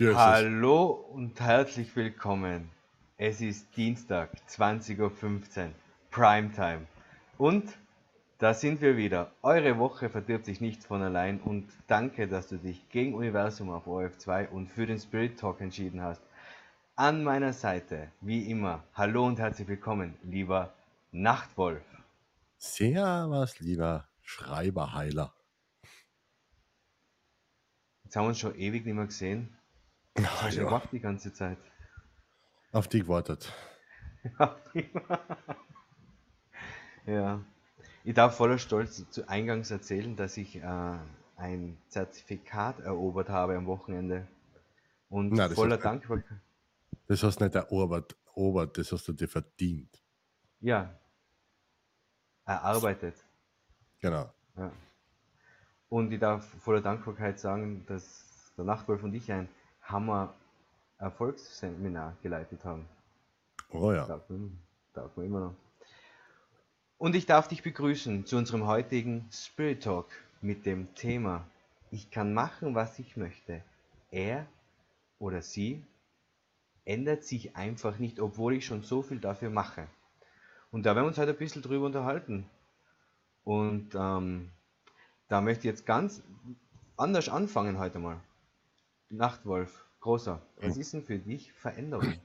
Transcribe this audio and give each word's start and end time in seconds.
Hier. 0.00 0.16
Hallo 0.16 0.92
und 1.12 1.38
herzlich 1.40 1.94
willkommen. 1.94 2.70
Es 3.18 3.42
ist 3.42 3.76
Dienstag, 3.76 4.32
20.15 4.48 4.98
Uhr, 4.98 5.72
Primetime. 6.10 6.86
Und 7.36 7.70
da 8.38 8.54
sind 8.54 8.80
wir 8.80 8.96
wieder. 8.96 9.30
Eure 9.42 9.78
Woche 9.78 10.08
verdirbt 10.08 10.46
sich 10.46 10.62
nichts 10.62 10.86
von 10.86 11.02
allein 11.02 11.38
und 11.38 11.68
danke, 11.86 12.28
dass 12.28 12.48
du 12.48 12.56
dich 12.56 12.88
gegen 12.88 13.12
Universum 13.12 13.68
auf 13.68 13.86
OF2 13.86 14.48
und 14.48 14.68
für 14.68 14.86
den 14.86 14.98
Spirit 14.98 15.38
Talk 15.38 15.60
entschieden 15.60 16.00
hast. 16.00 16.22
An 16.96 17.22
meiner 17.22 17.52
Seite, 17.52 18.10
wie 18.22 18.50
immer, 18.50 18.82
hallo 18.94 19.26
und 19.26 19.38
herzlich 19.38 19.68
willkommen, 19.68 20.14
lieber 20.22 20.72
Nachtwolf. 21.12 21.84
Servus, 22.56 23.60
lieber 23.60 24.08
Schreiberheiler. 24.22 25.34
Jetzt 28.04 28.16
haben 28.16 28.24
wir 28.24 28.28
uns 28.28 28.38
schon 28.38 28.54
ewig 28.54 28.86
nicht 28.86 28.94
mehr 28.94 29.04
gesehen. 29.04 29.59
Hast 30.18 30.56
du 30.56 30.60
Ja, 30.60 30.64
gemacht 30.66 30.88
die 30.92 31.00
ganze 31.00 31.32
Zeit? 31.32 31.58
auf 32.72 32.88
die 32.88 33.00
gewartet. 33.00 33.52
Ja, 37.06 37.40
ich 38.04 38.14
darf 38.14 38.36
voller 38.36 38.58
Stolz 38.58 39.08
zu 39.10 39.28
Eingangs 39.28 39.70
erzählen, 39.70 40.16
dass 40.16 40.36
ich 40.36 40.56
äh, 40.56 40.98
ein 41.36 41.78
Zertifikat 41.88 42.80
erobert 42.80 43.28
habe 43.28 43.56
am 43.56 43.66
Wochenende. 43.66 44.28
Und 45.08 45.36
das 45.36 45.54
voller 45.54 45.78
Dankbarkeit, 45.78 46.38
das 47.08 47.22
hast 47.22 47.40
nicht 47.40 47.54
erobert, 47.54 48.16
erobert, 48.26 48.78
das 48.78 48.92
hast 48.92 49.08
du 49.08 49.12
dir 49.12 49.26
verdient. 49.26 50.00
ja, 50.60 50.94
erarbeitet. 52.44 53.16
Genau. 54.00 54.32
Ja. 54.56 54.72
Und 55.88 56.12
ich 56.12 56.20
darf 56.20 56.46
voller 56.62 56.80
Dankbarkeit 56.80 57.40
sagen, 57.40 57.84
dass 57.86 58.52
der 58.56 58.64
Nachtwolf 58.64 59.02
und 59.02 59.14
ich 59.14 59.32
ein 59.32 59.48
Hammer 59.90 60.34
Erfolgsseminar 60.98 62.16
geleitet 62.22 62.64
haben. 62.64 62.86
Oh 63.72 63.92
ja. 63.92 64.06
Darf 64.06 64.28
man, 64.28 64.58
darf 64.92 65.16
man 65.16 65.26
immer 65.26 65.40
noch. 65.40 65.54
Und 66.98 67.14
ich 67.14 67.24
darf 67.24 67.48
dich 67.48 67.62
begrüßen 67.62 68.26
zu 68.26 68.36
unserem 68.36 68.66
heutigen 68.66 69.26
Spirit 69.32 69.82
Talk 69.82 70.08
mit 70.42 70.66
dem 70.66 70.94
Thema 70.94 71.46
Ich 71.90 72.10
kann 72.10 72.34
machen, 72.34 72.74
was 72.74 72.98
ich 72.98 73.16
möchte. 73.16 73.62
Er 74.10 74.46
oder 75.18 75.40
sie 75.40 75.82
ändert 76.84 77.24
sich 77.24 77.56
einfach 77.56 77.98
nicht, 77.98 78.20
obwohl 78.20 78.54
ich 78.54 78.66
schon 78.66 78.82
so 78.82 79.02
viel 79.02 79.18
dafür 79.18 79.50
mache. 79.50 79.86
Und 80.70 80.84
da 80.84 80.94
werden 80.94 81.04
wir 81.04 81.08
uns 81.08 81.18
heute 81.18 81.32
ein 81.32 81.38
bisschen 81.38 81.62
drüber 81.62 81.86
unterhalten. 81.86 82.46
Und 83.44 83.94
ähm, 83.94 84.50
da 85.28 85.40
möchte 85.40 85.60
ich 85.60 85.72
jetzt 85.72 85.86
ganz 85.86 86.22
anders 86.96 87.28
anfangen 87.28 87.78
heute 87.78 87.98
mal. 87.98 88.20
Nachtwolf, 89.10 89.86
großer, 90.00 90.40
was 90.56 90.76
ist 90.76 90.94
denn 90.94 91.02
für 91.02 91.18
dich 91.18 91.52
Veränderung? 91.52 92.20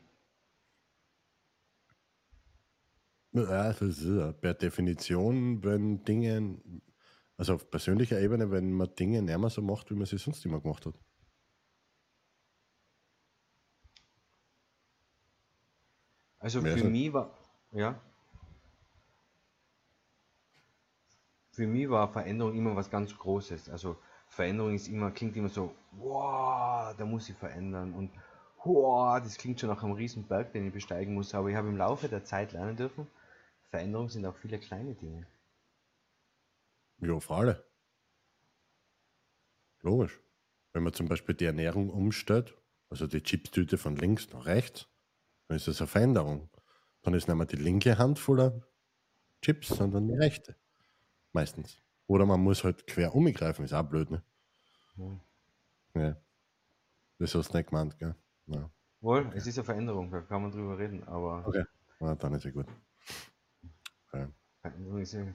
Ja, 3.33 3.73
das 3.73 3.81
ist 3.81 4.03
ja 4.05 4.31
per 4.31 4.53
Definition, 4.53 5.63
wenn 5.63 6.03
Dinge, 6.05 6.57
also 7.37 7.55
auf 7.55 7.69
persönlicher 7.69 8.19
Ebene, 8.21 8.49
wenn 8.51 8.71
man 8.71 8.95
Dinge 8.95 9.21
nicht 9.21 9.37
mehr 9.37 9.49
so 9.49 9.61
macht, 9.61 9.91
wie 9.91 9.95
man 9.95 10.05
sie 10.05 10.17
sonst 10.17 10.45
immer 10.45 10.61
gemacht 10.61 10.85
hat. 10.85 10.95
Also 16.39 16.61
Mehr 16.61 16.77
für 16.77 16.83
so. 16.83 16.85
mich 16.85 17.11
war, 17.11 17.37
ja, 17.73 17.99
für 21.51 21.67
mich 21.67 21.89
war 21.89 22.11
Veränderung 22.11 22.55
immer 22.55 22.75
was 22.75 22.89
ganz 22.89 23.17
Großes. 23.17 23.69
Also 23.69 23.97
Veränderung 24.35 24.75
ist 24.75 24.89
immer, 24.89 25.11
klingt 25.11 25.37
immer 25.37 25.47
so, 25.47 25.73
wow, 25.93 26.93
da 26.97 27.05
muss 27.05 27.29
ich 27.29 27.37
verändern 27.37 27.93
und 27.93 28.11
wow, 28.65 29.17
das 29.21 29.37
klingt 29.37 29.61
schon 29.61 29.69
nach 29.69 29.81
einem 29.81 29.93
riesen 29.93 30.27
Berg, 30.27 30.51
den 30.51 30.67
ich 30.67 30.73
besteigen 30.73 31.13
muss. 31.13 31.33
Aber 31.33 31.49
ich 31.49 31.55
habe 31.55 31.69
im 31.69 31.77
Laufe 31.77 32.09
der 32.09 32.25
Zeit 32.25 32.51
lernen 32.51 32.75
dürfen, 32.75 33.07
Veränderung 33.69 34.09
sind 34.09 34.25
auch 34.25 34.35
viele 34.35 34.59
kleine 34.59 34.93
Dinge. 34.93 35.25
Ja, 36.99 37.17
für 37.17 37.33
alle. 37.33 37.65
Logisch. 39.81 40.19
Wenn 40.73 40.83
man 40.83 40.91
zum 40.91 41.07
Beispiel 41.07 41.35
die 41.35 41.45
Ernährung 41.45 41.89
umstellt, 41.89 42.57
also 42.89 43.07
die 43.07 43.23
Chipstüte 43.23 43.77
von 43.77 43.95
links 43.95 44.29
nach 44.33 44.45
rechts, 44.45 44.89
dann 45.47 45.55
ist 45.55 45.69
das 45.69 45.79
eine 45.79 45.87
Veränderung. 45.87 46.49
Dann 47.03 47.13
ist 47.13 47.29
nicht 47.29 47.37
mehr 47.37 47.45
die 47.45 47.55
linke 47.55 47.97
Hand 47.97 48.19
voller 48.19 48.67
Chips, 49.41 49.69
sondern 49.69 50.09
die 50.09 50.15
rechte. 50.15 50.57
Meistens. 51.31 51.81
Oder 52.07 52.25
man 52.25 52.41
muss 52.41 52.63
halt 52.63 52.85
quer 52.87 53.15
umgreifen, 53.15 53.65
ist 53.65 53.73
auch 53.73 53.83
blöd, 53.83 54.11
ne? 54.11 54.23
Ja. 54.97 56.15
Das 57.19 57.35
hast 57.35 57.53
du 57.53 57.57
nicht 57.57 57.69
gemeint, 57.69 57.97
gell? 57.97 58.15
Ja. 58.47 58.69
Wohl, 59.01 59.31
es 59.35 59.47
ist 59.47 59.57
eine 59.57 59.63
Veränderung, 59.65 60.11
da 60.11 60.21
kann 60.21 60.41
man 60.41 60.51
drüber 60.51 60.77
reden, 60.77 61.03
aber 61.07 61.45
Okay. 61.47 61.63
Ja, 62.01 62.15
dann 62.15 62.33
ist 62.33 62.43
ja 62.45 62.51
gut. 62.51 62.67
Veränderung 64.61 64.99
ist 65.01 65.13
ja... 65.13 65.33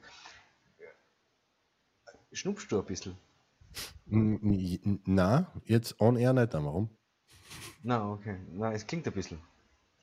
Schnupfst 2.32 2.66
du 2.72 2.80
ein 2.80 2.86
bisschen? 2.86 3.16
N- 4.10 4.40
n- 4.42 5.00
Na, 5.06 5.52
jetzt 5.64 6.00
on 6.00 6.16
air 6.16 6.32
nicht, 6.32 6.52
warum? 6.52 6.90
Na, 7.82 8.10
okay. 8.12 8.38
Na, 8.52 8.72
es 8.72 8.86
klingt 8.86 9.06
ein 9.06 9.12
bisschen 9.12 9.38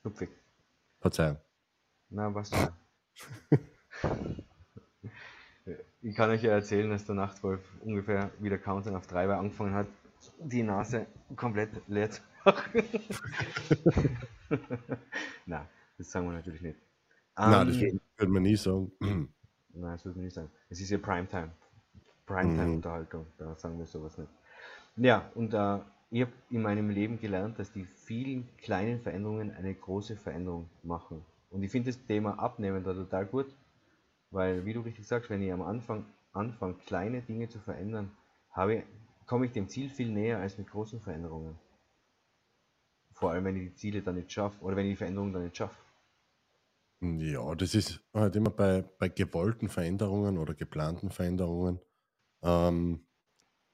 schnupfig. 0.00 0.30
Verzeihung. 1.00 1.38
Na, 2.10 2.28
was. 2.34 2.50
Ich 6.02 6.14
kann 6.14 6.30
euch 6.30 6.42
ja 6.42 6.52
erzählen, 6.52 6.90
dass 6.90 7.04
der 7.04 7.14
Nachtwolf 7.14 7.60
ungefähr 7.82 8.30
wie 8.38 8.48
der 8.48 8.58
Countdown 8.58 8.96
auf 8.96 9.06
3 9.06 9.28
war 9.28 9.38
angefangen 9.38 9.74
hat, 9.74 9.88
die 10.38 10.62
Nase 10.62 11.06
komplett 11.36 11.70
leer 11.88 12.10
zu 12.10 12.20
machen. 12.44 12.82
Na, 15.46 15.68
das 15.96 16.10
sagen 16.10 16.26
wir 16.26 16.32
natürlich 16.32 16.62
nicht. 16.62 16.78
Na, 17.44 17.64
das 17.64 17.80
Ähm, 17.80 17.80
würde 17.80 18.00
würd 18.16 18.30
man 18.30 18.42
nie 18.42 18.56
sagen. 18.56 18.92
nein, 19.74 19.92
das 19.92 20.04
würde 20.04 20.18
man 20.18 20.24
nicht 20.26 20.34
sagen. 20.34 20.50
Es 20.68 20.80
ist 20.80 20.90
ja 20.90 20.98
Primetime. 20.98 21.50
Mhm. 22.40 22.82
Primetime-Unterhaltung, 22.86 23.26
da 23.38 23.54
sagen 23.56 23.78
wir 23.78 23.86
sowas 23.86 24.18
nicht. 24.18 24.30
Ja, 24.96 25.30
und 25.34 25.54
äh, 25.54 25.78
ich 26.10 26.22
habe 26.22 26.32
in 26.50 26.62
meinem 26.62 26.90
Leben 26.90 27.20
gelernt, 27.20 27.58
dass 27.58 27.72
die 27.72 27.84
vielen 27.84 28.48
kleinen 28.58 29.00
Veränderungen 29.00 29.50
eine 29.52 29.74
große 29.74 30.16
Veränderung 30.16 30.70
machen. 30.82 31.24
Und 31.50 31.62
ich 31.62 31.70
finde 31.70 31.90
das 31.90 32.04
Thema 32.06 32.38
Abnehmen 32.38 32.84
da 32.84 32.94
total 32.94 33.26
gut, 33.26 33.46
weil, 34.30 34.64
wie 34.64 34.72
du 34.72 34.80
richtig 34.80 35.06
sagst, 35.06 35.30
wenn 35.30 35.42
ich 35.42 35.52
am 35.52 35.62
Anfang 35.62 36.06
anfange, 36.32 36.74
kleine 36.74 37.22
Dinge 37.22 37.48
zu 37.48 37.58
verändern, 37.58 38.10
ich, 38.70 38.84
komme 39.26 39.46
ich 39.46 39.52
dem 39.52 39.68
Ziel 39.68 39.88
viel 39.88 40.10
näher 40.10 40.38
als 40.38 40.58
mit 40.58 40.68
großen 40.68 41.00
Veränderungen. 41.00 41.58
Vor 43.12 43.32
allem, 43.32 43.44
wenn 43.44 43.56
ich 43.56 43.70
die 43.70 43.74
Ziele 43.74 44.02
dann 44.02 44.14
nicht 44.16 44.30
schaffe 44.30 44.62
oder 44.62 44.76
wenn 44.76 44.86
ich 44.86 44.92
die 44.92 44.96
Veränderung 44.96 45.32
dann 45.32 45.44
nicht 45.44 45.56
schaffe. 45.56 45.76
Ja, 47.00 47.54
das 47.54 47.74
ist 47.74 48.00
halt 48.12 48.34
immer 48.34 48.50
bei, 48.50 48.82
bei 48.82 49.08
gewollten 49.08 49.68
Veränderungen 49.68 50.36
oder 50.36 50.54
geplanten 50.54 51.10
Veränderungen. 51.10 51.80
Ähm, 52.42 53.06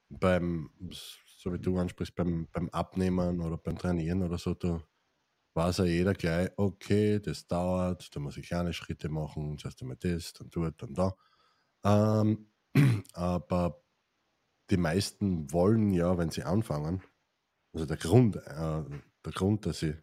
beim, 0.09 0.71
so 0.91 1.53
wie 1.53 1.59
du 1.59 1.78
ansprichst, 1.78 2.15
beim, 2.15 2.48
beim 2.53 2.69
Abnehmen 2.71 3.41
oder 3.41 3.56
beim 3.56 3.78
Trainieren 3.78 4.22
oder 4.22 4.38
so, 4.38 4.54
da 4.54 4.82
weiß 5.54 5.78
ja 5.78 5.84
jeder 5.84 6.15
gleich, 6.15 6.50
okay, 6.56 7.20
das 7.20 7.47
dauert, 7.47 8.15
da 8.15 8.20
muss 8.20 8.37
ich 8.37 8.47
kleine 8.47 8.72
Schritte 8.72 9.09
machen, 9.09 9.59
zuerst 9.59 9.81
einmal 9.82 9.97
das, 9.97 10.32
dann 10.32 10.50
dort, 10.50 10.82
dann 10.82 10.94
da. 10.94 11.16
Ähm, 11.84 12.50
aber 13.12 13.82
die 14.70 14.76
meisten 14.76 15.53
wollen 15.53 15.92
ja, 15.92 16.19
wenn 16.19 16.31
sie 16.31 16.42
anfangen, 16.42 17.03
also 17.72 17.87
der 17.87 17.97
Grund, 17.97 18.37
äh, 18.37 18.84
der 19.25 19.32
Grund, 19.32 19.66
dass 19.66 19.81
sie 19.81 19.94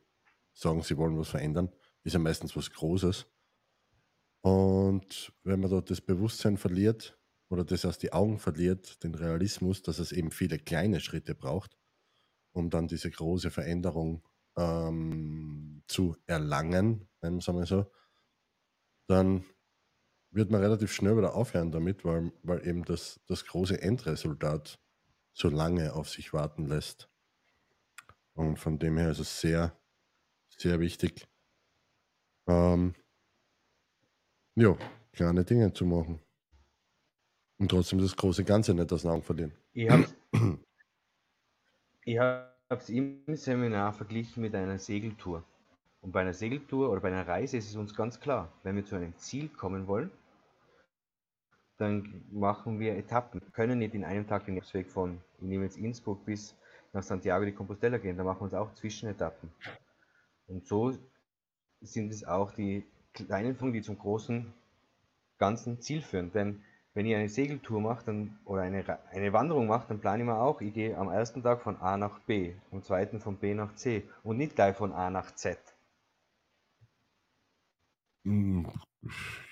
sagen, 0.54 0.82
sie 0.84 0.98
wollen 0.98 1.18
was 1.18 1.30
verändern, 1.30 1.70
ist 2.04 2.14
ja 2.14 2.20
meistens 2.20 2.56
was 2.56 2.72
Großes. 2.72 3.26
Und 4.42 5.34
wenn 5.44 5.60
man 5.60 5.70
dort 5.70 5.90
das 5.90 6.02
Bewusstsein 6.02 6.58
verliert 6.58 7.20
oder 7.50 7.64
das 7.64 7.86
aus 7.86 7.98
die 7.98 8.14
Augen 8.14 8.40
verliert, 8.40 9.04
den 9.04 9.16
Realismus, 9.16 9.84
dass 9.84 10.00
es 10.00 10.12
eben 10.12 10.32
viele 10.32 10.58
kleine 10.58 11.00
Schritte 11.00 11.36
braucht, 11.36 11.78
um 12.52 12.70
dann 12.70 12.88
diese 12.88 13.12
große 13.12 13.52
Veränderung 13.52 14.24
ähm, 14.58 15.84
zu 15.88 16.16
erlangen, 16.26 17.10
nennen 17.22 17.36
wir 17.36 17.40
es 17.40 17.50
einmal 17.50 17.66
so, 17.66 17.92
dann 19.08 19.46
wird 20.32 20.50
man 20.50 20.62
relativ 20.62 20.92
schnell 20.94 21.18
wieder 21.18 21.36
aufhören 21.36 21.72
damit, 21.72 22.06
weil, 22.06 22.32
weil 22.44 22.66
eben 22.66 22.86
das, 22.86 23.20
das 23.28 23.46
große 23.46 23.82
Endresultat 23.82 24.80
so 25.34 25.50
lange 25.50 25.94
auf 25.94 26.10
sich 26.10 26.34
warten 26.34 26.66
lässt. 26.66 27.10
Und 28.34 28.58
von 28.58 28.80
dem 28.80 28.98
her 28.98 29.12
ist 29.12 29.20
es 29.20 29.42
sehr, 29.42 29.78
sehr 30.58 30.80
wichtig, 30.80 31.28
ähm, 32.48 32.96
ja, 34.56 34.78
kleine 35.12 35.44
Dinge 35.44 35.74
zu 35.74 35.86
machen. 35.86 36.22
Und 37.58 37.70
trotzdem 37.70 38.00
das 38.00 38.16
große 38.16 38.44
Ganze 38.44 38.74
nicht 38.74 38.92
aus 38.92 39.04
den 39.04 39.12
Augen 39.12 39.22
verlieren. 39.22 39.54
Ich 39.74 39.90
habe 39.90 40.08
ich 42.76 42.80
es 42.80 42.90
im 42.90 43.36
Seminar 43.36 43.92
verglichen 43.92 44.42
mit 44.42 44.56
einer 44.56 44.80
Segeltour. 44.80 45.44
Und 46.02 46.12
bei 46.12 46.22
einer 46.22 46.34
Segeltour 46.34 46.90
oder 46.90 47.02
bei 47.02 47.10
einer 47.10 47.28
Reise 47.28 47.58
ist 47.58 47.70
es 47.70 47.76
uns 47.76 47.94
ganz 47.96 48.20
klar, 48.20 48.52
wenn 48.64 48.76
wir 48.76 48.86
zu 48.86 48.96
einem 48.96 49.16
Ziel 49.18 49.50
kommen 49.50 49.88
wollen, 49.88 50.10
dann 51.78 52.24
machen 52.32 52.80
wir 52.80 52.96
Etappen. 52.96 53.42
Wir 53.42 53.52
können 53.52 53.80
nicht 53.80 53.94
in 53.94 54.04
einem 54.04 54.28
Tag 54.28 54.46
den 54.46 54.56
Weg 54.56 54.90
von, 54.90 55.20
ich 55.38 55.44
nehme 55.44 55.66
jetzt 55.66 55.78
Innsbruck 55.78 56.26
bis 56.26 56.56
nach 56.94 57.04
Santiago 57.04 57.46
de 57.46 57.54
Compostela 57.54 57.98
gehen, 57.98 58.18
da 58.18 58.24
machen 58.24 58.40
wir 58.40 58.44
uns 58.44 58.54
auch 58.54 58.74
Zwischenetappen. 58.74 59.52
Und 60.48 60.66
so 60.66 60.94
sind 61.82 62.12
es 62.12 62.24
auch 62.24 62.52
die 62.52 62.86
kleinen 63.14 63.56
Funken, 63.56 63.74
die 63.74 63.82
zum 63.82 63.98
großen 63.98 64.54
ganzen 65.38 65.82
Ziel 65.82 66.02
führen. 66.02 66.32
Denn 66.32 66.64
wenn 66.94 67.06
ihr 67.06 67.18
eine 67.18 67.30
Segeltour 67.30 67.82
macht 67.82 68.08
dann, 68.08 68.38
oder 68.46 68.64
eine, 68.64 69.00
eine 69.12 69.34
Wanderung 69.34 69.68
macht, 69.68 69.90
dann 69.90 70.00
plane 70.00 70.24
ich 70.24 70.28
mir 70.28 70.38
auch, 70.38 70.62
ich 70.62 70.74
gehe 70.74 70.98
am 70.98 71.10
ersten 71.10 71.42
Tag 71.42 71.62
von 71.62 71.78
A 71.78 71.98
nach 71.98 72.20
B, 72.20 72.54
am 72.72 72.84
zweiten 72.84 73.20
von 73.20 73.38
B 73.38 73.54
nach 73.54 73.76
C 73.76 74.04
und 74.24 74.38
nicht 74.38 74.56
gleich 74.56 74.76
von 74.76 74.92
A 74.92 75.10
nach 75.10 75.34
Z. 75.36 75.58
Hm, 78.24 78.70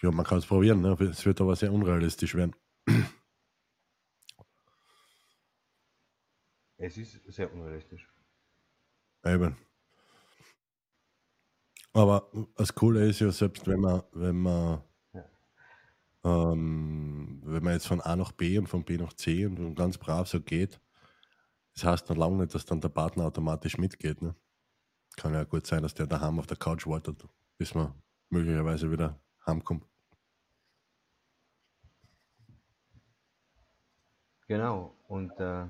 ja, 0.02 0.12
man 0.12 0.26
kann 0.26 0.38
es 0.38 0.46
probieren, 0.46 0.82
ne? 0.82 0.98
es 1.00 1.26
wird 1.26 1.42
aber 1.42 1.56
sehr 1.56 1.72
unrealistisch 1.72 2.36
werden. 2.36 2.56
Es 6.82 6.98
ist 6.98 7.22
sehr 7.28 7.54
unrealistisch. 7.54 8.08
Eben. 9.26 9.58
Aber 11.92 12.32
das 12.56 12.74
Coole 12.74 13.10
ist 13.10 13.20
ja, 13.20 13.32
selbst 13.32 13.68
wenn 13.68 13.82
man, 13.82 14.04
wenn 14.14 14.38
man. 14.38 14.82
Ähm, 16.24 17.42
wenn 17.44 17.64
man 17.64 17.74
jetzt 17.74 17.88
von 17.88 18.02
A 18.02 18.16
nach 18.16 18.32
B 18.32 18.58
und 18.58 18.68
von 18.68 18.84
B 18.84 18.98
nach 18.98 19.14
C 19.14 19.46
und 19.46 19.76
ganz 19.76 19.98
brav 19.98 20.28
so 20.28 20.42
geht, 20.42 20.80
das 21.74 21.84
heißt 21.84 22.10
noch 22.10 22.18
lange 22.18 22.38
nicht, 22.38 22.54
dass 22.56 22.66
dann 22.66 22.82
der 22.82 22.90
Partner 22.90 23.26
automatisch 23.26 23.78
mitgeht. 23.78 24.22
Ne? 24.22 24.36
Kann 25.16 25.34
ja 25.34 25.44
gut 25.44 25.66
sein, 25.66 25.84
dass 25.84 25.94
der 25.94 26.08
daheim 26.08 26.40
auf 26.40 26.48
der 26.48 26.58
Couch 26.58 26.86
wartet, 26.88 27.26
bis 27.58 27.74
man 27.74 27.94
möglicherweise 28.30 28.92
wieder 28.92 29.20
heimkommt. 29.46 29.86
Genau, 34.48 34.96
und 35.08 35.32
äh, 35.40 35.66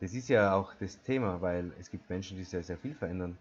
das 0.00 0.12
ist 0.12 0.28
ja 0.28 0.52
auch 0.52 0.74
das 0.74 1.00
Thema, 1.02 1.40
weil 1.40 1.72
es 1.78 1.90
gibt 1.90 2.10
Menschen, 2.10 2.36
die 2.36 2.44
sehr, 2.44 2.62
sehr 2.62 2.76
viel 2.76 2.94
verändern 2.94 3.38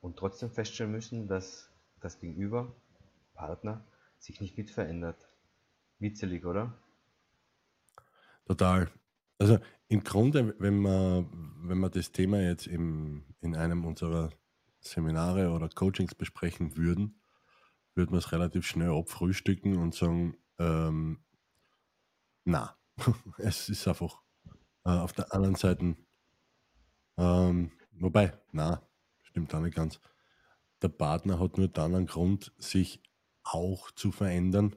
und 0.00 0.16
trotzdem 0.16 0.50
feststellen 0.50 0.92
müssen, 0.92 1.28
dass 1.28 1.70
das 2.00 2.18
Gegenüber, 2.18 2.72
Partner, 3.34 3.84
sich 4.18 4.40
nicht 4.40 4.58
mit 4.58 4.70
verändert. 4.70 5.16
Witzelig, 5.98 6.44
oder? 6.44 6.76
Total. 8.44 8.90
Also 9.38 9.58
im 9.88 10.02
Grunde, 10.02 10.54
wenn 10.58 10.80
man, 10.80 11.28
wenn 11.62 11.78
man 11.78 11.90
das 11.90 12.12
Thema 12.12 12.40
jetzt 12.40 12.66
im, 12.66 13.24
in 13.40 13.54
einem 13.54 13.84
unserer 13.84 14.30
Seminare 14.80 15.50
oder 15.50 15.68
Coachings 15.68 16.14
besprechen 16.14 16.76
würden, 16.76 17.20
würde 17.94 18.12
man 18.12 18.18
es 18.18 18.32
relativ 18.32 18.66
schnell 18.66 18.90
abfrühstücken 18.90 19.76
und 19.76 19.94
sagen, 19.94 20.36
ähm, 20.58 21.18
na, 22.44 22.76
es 23.38 23.68
ist 23.68 23.88
einfach 23.88 24.22
äh, 24.84 24.90
auf 24.90 25.12
der 25.12 25.32
anderen 25.32 25.56
Seite, 25.56 25.96
ähm, 27.16 27.72
wobei, 27.92 28.38
na, 28.52 28.82
stimmt 29.22 29.54
auch 29.54 29.60
nicht 29.60 29.76
ganz. 29.76 30.00
Der 30.82 30.88
Partner 30.88 31.40
hat 31.40 31.58
nur 31.58 31.68
dann 31.68 31.94
einen 31.94 32.06
Grund, 32.06 32.52
sich 32.58 33.02
auch 33.42 33.90
zu 33.92 34.12
verändern, 34.12 34.76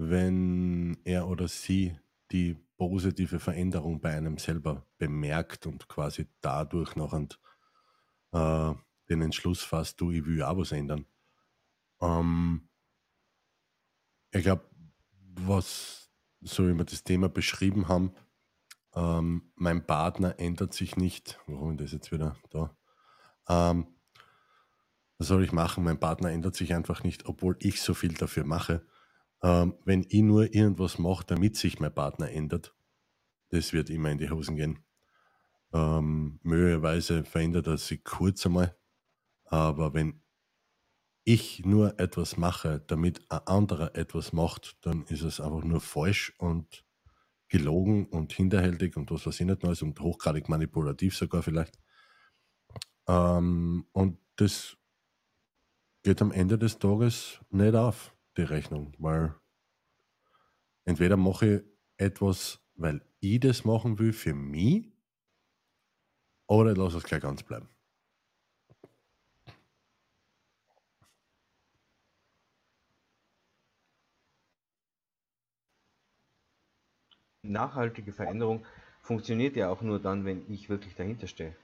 wenn 0.00 0.96
er 1.04 1.28
oder 1.28 1.46
sie 1.46 1.94
die 2.32 2.56
positive 2.78 3.38
Veränderung 3.38 4.00
bei 4.00 4.16
einem 4.16 4.38
selber 4.38 4.86
bemerkt 4.96 5.66
und 5.66 5.88
quasi 5.88 6.26
dadurch 6.40 6.96
noch 6.96 7.12
ein, 7.12 7.28
äh, 8.32 8.74
den 9.10 9.20
Entschluss 9.20 9.62
fasst, 9.62 10.00
du, 10.00 10.10
ich 10.10 10.24
will 10.24 10.42
auch 10.42 10.56
was 10.56 10.72
ändern. 10.72 11.04
Ähm, 12.00 12.70
ich 14.30 14.42
glaube, 14.42 14.64
was, 15.34 16.10
so 16.40 16.66
wie 16.66 16.72
wir 16.72 16.84
das 16.84 17.04
Thema 17.04 17.28
beschrieben 17.28 17.88
haben, 17.88 18.14
ähm, 18.94 19.52
mein 19.54 19.86
Partner 19.86 20.38
ändert 20.38 20.72
sich 20.72 20.96
nicht. 20.96 21.38
Warum 21.46 21.72
ist 21.72 21.80
das 21.80 21.92
jetzt 21.92 22.10
wieder 22.10 22.36
da? 22.48 22.74
Ähm, 23.48 23.86
was 25.18 25.28
soll 25.28 25.44
ich 25.44 25.52
machen? 25.52 25.84
Mein 25.84 26.00
Partner 26.00 26.30
ändert 26.30 26.56
sich 26.56 26.72
einfach 26.72 27.04
nicht, 27.04 27.26
obwohl 27.26 27.56
ich 27.60 27.82
so 27.82 27.92
viel 27.92 28.14
dafür 28.14 28.44
mache. 28.44 28.86
Ähm, 29.42 29.74
wenn 29.84 30.04
ich 30.08 30.22
nur 30.22 30.54
irgendwas 30.54 30.98
mache, 30.98 31.24
damit 31.26 31.56
sich 31.56 31.80
mein 31.80 31.94
Partner 31.94 32.30
ändert, 32.30 32.74
das 33.48 33.72
wird 33.72 33.90
immer 33.90 34.10
in 34.10 34.18
die 34.18 34.30
Hosen 34.30 34.56
gehen. 34.56 34.84
Ähm, 35.72 36.40
möglicherweise 36.42 37.24
verändert 37.24 37.66
er 37.66 37.78
sich 37.78 38.04
kurz 38.04 38.44
einmal, 38.46 38.76
aber 39.44 39.94
wenn 39.94 40.22
ich 41.24 41.64
nur 41.64 41.98
etwas 42.00 42.36
mache, 42.36 42.82
damit 42.86 43.30
ein 43.30 43.46
anderer 43.46 43.94
etwas 43.94 44.32
macht, 44.32 44.78
dann 44.84 45.04
ist 45.04 45.22
es 45.22 45.40
einfach 45.40 45.62
nur 45.62 45.80
falsch 45.80 46.34
und 46.38 46.84
gelogen 47.48 48.06
und 48.06 48.32
hinterhältig 48.32 48.96
und 48.96 49.10
was 49.10 49.26
weiß 49.26 49.40
ich 49.40 49.46
nicht 49.46 49.62
Neues 49.62 49.82
und 49.82 50.00
hochgradig 50.00 50.48
manipulativ 50.48 51.16
sogar 51.16 51.42
vielleicht. 51.42 51.78
Ähm, 53.06 53.86
und 53.92 54.18
das 54.36 54.76
geht 56.02 56.22
am 56.22 56.32
Ende 56.32 56.58
des 56.58 56.78
Tages 56.78 57.40
nicht 57.50 57.74
auf, 57.74 58.14
die 58.36 58.42
Rechnung, 58.42 58.92
weil 58.98 59.34
entweder 60.84 61.16
mache 61.16 61.46
ich 61.46 61.62
etwas, 61.96 62.60
weil 62.74 63.02
ich 63.20 63.40
das 63.40 63.64
machen 63.64 63.98
will 63.98 64.12
für 64.12 64.34
mich, 64.34 64.92
oder 66.46 66.72
ich 66.72 66.78
lasse 66.78 66.98
es 66.98 67.04
gleich 67.04 67.22
ganz 67.22 67.42
bleiben. 67.42 67.68
nachhaltige 77.42 78.12
Veränderung 78.12 78.64
funktioniert 79.02 79.56
ja 79.56 79.70
auch 79.70 79.82
nur 79.82 79.98
dann, 79.98 80.24
wenn 80.24 80.50
ich 80.50 80.68
wirklich 80.68 80.94
dahinter 80.94 81.26
stehe. 81.26 81.54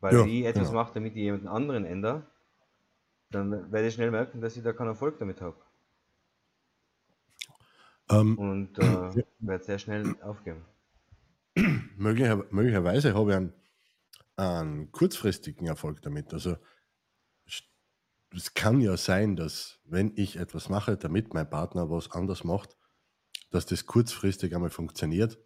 Weil 0.00 0.14
ja, 0.14 0.24
ich 0.24 0.44
etwas 0.44 0.68
genau. 0.68 0.82
mache, 0.82 0.94
damit 0.94 1.14
ich 1.14 1.22
jemanden 1.22 1.48
anderen 1.48 1.84
ändere, 1.84 2.26
dann 3.34 3.72
werde 3.72 3.88
ich 3.88 3.94
schnell 3.94 4.10
merken, 4.10 4.40
dass 4.40 4.56
ich 4.56 4.62
da 4.62 4.72
keinen 4.72 4.88
Erfolg 4.88 5.18
damit 5.18 5.40
habe. 5.40 5.56
Ähm, 8.10 8.38
Und 8.38 8.78
äh, 8.78 8.82
ja. 9.16 9.24
werde 9.40 9.64
sehr 9.64 9.78
schnell 9.78 10.16
aufgeben. 10.22 10.64
Möglicher, 11.96 12.44
möglicherweise 12.50 13.14
habe 13.14 13.30
ich 13.30 13.36
einen, 13.36 13.52
einen 14.36 14.92
kurzfristigen 14.92 15.66
Erfolg 15.66 16.00
damit. 16.02 16.32
Also 16.32 16.56
es 18.34 18.54
kann 18.54 18.80
ja 18.80 18.96
sein, 18.96 19.36
dass 19.36 19.80
wenn 19.84 20.12
ich 20.16 20.36
etwas 20.36 20.68
mache, 20.68 20.96
damit 20.96 21.34
mein 21.34 21.48
Partner 21.48 21.90
was 21.90 22.10
anders 22.10 22.44
macht, 22.44 22.76
dass 23.50 23.66
das 23.66 23.86
kurzfristig 23.86 24.54
einmal 24.54 24.70
funktioniert. 24.70 25.38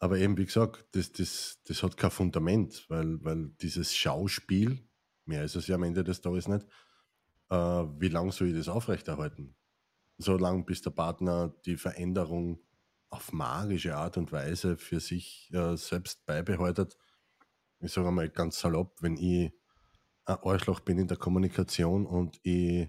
Aber 0.00 0.18
eben, 0.18 0.36
wie 0.36 0.44
gesagt, 0.44 0.86
das, 0.92 1.12
das, 1.12 1.60
das 1.66 1.82
hat 1.82 1.96
kein 1.96 2.10
Fundament, 2.10 2.84
weil, 2.88 3.22
weil 3.24 3.50
dieses 3.60 3.94
Schauspiel, 3.94 4.86
mehr 5.24 5.44
ist 5.44 5.54
es 5.54 5.68
ja 5.68 5.76
am 5.76 5.84
Ende 5.84 6.02
des 6.02 6.20
Tages 6.20 6.48
nicht, 6.48 6.66
äh, 7.50 7.56
wie 7.56 8.08
lange 8.08 8.32
soll 8.32 8.48
ich 8.48 8.56
das 8.56 8.68
aufrechterhalten? 8.68 9.54
So 10.18 10.36
lange, 10.36 10.64
bis 10.64 10.82
der 10.82 10.90
Partner 10.90 11.54
die 11.64 11.76
Veränderung 11.76 12.60
auf 13.10 13.32
magische 13.32 13.96
Art 13.96 14.16
und 14.16 14.32
Weise 14.32 14.76
für 14.76 15.00
sich 15.00 15.50
äh, 15.52 15.76
selbst 15.76 16.24
beibehaltet. 16.26 16.96
Ich 17.80 17.92
sage 17.92 18.08
einmal 18.08 18.28
ganz 18.28 18.60
salopp, 18.60 19.02
wenn 19.02 19.16
ich 19.16 19.52
ein 20.24 20.38
Arschloch 20.42 20.80
bin 20.80 20.98
in 20.98 21.08
der 21.08 21.16
Kommunikation 21.16 22.06
und 22.06 22.40
ich 22.42 22.88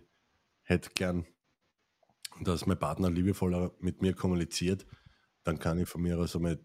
hätte 0.63 0.89
gern 0.91 1.25
dass 2.41 2.65
mein 2.65 2.79
Partner 2.79 3.09
liebevoller 3.09 3.71
mit 3.79 4.01
mir 4.01 4.13
kommuniziert, 4.13 4.85
dann 5.43 5.59
kann 5.59 5.79
ich 5.79 5.87
von 5.87 6.01
mir 6.01 6.19
aus 6.19 6.35
einmal 6.35 6.59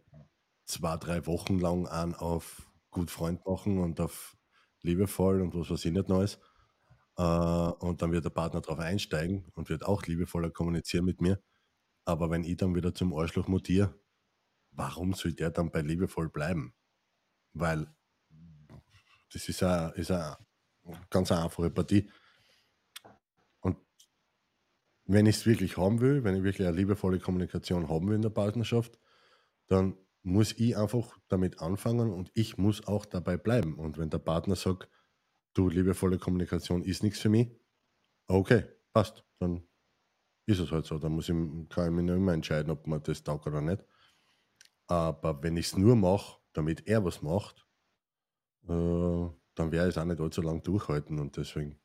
zwei, 0.64 0.96
drei 0.96 1.26
Wochen 1.26 1.58
lang 1.58 1.86
an 1.86 2.14
auf 2.14 2.70
gut 2.90 3.10
Freund 3.10 3.44
machen 3.46 3.78
und 3.78 4.00
auf 4.00 4.36
liebevoll 4.82 5.40
und 5.40 5.54
was 5.54 5.70
weiß 5.70 5.84
ich 5.84 5.92
nicht 5.92 6.08
Neues. 6.08 6.38
Äh, 7.20 7.84
und 7.84 8.02
dann 8.02 8.12
wird 8.12 8.24
der 8.24 8.30
Partner 8.30 8.60
darauf 8.60 8.78
einsteigen 8.78 9.46
und 9.54 9.68
wird 9.68 9.84
auch 9.84 10.02
liebevoller 10.06 10.50
kommunizieren 10.50 11.04
mit 11.04 11.20
mir. 11.20 11.40
Aber 12.04 12.30
wenn 12.30 12.44
ich 12.44 12.56
dann 12.56 12.74
wieder 12.74 12.94
zum 12.94 13.12
Arschloch 13.12 13.48
mutiere, 13.48 13.94
warum 14.70 15.12
soll 15.12 15.34
der 15.34 15.50
dann 15.50 15.70
bei 15.70 15.82
liebevoll 15.82 16.30
bleiben? 16.30 16.74
Weil 17.52 17.94
das 19.32 19.48
ist 19.48 19.62
eine, 19.62 19.92
ist 19.96 20.10
eine 20.10 20.36
ganz 21.10 21.30
einfache 21.30 21.70
Partie 21.70 22.10
wenn 25.12 25.26
ich 25.26 25.36
es 25.36 25.46
wirklich 25.46 25.76
haben 25.76 26.00
will, 26.00 26.22
wenn 26.22 26.36
ich 26.36 26.44
wirklich 26.44 26.68
eine 26.68 26.76
liebevolle 26.76 27.18
Kommunikation 27.18 27.88
haben 27.88 28.08
will 28.08 28.14
in 28.14 28.22
der 28.22 28.30
Partnerschaft, 28.30 28.96
dann 29.66 29.96
muss 30.22 30.52
ich 30.52 30.76
einfach 30.76 31.18
damit 31.28 31.60
anfangen 31.60 32.12
und 32.12 32.30
ich 32.34 32.58
muss 32.58 32.86
auch 32.86 33.06
dabei 33.06 33.36
bleiben. 33.36 33.74
Und 33.74 33.98
wenn 33.98 34.10
der 34.10 34.18
Partner 34.18 34.54
sagt, 34.54 34.88
du, 35.54 35.68
liebevolle 35.68 36.18
Kommunikation 36.18 36.82
ist 36.84 37.02
nichts 37.02 37.20
für 37.20 37.28
mich, 37.28 37.50
okay, 38.26 38.64
passt, 38.92 39.24
dann 39.38 39.66
ist 40.46 40.58
es 40.58 40.70
halt 40.72 40.86
so. 40.86 40.98
Dann 40.98 41.12
muss 41.12 41.28
ich, 41.28 41.34
kann 41.68 41.86
ich 41.86 42.02
mich 42.02 42.14
immer 42.14 42.32
entscheiden, 42.32 42.70
ob 42.70 42.86
man 42.86 43.02
das 43.02 43.22
taugt 43.22 43.46
oder 43.46 43.60
nicht. 43.60 43.84
Aber 44.86 45.42
wenn 45.42 45.56
ich 45.56 45.66
es 45.66 45.76
nur 45.76 45.96
mache, 45.96 46.40
damit 46.52 46.86
er 46.88 47.04
was 47.04 47.22
macht, 47.22 47.66
äh, 48.68 49.28
dann 49.54 49.72
ich 49.72 49.78
es 49.78 49.98
auch 49.98 50.04
nicht 50.04 50.20
allzu 50.20 50.42
lang 50.42 50.62
durchhalten 50.62 51.18
und 51.18 51.36
deswegen 51.36 51.80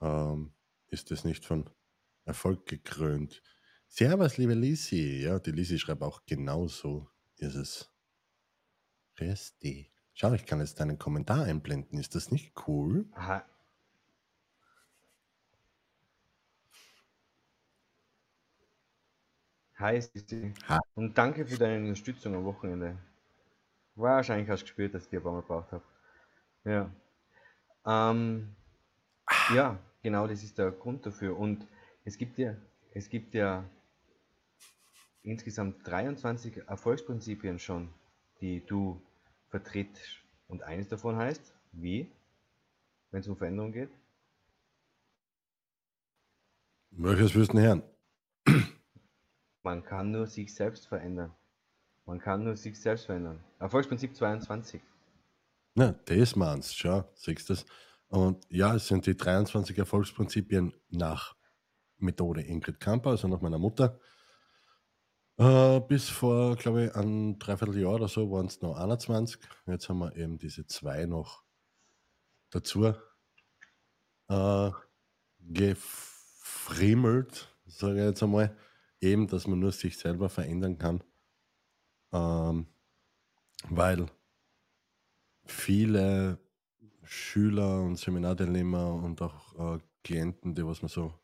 ähm, 0.00 0.54
ist 0.88 1.10
das 1.10 1.24
nicht 1.24 1.44
von 1.44 1.70
Erfolg 2.24 2.66
gekrönt. 2.66 3.42
Servus, 3.88 4.36
liebe 4.36 4.54
Lisi. 4.54 5.22
Ja, 5.22 5.38
die 5.38 5.52
Lisi 5.52 5.78
schreibt 5.78 6.02
auch 6.02 6.24
genauso 6.26 7.08
ist 7.36 7.54
es. 7.56 7.90
Resti. 9.18 9.91
Schau, 10.14 10.32
ich 10.34 10.46
kann 10.46 10.60
jetzt 10.60 10.78
deinen 10.78 10.98
Kommentar 10.98 11.44
einblenden. 11.44 11.98
Ist 11.98 12.14
das 12.14 12.30
nicht 12.30 12.52
cool? 12.66 13.06
Aha. 13.12 13.44
Hi, 19.78 20.00
Sissi. 20.00 20.54
Und 20.94 21.18
danke 21.18 21.44
für 21.46 21.56
deine 21.56 21.80
Unterstützung 21.80 22.34
am 22.34 22.44
Wochenende. 22.44 22.98
Wahrscheinlich 23.96 24.48
hast 24.48 24.60
du 24.60 24.66
gespürt, 24.66 24.94
dass 24.94 25.04
ich 25.04 25.08
dir 25.10 25.20
ein 25.20 25.22
paar 25.22 25.32
Mal 25.32 25.40
gebraucht 25.40 25.72
habe. 25.72 25.82
Ja. 26.64 26.90
Ähm, 27.84 28.54
ja, 29.54 29.78
genau, 30.02 30.26
das 30.26 30.42
ist 30.44 30.58
der 30.58 30.70
Grund 30.70 31.04
dafür. 31.04 31.36
Und 31.36 31.66
es 32.04 32.16
gibt 32.16 32.38
ja, 32.38 32.54
es 32.92 33.08
gibt 33.08 33.34
ja 33.34 33.64
insgesamt 35.22 35.86
23 35.86 36.68
Erfolgsprinzipien 36.68 37.58
schon, 37.58 37.92
die 38.40 38.64
du 38.64 39.02
vertrittst. 39.52 40.24
Und 40.48 40.62
eines 40.62 40.88
davon 40.88 41.16
heißt, 41.16 41.54
wie, 41.72 42.10
wenn 43.10 43.20
es 43.20 43.28
um 43.28 43.36
Veränderung 43.36 43.70
geht? 43.70 43.90
Welches 46.90 47.32
denn 47.48 47.60
hören? 47.60 47.82
Man 49.62 49.84
kann 49.84 50.10
nur 50.10 50.26
sich 50.26 50.52
selbst 50.52 50.86
verändern. 50.86 51.32
Man 52.06 52.18
kann 52.18 52.42
nur 52.44 52.56
sich 52.56 52.80
selbst 52.80 53.06
verändern. 53.06 53.44
Erfolgsprinzip 53.58 54.16
22. 54.16 54.80
Na, 55.74 55.92
das 56.06 56.34
meinst 56.34 56.72
du, 56.72 56.76
schau, 56.76 57.04
siehst 57.14 57.48
du 57.48 57.54
das? 57.54 57.66
Und 58.08 58.44
ja, 58.50 58.74
es 58.74 58.88
sind 58.88 59.06
die 59.06 59.16
23 59.16 59.78
Erfolgsprinzipien 59.78 60.74
nach 60.90 61.36
Methode 61.98 62.42
Ingrid 62.42 62.80
Kamper, 62.80 63.10
also 63.10 63.28
nach 63.28 63.40
meiner 63.40 63.58
Mutter. 63.58 64.00
Äh, 65.42 65.80
bis 65.80 66.08
vor, 66.08 66.54
glaube 66.54 66.84
ich, 66.84 66.94
ein 66.94 67.36
Dreivierteljahr 67.40 67.94
oder 67.94 68.06
so 68.06 68.30
waren 68.30 68.46
es 68.46 68.60
noch 68.62 68.76
21. 68.76 69.40
Jetzt 69.66 69.88
haben 69.88 69.98
wir 69.98 70.14
eben 70.14 70.38
diese 70.38 70.68
zwei 70.68 71.04
noch 71.04 71.42
dazu 72.50 72.94
äh, 74.28 74.70
gefriemelt, 75.40 76.32
sage 77.66 77.98
ich 77.98 78.04
jetzt 78.04 78.22
einmal. 78.22 78.56
Eben, 79.00 79.26
dass 79.26 79.48
man 79.48 79.58
nur 79.58 79.72
sich 79.72 79.98
selber 79.98 80.28
verändern 80.28 80.78
kann. 80.78 81.02
Ähm, 82.12 82.68
weil 83.68 84.06
viele 85.44 86.38
Schüler 87.02 87.80
und 87.80 87.96
Seminarteilnehmer 87.96 88.94
und 88.94 89.20
auch 89.20 89.74
äh, 89.74 89.80
Klienten, 90.04 90.54
die 90.54 90.64
was 90.64 90.82
wir 90.82 90.88
so 90.88 91.18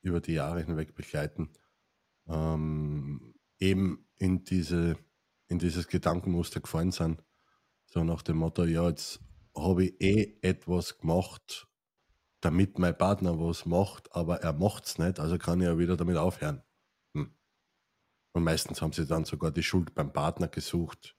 über 0.00 0.22
die 0.22 0.32
Jahre 0.32 0.62
hinweg 0.62 0.94
begleiten, 0.94 1.50
ähm, 2.28 3.34
eben 3.58 4.06
in, 4.16 4.44
diese, 4.44 4.96
in 5.48 5.58
dieses 5.58 5.88
Gedankenmuster 5.88 6.60
gefallen 6.60 6.92
sind. 6.92 7.22
So 7.86 8.04
nach 8.04 8.22
dem 8.22 8.38
Motto, 8.38 8.64
ja, 8.64 8.88
jetzt 8.88 9.20
habe 9.56 9.86
ich 9.86 10.00
eh 10.00 10.38
etwas 10.42 10.98
gemacht, 10.98 11.68
damit 12.40 12.78
mein 12.78 12.96
Partner 12.96 13.38
was 13.38 13.66
macht, 13.66 14.14
aber 14.14 14.42
er 14.42 14.52
macht 14.52 14.86
es 14.86 14.98
nicht, 14.98 15.18
also 15.18 15.38
kann 15.38 15.60
ich 15.60 15.66
ja 15.66 15.78
wieder 15.78 15.96
damit 15.96 16.16
aufhören. 16.16 16.62
Hm. 17.14 17.34
Und 18.32 18.44
meistens 18.44 18.80
haben 18.80 18.92
sie 18.92 19.06
dann 19.06 19.24
sogar 19.24 19.50
die 19.50 19.62
Schuld 19.62 19.94
beim 19.94 20.12
Partner 20.12 20.48
gesucht, 20.48 21.16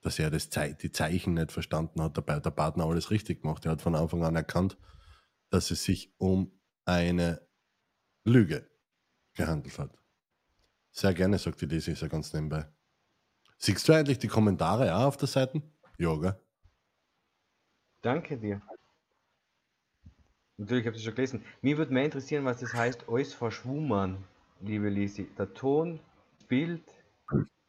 dass 0.00 0.18
er 0.18 0.30
das 0.30 0.50
Ze 0.50 0.74
die 0.74 0.90
Zeichen 0.90 1.34
nicht 1.34 1.52
verstanden 1.52 2.02
hat, 2.02 2.16
dabei 2.16 2.40
der 2.40 2.50
Partner 2.50 2.86
alles 2.86 3.10
richtig 3.10 3.42
gemacht. 3.42 3.64
Er 3.64 3.72
hat 3.72 3.82
von 3.82 3.94
Anfang 3.94 4.24
an 4.24 4.36
erkannt, 4.36 4.76
dass 5.50 5.70
es 5.70 5.84
sich 5.84 6.14
um 6.18 6.60
eine 6.84 7.46
Lüge 8.24 8.68
gehandelt 9.34 9.78
hat. 9.78 10.05
Sehr 10.98 11.12
gerne, 11.12 11.36
sagt 11.38 11.60
die 11.60 11.66
Lisi, 11.66 11.94
so 11.94 12.08
ganz 12.08 12.32
nebenbei. 12.32 12.66
Siehst 13.58 13.86
du 13.86 13.92
eigentlich 13.92 14.18
die 14.18 14.28
Kommentare 14.28 14.94
auch 14.96 15.08
auf 15.08 15.18
der 15.18 15.28
Seite? 15.28 15.60
Ja, 15.98 16.16
gell? 16.16 16.40
Danke 18.00 18.38
dir. 18.38 18.62
Natürlich 20.56 20.86
habe 20.86 20.96
ich 20.96 21.04
schon 21.04 21.14
gelesen. 21.14 21.44
Mir 21.60 21.76
würde 21.76 21.92
mehr 21.92 22.06
interessieren, 22.06 22.46
was 22.46 22.60
das 22.60 22.72
heißt, 22.72 23.10
alles 23.10 23.34
verschwummern, 23.34 24.24
liebe 24.62 24.88
Lisi. 24.88 25.28
Der 25.36 25.52
Ton, 25.52 26.00
Bild, 26.48 26.82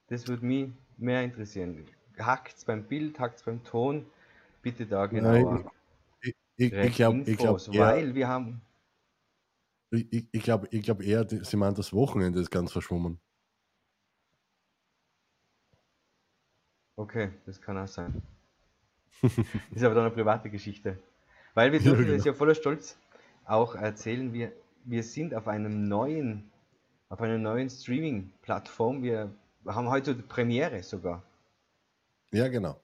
das 0.07 0.25
würde 0.29 0.45
mich 0.45 0.69
mehr 0.95 1.21
interessieren. 1.21 1.85
Hackt's 2.17 2.63
beim 2.63 2.87
Bild, 2.87 3.19
hackt's 3.19 3.43
beim 3.43 3.61
Ton? 3.65 4.05
Bitte 4.61 4.85
da 4.85 5.05
genauer. 5.05 5.69
Ich, 6.21 6.33
ich, 6.55 6.71
ich 6.71 6.95
glaube, 6.95 7.23
glaub, 7.23 7.59
weil 7.75 8.15
wir 8.15 8.29
haben. 8.29 8.61
Ich, 9.91 10.11
ich, 10.11 10.27
ich 10.31 10.43
glaub, 10.43 10.71
ich 10.73 10.83
glaub 10.83 11.01
eher, 11.01 11.25
die- 11.25 11.43
sie 11.43 11.57
meinen, 11.57 11.75
das 11.75 11.93
Wochenende 11.93 12.39
ist 12.39 12.51
ganz 12.51 12.71
verschwommen. 12.71 13.19
Okay, 16.97 17.31
das 17.45 17.61
kann 17.61 17.77
auch 17.77 17.87
sein. 17.87 18.21
ist 19.71 19.83
aber 19.83 19.95
dann 19.95 20.05
eine 20.05 20.11
private 20.13 20.49
Geschichte. 20.49 20.97
Weil 21.53 21.71
wir 21.71 21.79
Ja, 21.79 21.85
dürfen 21.91 22.05
das 22.07 22.23
genau. 22.23 22.25
ja 22.25 22.33
voller 22.33 22.55
Stolz 22.55 22.97
auch 23.45 23.75
erzählen, 23.75 24.33
wir, 24.33 24.51
wir 24.83 25.03
sind 25.03 25.33
auf 25.33 25.47
einem 25.47 25.87
neuen, 25.87 26.51
auf 27.09 27.21
einer 27.21 27.37
neuen 27.37 27.69
Streaming-Plattform. 27.69 29.03
Wir 29.03 29.31
haben 29.65 29.89
heute 29.89 30.15
die 30.15 30.21
Premiere 30.23 30.83
sogar. 30.83 31.23
Ja, 32.31 32.47
genau. 32.47 32.81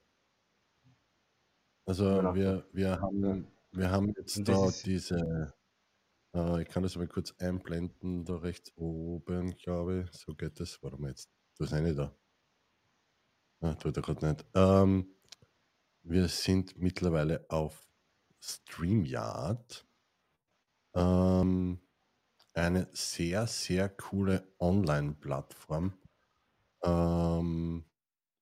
Also 1.86 2.06
Genau. 2.06 2.34
wir, 2.36 2.66
wir, 2.72 3.00
haben, 3.02 3.48
wir 3.72 3.92
haben 3.92 4.14
jetzt 4.18 4.48
das 4.48 4.82
da 4.82 4.86
diese, 4.86 5.54
äh, 6.36 6.62
ich 6.62 6.70
kann 6.70 6.84
das 6.84 6.96
mal 6.96 7.08
kurz 7.08 7.34
einblenden, 7.40 8.26
da 8.26 8.38
rechts 8.38 8.72
oben, 8.76 9.56
glaube 9.56 10.06
ich. 10.06 10.18
So 10.20 10.36
geht 10.36 10.60
das. 10.60 10.82
Warte 10.84 10.98
mal 11.02 11.10
jetzt. 11.10 11.30
Du 11.58 11.64
ist 11.66 11.74
eine 11.74 11.94
da. 11.96 12.16
Ah, 13.62 13.74
tut 13.76 13.96
er 13.98 14.04
gerade 14.04 14.28
nicht. 14.28 14.46
Ähm, 14.54 15.16
wir 16.04 16.28
sind 16.28 16.78
mittlerweile 16.78 17.46
auf 17.50 17.88
StreamYard. 18.42 19.88
Ähm, 20.96 21.80
eine 22.54 22.90
sehr, 22.94 23.48
sehr 23.48 23.90
coole 23.90 24.54
Online-Plattform. 24.60 25.94
Ähm, 26.84 27.86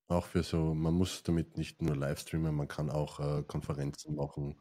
auch 0.07 0.25
für 0.25 0.43
so, 0.43 0.74
man 0.74 0.93
muss 0.95 1.24
damit 1.24 1.57
nicht 1.57 1.81
nur 1.81 1.95
live 1.95 2.19
streamen, 2.19 2.55
man 2.55 2.67
kann 2.67 2.89
auch 2.89 3.19
äh, 3.19 3.43
Konferenzen 3.43 4.15
machen, 4.15 4.60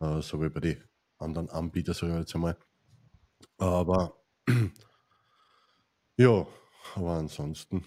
äh, 0.00 0.22
so 0.22 0.42
wie 0.42 0.50
bei 0.50 0.60
den 0.60 0.89
anderen 1.20 1.50
Anbietern, 1.50 1.94
sage 1.94 2.12
ich 2.12 2.18
jetzt 2.20 2.34
einmal. 2.34 2.56
Aber 3.58 4.22
ja, 6.16 6.46
aber 6.94 7.12
ansonsten 7.12 7.84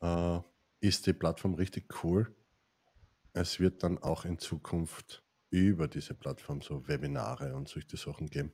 äh, 0.00 0.40
ist 0.80 1.06
die 1.06 1.12
Plattform 1.12 1.54
richtig 1.54 2.04
cool. 2.04 2.34
Es 3.32 3.58
wird 3.60 3.82
dann 3.82 3.98
auch 3.98 4.24
in 4.24 4.38
Zukunft 4.38 5.24
über 5.50 5.88
diese 5.88 6.14
Plattform 6.14 6.60
so 6.60 6.86
Webinare 6.88 7.54
und 7.54 7.68
solche 7.68 7.96
Sachen 7.96 8.28
geben. 8.28 8.52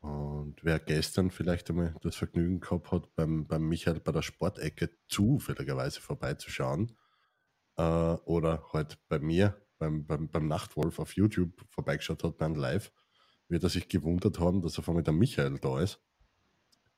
Und 0.00 0.64
wer 0.64 0.80
gestern 0.80 1.30
vielleicht 1.30 1.70
einmal 1.70 1.94
das 2.02 2.16
Vergnügen 2.16 2.60
gehabt 2.60 2.90
hat, 2.90 3.14
beim, 3.14 3.46
beim 3.46 3.68
Michael 3.68 4.00
bei 4.00 4.10
der 4.10 4.22
Sportecke 4.22 4.90
zufälligerweise 5.06 6.00
vorbeizuschauen, 6.00 6.96
äh, 7.76 7.82
oder 7.82 8.68
halt 8.72 8.98
bei 9.08 9.18
mir 9.18 9.60
beim, 9.82 10.06
beim, 10.06 10.28
beim 10.28 10.46
Nachtwolf 10.46 11.00
auf 11.00 11.16
YouTube 11.16 11.52
vorbeigeschaut 11.68 12.22
hat 12.22 12.38
beim 12.38 12.54
Live, 12.54 12.92
wird 13.48 13.64
er 13.64 13.68
sich 13.68 13.88
gewundert 13.88 14.38
haben, 14.38 14.62
dass 14.62 14.78
auf 14.78 14.88
einmal 14.88 15.02
der 15.02 15.12
Michael 15.12 15.58
da 15.58 15.80
ist. 15.80 16.00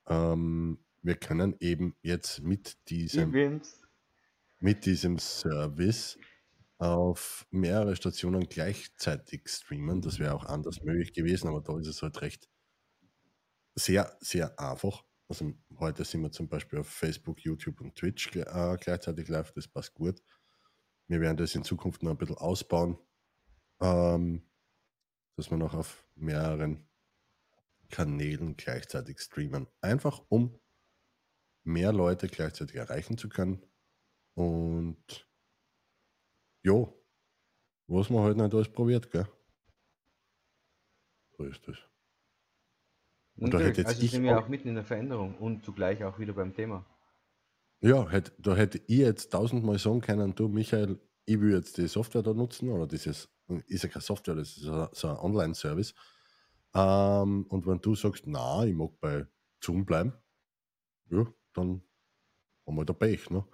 Ähm, 0.07 0.79
wir 1.03 1.15
können 1.15 1.57
eben 1.61 1.97
jetzt 2.03 2.43
mit 2.43 2.77
diesem 2.91 3.63
mit 4.61 4.87
diesem 4.87 5.19
Service 5.19 6.19
auf 6.79 7.47
mehrere 7.51 7.97
Stationen 7.97 8.49
gleichzeitig 8.49 9.49
streamen. 9.49 10.03
Das 10.03 10.19
wäre 10.19 10.35
auch 10.35 10.45
anders 10.45 10.83
möglich 10.83 11.13
gewesen, 11.13 11.49
aber 11.49 11.61
da 11.61 11.79
ist 11.79 11.87
es 11.87 12.03
halt 12.03 12.21
recht 12.21 12.49
sehr, 13.75 14.17
sehr 14.21 14.59
einfach. 14.59 15.05
Also 15.29 15.53
heute 15.79 16.05
sind 16.05 16.23
wir 16.23 16.33
zum 16.33 16.49
Beispiel 16.49 16.81
auf 16.81 16.89
Facebook, 16.89 17.41
YouTube 17.41 17.81
und 17.81 17.95
Twitch 17.95 18.35
äh, 18.37 18.77
gleichzeitig 18.79 19.29
live, 19.29 19.53
das 19.53 19.69
passt 19.69 19.95
gut. 19.95 20.23
Wir 21.09 21.21
werden 21.21 21.37
das 21.37 21.55
in 21.55 21.65
Zukunft 21.65 22.03
noch 22.03 22.13
ein 22.13 22.19
bisschen 22.19 22.39
ausbauen, 22.39 22.99
ähm, 23.81 24.43
dass 25.37 25.51
wir 25.51 25.59
noch 25.59 25.75
auf 25.75 26.07
mehreren 26.15 26.89
Kanälen 27.91 28.57
gleichzeitig 28.57 29.21
streamen. 29.21 29.67
Einfach 29.81 30.23
um 30.29 30.59
mehr 31.65 31.93
Leute 31.93 32.29
gleichzeitig 32.29 32.77
erreichen 32.77 33.19
zu 33.19 33.29
können. 33.29 33.63
Und 34.35 35.29
jo, 36.63 37.05
was 37.87 38.11
man 38.11 38.23
halt 38.23 38.37
nicht 38.37 38.55
alles 38.55 38.73
probiert, 38.73 39.11
gell? 39.11 39.29
So 41.37 41.45
ist 41.45 41.67
das. 41.69 41.77
Und 43.37 43.53
da 43.53 43.59
hätte 43.59 43.81
jetzt 43.81 43.89
also 43.89 44.03
ich 44.03 44.13
sind 44.13 44.23
wir 44.23 44.39
auch 44.39 44.49
mitten 44.49 44.69
in 44.69 44.77
der 44.77 44.85
Veränderung 44.85 45.37
und 45.39 45.65
zugleich 45.65 46.05
auch 46.05 46.19
wieder 46.19 46.33
beim 46.33 46.55
Thema. 46.55 46.87
Ja, 47.85 48.09
hätt, 48.09 48.33
da 48.39 48.57
hätte 48.57 48.79
ich 48.79 48.97
jetzt 49.01 49.31
tausendmal 49.33 49.79
sagen 49.79 50.01
können, 50.01 50.35
du 50.35 50.49
Michael, 50.49 50.99
ich 51.27 51.39
will 51.39 51.53
jetzt 51.53 51.77
die 51.77 51.87
Software 51.87 52.23
da 52.23 52.33
nutzen, 52.33 52.71
oder 52.71 52.87
dieses, 52.87 53.29
ist 53.67 53.83
ja 53.83 53.91
keine 53.91 54.01
Software, 54.03 54.37
das 54.37 54.57
ist 54.57 54.63
so 54.63 55.09
ein 55.09 55.17
Online-Service. 55.19 55.95
Ähm, 56.75 57.45
und 57.51 57.67
wenn 57.67 57.83
du 57.83 57.95
sagst, 57.95 58.23
na, 58.27 58.65
ich 58.65 58.73
mag 58.75 58.99
bei 59.01 59.27
Zoom 59.63 59.85
bleiben, 59.85 60.15
ja, 61.11 61.27
dann 61.53 61.83
haben 62.67 62.77
wir 62.77 62.87
da 62.87 62.95
Pech, 62.95 63.29
ne? 63.29 63.47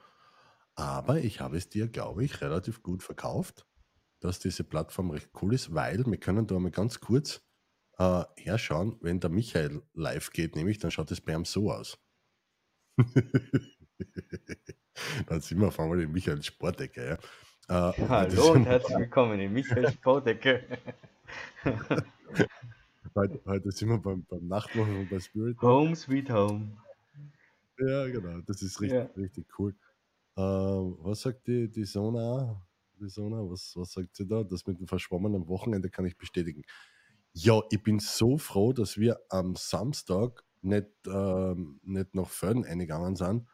Aber 0.76 1.18
ich 1.18 1.40
habe 1.40 1.56
es 1.56 1.68
dir, 1.68 1.88
glaube 1.88 2.24
ich, 2.24 2.40
relativ 2.40 2.84
gut 2.84 3.02
verkauft, 3.02 3.66
dass 4.20 4.38
diese 4.38 4.62
Plattform 4.62 5.10
recht 5.10 5.30
cool 5.42 5.54
ist, 5.54 5.74
weil 5.74 6.06
wir 6.06 6.18
können 6.18 6.46
da 6.46 6.56
mal 6.60 6.70
ganz 6.70 7.00
kurz 7.00 7.42
äh, 7.98 8.24
herschauen, 8.36 8.96
wenn 9.00 9.18
der 9.18 9.30
Michael 9.30 9.82
live 9.94 10.30
geht, 10.30 10.54
nämlich, 10.54 10.78
dann 10.78 10.92
schaut 10.92 11.10
es 11.10 11.20
bei 11.20 11.34
ihm 11.34 11.44
so 11.44 11.72
aus. 11.72 11.98
dann 15.26 15.40
sind 15.40 15.60
wir 15.60 15.68
auf 15.68 15.78
einmal 15.80 16.00
in 16.00 16.12
Michaels 16.12 16.46
Sportecke. 16.46 17.18
Ja. 17.68 17.90
Äh, 17.90 18.08
Hallo 18.08 18.52
und 18.52 18.64
herzlich 18.64 18.98
willkommen 18.98 19.38
in 19.40 19.52
Michaels 19.52 19.92
Sportecke. 19.94 20.64
heute, 23.14 23.40
heute 23.44 23.70
sind 23.70 23.88
wir 23.88 23.98
beim, 23.98 24.24
beim 24.24 24.46
Nachtwachen 24.46 24.96
und 24.96 25.10
bei 25.10 25.20
Spirit. 25.20 25.60
Home 25.62 25.94
sweet 25.94 26.30
home. 26.30 26.76
Ja, 27.78 28.06
genau, 28.08 28.40
das 28.46 28.62
ist 28.62 28.80
richtig, 28.80 28.98
ja. 28.98 29.10
richtig 29.16 29.46
cool. 29.58 29.74
Äh, 30.36 30.42
was 30.42 31.22
sagt 31.22 31.46
die, 31.46 31.70
die 31.70 31.84
Sona? 31.84 32.60
Die 33.00 33.08
Sona, 33.08 33.38
was, 33.38 33.72
was 33.76 33.92
sagt 33.92 34.16
sie 34.16 34.26
da? 34.26 34.42
Das 34.42 34.66
mit 34.66 34.78
dem 34.78 34.86
verschwommenen 34.86 35.48
Wochenende 35.48 35.88
kann 35.88 36.04
ich 36.04 36.16
bestätigen. 36.16 36.62
Ja, 37.32 37.60
ich 37.70 37.82
bin 37.82 38.00
so 38.00 38.36
froh, 38.38 38.72
dass 38.72 38.98
wir 38.98 39.20
am 39.30 39.54
Samstag 39.56 40.44
nicht, 40.62 40.90
ähm, 41.06 41.80
nicht 41.82 42.14
nach 42.14 42.28
Föden 42.28 42.64
eingegangen 42.64 43.16
sind, 43.16 43.46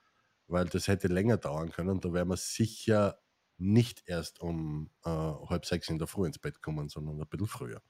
weil 0.48 0.66
das 0.66 0.88
hätte 0.88 1.08
länger 1.08 1.36
dauern 1.36 1.70
können. 1.70 2.00
Da 2.00 2.12
wären 2.12 2.28
wir 2.28 2.36
sicher 2.36 3.18
nicht 3.58 4.02
erst 4.06 4.40
um 4.40 4.90
äh, 5.04 5.10
halb 5.10 5.64
sechs 5.64 5.88
in 5.88 5.98
der 5.98 6.06
Früh 6.06 6.26
ins 6.26 6.38
Bett 6.38 6.62
kommen, 6.62 6.88
sondern 6.88 7.20
ein 7.20 7.28
bisschen 7.28 7.46
früher. 7.46 7.82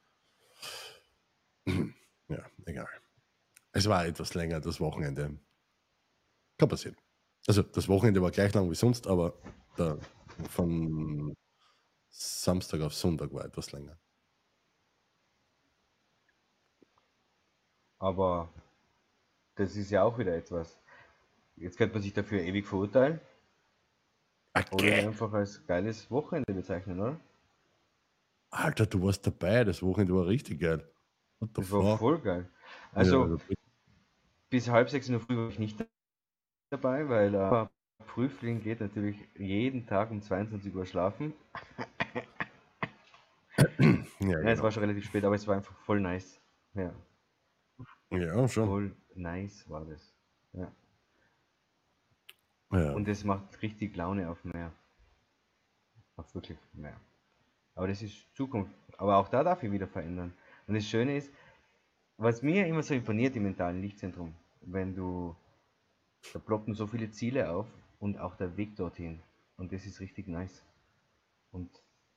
ja, 2.29 2.47
egal. 2.65 2.89
Es 3.73 3.89
war 3.89 4.07
etwas 4.07 4.35
länger, 4.35 4.61
das 4.61 4.81
Wochenende. 4.81 5.39
Kann 6.59 6.69
passieren. 6.69 6.97
Also 7.47 7.63
das 7.63 7.89
Wochenende 7.89 8.23
war 8.23 8.31
gleich 8.31 8.55
lang 8.55 8.71
wie 8.71 8.75
sonst, 8.75 9.07
aber 9.07 9.35
der, 9.77 9.99
von 10.49 11.35
Samstag 12.09 12.81
auf 12.81 12.95
Sonntag 12.95 13.33
war 13.33 13.45
etwas 13.45 13.73
länger. 13.73 13.99
Aber 17.99 18.53
das 19.55 19.77
ist 19.77 19.91
ja 19.91 20.03
auch 20.03 20.19
wieder 20.19 20.35
etwas. 20.37 20.79
Jetzt 21.57 21.79
könnte 21.79 21.95
man 21.95 22.03
sich 22.03 22.13
dafür 22.13 22.41
ewig 22.41 22.67
verurteilen. 22.67 23.21
Okay. 24.55 25.01
Oder 25.01 25.09
einfach 25.09 25.33
als 25.33 25.67
geiles 25.67 26.11
Wochenende 26.11 26.53
bezeichnen, 26.53 27.01
oder? 27.01 27.21
Alter, 28.51 28.87
du 28.87 29.03
warst 29.03 29.27
dabei, 29.27 29.65
das 29.65 29.83
Wochenende 29.83 30.15
war 30.15 30.27
richtig 30.27 30.61
geil. 30.61 30.89
Das 31.41 31.71
war 31.71 31.99
voll 31.99 32.19
geil. 32.21 32.49
Also, 32.93 33.37
ja, 33.37 33.57
bis 34.49 34.69
halb 34.69 34.89
sechs 34.89 35.09
in 35.09 35.13
der 35.13 35.21
Früh 35.21 35.37
war 35.37 35.49
ich 35.49 35.59
nicht 35.59 35.85
dabei, 36.71 37.09
weil 37.09 37.35
äh, 37.35 37.67
Prüfling 38.07 38.63
geht 38.63 38.81
natürlich 38.81 39.19
jeden 39.37 39.87
Tag 39.87 40.11
um 40.11 40.23
22 40.23 40.75
Uhr 40.75 40.87
schlafen. 40.87 41.35
ja, 43.57 43.65
genau. 44.19 44.39
ja, 44.39 44.51
es 44.51 44.63
war 44.63 44.71
schon 44.71 44.83
relativ 44.83 45.05
spät, 45.05 45.25
aber 45.25 45.35
es 45.35 45.47
war 45.47 45.57
einfach 45.57 45.77
voll 45.81 46.01
nice. 46.01 46.41
Ja. 46.75 46.95
Ja, 48.11 48.49
schon. 48.49 48.67
Voll 48.67 48.97
nice 49.15 49.69
war 49.69 49.85
das. 49.85 50.15
Ja. 50.53 50.73
Ja. 52.73 52.93
Und 52.93 53.09
es 53.09 53.25
macht 53.25 53.63
richtig 53.63 53.97
Laune 53.97 54.29
auf 54.29 54.43
mehr. 54.45 54.73
Macht 56.17 56.35
wirklich 56.35 56.59
mehr. 56.73 56.99
Aber 57.75 57.89
das 57.89 58.03
ist 58.03 58.35
Zukunft. 58.35 58.73
Aber 58.99 59.17
auch 59.19 59.29
da 59.29 59.45
darf 59.45 59.63
ich 59.63 59.71
wieder 59.71 59.87
verändern. 59.87 60.33
Und 60.67 60.75
das 60.75 60.87
Schöne 60.87 61.17
ist, 61.17 61.31
was 62.17 62.43
mir 62.43 62.67
immer 62.67 62.83
so 62.83 62.95
imponiert 62.95 63.37
im 63.37 63.45
mentalen 63.45 63.83
Lichtzentrum, 63.83 64.35
wenn 64.63 64.95
du, 64.95 65.37
da 66.33 66.39
ploppen 66.39 66.75
so 66.75 66.87
viele 66.87 67.11
Ziele 67.11 67.51
auf 67.51 67.67
und 67.99 68.19
auch 68.19 68.37
der 68.37 68.57
Weg 68.57 68.77
dorthin. 68.77 69.21
Und 69.57 69.73
das 69.73 69.85
ist 69.87 70.01
richtig 70.01 70.27
nice. 70.27 70.65
Und 71.53 71.71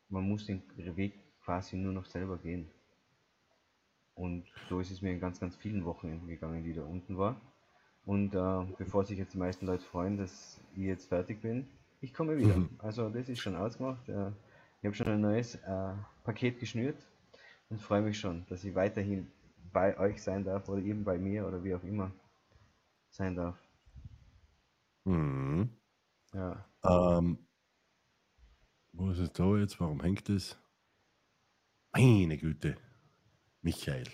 man 0.07 0.27
muss 0.27 0.45
den 0.45 0.63
Weg 0.95 1.13
quasi 1.43 1.75
nur 1.77 1.93
noch 1.93 2.05
selber 2.05 2.37
gehen. 2.37 2.69
Und 4.15 4.45
so 4.67 4.79
ist 4.79 4.91
es 4.91 5.01
mir 5.01 5.11
in 5.13 5.19
ganz, 5.19 5.39
ganz 5.39 5.55
vielen 5.55 5.85
Wochenenden 5.85 6.27
gegangen, 6.27 6.63
die 6.63 6.73
da 6.73 6.83
unten 6.83 7.17
war. 7.17 7.39
Und 8.09 8.33
äh, 8.33 8.65
bevor 8.79 9.05
sich 9.05 9.19
jetzt 9.19 9.35
die 9.35 9.37
meisten 9.37 9.67
Leute 9.67 9.83
freuen, 9.83 10.17
dass 10.17 10.59
ich 10.73 10.81
jetzt 10.81 11.09
fertig 11.09 11.43
bin, 11.43 11.67
ich 12.01 12.11
komme 12.11 12.39
wieder. 12.39 12.57
Mhm. 12.57 12.71
Also 12.79 13.07
das 13.07 13.29
ist 13.29 13.37
schon 13.39 13.55
ausgemacht. 13.55 14.09
Äh, 14.09 14.31
ich 14.79 14.85
habe 14.85 14.95
schon 14.95 15.09
ein 15.09 15.21
neues 15.21 15.53
äh, 15.53 15.93
Paket 16.23 16.59
geschnürt 16.59 16.97
und 17.69 17.79
freue 17.79 18.01
mich 18.01 18.19
schon, 18.19 18.47
dass 18.47 18.63
ich 18.63 18.73
weiterhin 18.73 19.31
bei 19.71 19.95
euch 19.99 20.23
sein 20.23 20.43
darf 20.43 20.67
oder 20.69 20.81
eben 20.81 21.03
bei 21.03 21.19
mir 21.19 21.45
oder 21.45 21.63
wie 21.63 21.75
auch 21.75 21.83
immer 21.83 22.11
sein 23.11 23.35
darf. 23.35 23.59
Mhm. 25.03 25.69
Ja. 26.33 26.65
Ähm, 26.83 27.37
wo 28.91 29.11
ist 29.11 29.19
es 29.19 29.31
da 29.33 29.55
jetzt? 29.55 29.79
Warum 29.79 30.01
hängt 30.01 30.29
es? 30.29 30.57
Meine 31.91 32.39
Güte. 32.39 32.75
Michael, 33.61 34.07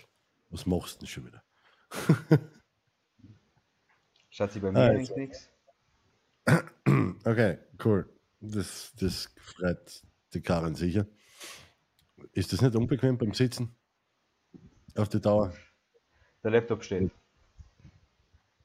was 0.50 0.66
machst 0.66 0.96
du 0.96 0.98
denn 0.98 1.08
schon 1.08 1.26
wieder? 1.28 1.42
Schatzi, 4.36 4.60
bei 4.60 4.70
mir 4.70 4.80
also. 4.80 4.98
hängt 4.98 5.16
nichts. 5.16 5.50
Okay, 7.24 7.58
cool. 7.84 8.06
Das, 8.38 8.92
das 9.00 9.34
freut 9.38 10.02
die 10.34 10.42
Karin 10.42 10.74
sicher. 10.74 11.06
Ist 12.32 12.52
das 12.52 12.60
nicht 12.60 12.76
unbequem 12.76 13.16
beim 13.16 13.32
Sitzen? 13.32 13.74
Auf 14.94 15.08
die 15.08 15.20
Dauer? 15.20 15.54
Der 16.44 16.50
Laptop 16.50 16.84
steht. 16.84 17.10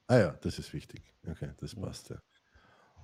Ah 0.08 0.18
ja, 0.18 0.32
das 0.42 0.60
ist 0.60 0.74
wichtig. 0.74 1.02
Okay, 1.26 1.52
das 1.58 1.74
passt 1.74 2.10
ja. 2.10 2.22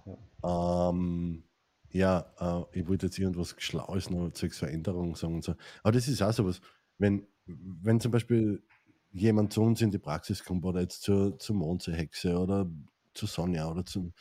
Ja, 0.06 0.90
ähm, 0.90 1.44
ja 1.92 2.34
äh, 2.38 2.80
ich 2.80 2.88
wollte 2.88 3.06
jetzt 3.06 3.18
irgendwas 3.18 3.56
Schlaues 3.60 4.10
noch 4.10 4.32
zur 4.32 4.52
Veränderung 4.52 5.16
sagen 5.16 5.36
und 5.36 5.44
so. 5.44 5.56
Aber 5.84 5.94
das 5.94 6.10
ist 6.10 6.22
auch 6.22 6.34
sowas, 6.34 6.60
wenn 6.98 7.26
wenn 7.48 8.00
zum 8.02 8.12
Beispiel 8.12 8.62
jemand 9.20 9.54
zu 9.54 9.62
uns 9.62 9.82
in 9.82 9.92
die 9.92 9.98
Praxis 9.98 10.44
kommt 10.44 10.66
oder 10.66 10.82
jetzt 10.82 11.02
zur, 11.02 11.38
zur 11.40 11.56
Mondseehexe 11.56 12.38
oder 12.38 12.70
zu 13.14 13.26
Sonja 13.26 13.70
oder 13.70 13.86
zum, 13.86 14.14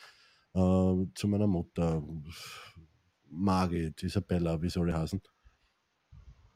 äh, 0.53 1.05
zu 1.15 1.27
meiner 1.27 1.47
Mutter, 1.47 2.03
Margit, 3.29 4.03
Isabella, 4.03 4.61
wie 4.61 4.69
soll 4.69 4.89
ich 4.89 4.95
heißen. 4.95 5.21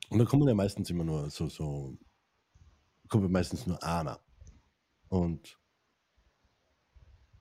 Und 0.09 0.19
da 0.19 0.25
kommen 0.25 0.47
ja 0.47 0.53
meistens 0.53 0.89
immer 0.89 1.03
nur 1.03 1.29
so, 1.29 1.47
so 1.47 1.97
kommt 3.07 3.29
meistens 3.31 3.67
nur 3.67 3.81
einer. 3.83 4.19
Und 5.07 5.59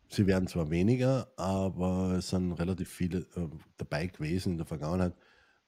sie 0.08 0.26
werden 0.26 0.48
zwar 0.48 0.70
weniger, 0.70 1.32
aber 1.36 2.16
es 2.18 2.28
sind 2.28 2.52
relativ 2.52 2.90
viele 2.90 3.20
äh, 3.36 3.48
dabei 3.76 4.06
gewesen 4.06 4.52
in 4.52 4.58
der 4.58 4.66
Vergangenheit, 4.66 5.14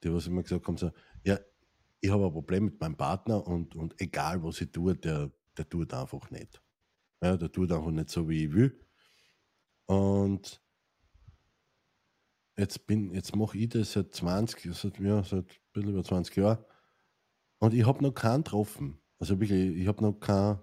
die 0.03 0.13
was 0.13 0.27
immer 0.27 0.43
gesagt 0.43 0.67
haben, 0.67 0.77
so, 0.77 0.91
ja, 1.25 1.39
ich 2.03 2.11
habe 2.11 2.27
ein 2.27 2.33
Problem 2.33 2.65
mit 2.65 2.81
meinem 2.81 2.97
Partner 2.97 3.47
und, 3.47 3.77
und 3.77 3.99
egal 4.01 4.43
was 4.43 4.61
ich 4.61 4.73
tue, 4.73 4.97
der, 4.97 5.31
der 5.57 5.69
tut 5.69 5.95
einfach 5.95 6.31
nicht. 6.31 6.61
Ja, 7.23 7.37
der 7.37 7.51
tut 7.51 7.71
einfach 7.71 7.93
nicht 7.93 8.11
so, 8.11 8.29
wie 8.29 8.47
ich 8.47 8.53
will. 8.53 8.85
Und 9.87 10.61
jetzt 12.57 12.85
jetzt 12.89 13.37
mache 13.37 13.57
ich 13.57 13.69
das 13.69 13.93
seit 13.93 14.13
20, 14.13 14.75
seit, 14.75 14.99
ja, 14.99 15.23
seit 15.23 15.45
ein 15.45 15.73
bisschen 15.73 15.91
über 15.91 16.03
20 16.03 16.37
Jahren. 16.37 16.65
Und 17.59 17.73
ich 17.73 17.87
habe 17.87 18.03
noch 18.03 18.13
keinen 18.13 18.43
getroffen. 18.43 19.01
Also 19.21 19.39
wirklich, 19.39 19.77
ich 19.77 19.87
habe 19.87 20.03
noch 20.03 20.15
kein, 20.15 20.59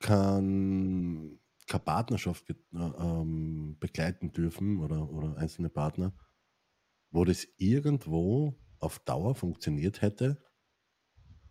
kein, 0.00 1.40
keine 1.66 1.82
Partnerschaft 1.82 2.54
ähm, 2.74 3.78
begleiten 3.80 4.32
dürfen 4.32 4.80
oder, 4.80 5.10
oder 5.10 5.38
einzelne 5.38 5.70
Partner, 5.70 6.14
wo 7.10 7.24
das 7.24 7.48
irgendwo 7.56 8.58
auf 8.84 8.98
Dauer 9.00 9.34
funktioniert 9.34 10.02
hätte, 10.02 10.42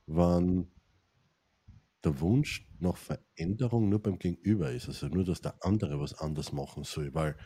wenn 0.05 0.71
der 2.03 2.19
Wunsch 2.19 2.67
nach 2.79 2.97
Veränderung 2.97 3.89
nur 3.89 4.01
beim 4.01 4.19
Gegenüber 4.19 4.71
ist. 4.71 4.87
Also 4.87 5.07
nur, 5.07 5.23
dass 5.23 5.41
der 5.41 5.55
andere 5.65 5.99
was 5.99 6.13
anders 6.13 6.51
machen 6.51 6.83
soll. 6.83 7.13
Weil 7.13 7.37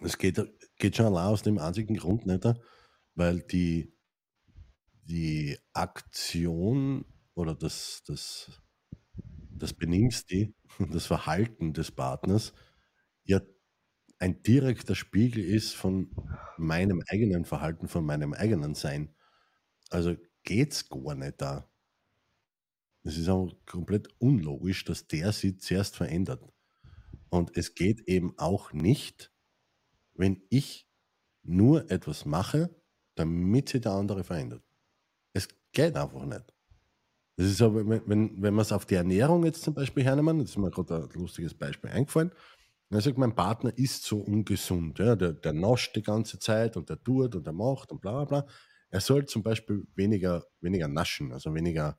es 0.00 0.18
geht, 0.18 0.40
geht 0.78 0.96
schon 0.96 1.06
allein 1.06 1.26
aus 1.26 1.42
dem 1.42 1.58
einzigen 1.58 1.96
Grund 1.96 2.26
nicht, 2.26 2.44
weil 3.14 3.42
die, 3.42 3.92
die 5.02 5.58
Aktion 5.72 7.04
oder 7.34 7.54
das, 7.54 8.02
das, 8.06 8.62
das 9.50 9.72
Benimmstil, 9.74 10.54
das 10.92 11.06
Verhalten 11.06 11.72
des 11.72 11.90
Partners 11.90 12.52
ja 13.24 13.40
ein 14.18 14.42
direkter 14.42 14.94
Spiegel 14.94 15.44
ist 15.44 15.74
von 15.74 16.10
meinem 16.56 17.02
eigenen 17.08 17.44
Verhalten, 17.44 17.88
von 17.88 18.04
meinem 18.04 18.32
eigenen 18.32 18.74
Sein. 18.74 19.14
Also 19.90 20.16
geht 20.42 20.72
es 20.72 20.88
gar 20.88 21.14
nicht 21.14 21.40
da. 21.40 21.68
Es 23.02 23.18
ist 23.18 23.28
auch 23.28 23.52
komplett 23.66 24.08
unlogisch, 24.18 24.84
dass 24.84 25.06
der 25.06 25.32
sich 25.32 25.60
zuerst 25.60 25.96
verändert. 25.96 26.42
Und 27.28 27.56
es 27.56 27.74
geht 27.74 28.08
eben 28.08 28.38
auch 28.38 28.72
nicht, 28.72 29.32
wenn 30.14 30.42
ich 30.48 30.88
nur 31.42 31.90
etwas 31.90 32.24
mache, 32.24 32.74
damit 33.14 33.68
sich 33.68 33.82
der 33.82 33.92
andere 33.92 34.24
verändert. 34.24 34.62
Es 35.32 35.48
geht 35.72 35.96
einfach 35.96 36.24
nicht. 36.24 36.54
Das 37.36 37.46
ist 37.46 37.60
aber, 37.60 37.86
wenn, 37.86 38.02
wenn, 38.06 38.42
wenn 38.42 38.54
wir 38.54 38.62
es 38.62 38.72
auf 38.72 38.86
die 38.86 38.94
Ernährung 38.94 39.44
jetzt 39.44 39.62
zum 39.62 39.74
Beispiel 39.74 40.04
hernehmen, 40.04 40.38
das 40.38 40.50
ist 40.50 40.58
mir 40.58 40.70
gerade 40.70 41.08
ein 41.12 41.20
lustiges 41.20 41.52
Beispiel 41.52 41.90
eingefallen, 41.90 42.32
Er 42.90 43.00
sagt, 43.00 43.18
mein 43.18 43.34
Partner 43.34 43.76
ist 43.76 44.04
so 44.04 44.18
ungesund. 44.18 44.98
Ja, 44.98 45.16
der, 45.16 45.32
der 45.32 45.52
nascht 45.52 45.96
die 45.96 46.02
ganze 46.02 46.38
Zeit 46.38 46.76
und 46.76 46.88
der 46.90 47.02
tut 47.02 47.34
und 47.34 47.46
der 47.46 47.52
macht 47.52 47.90
und 47.90 48.00
bla 48.00 48.24
bla. 48.24 48.46
Er 48.90 49.00
soll 49.00 49.26
zum 49.26 49.42
Beispiel 49.42 49.84
weniger, 49.96 50.44
weniger 50.60 50.86
naschen, 50.86 51.32
also 51.32 51.52
weniger, 51.52 51.98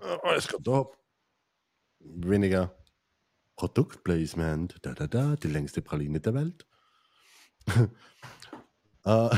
äh, 0.00 0.18
alles 0.22 0.48
klar, 0.48 0.60
da, 0.62 0.86
weniger 2.00 2.76
Produktplacement, 3.56 4.78
da, 4.82 4.94
da, 4.94 5.06
da, 5.06 5.36
die 5.36 5.48
längste 5.48 5.82
Praline 5.82 6.20
der 6.20 6.34
Welt. 6.34 6.66
äh, 9.04 9.28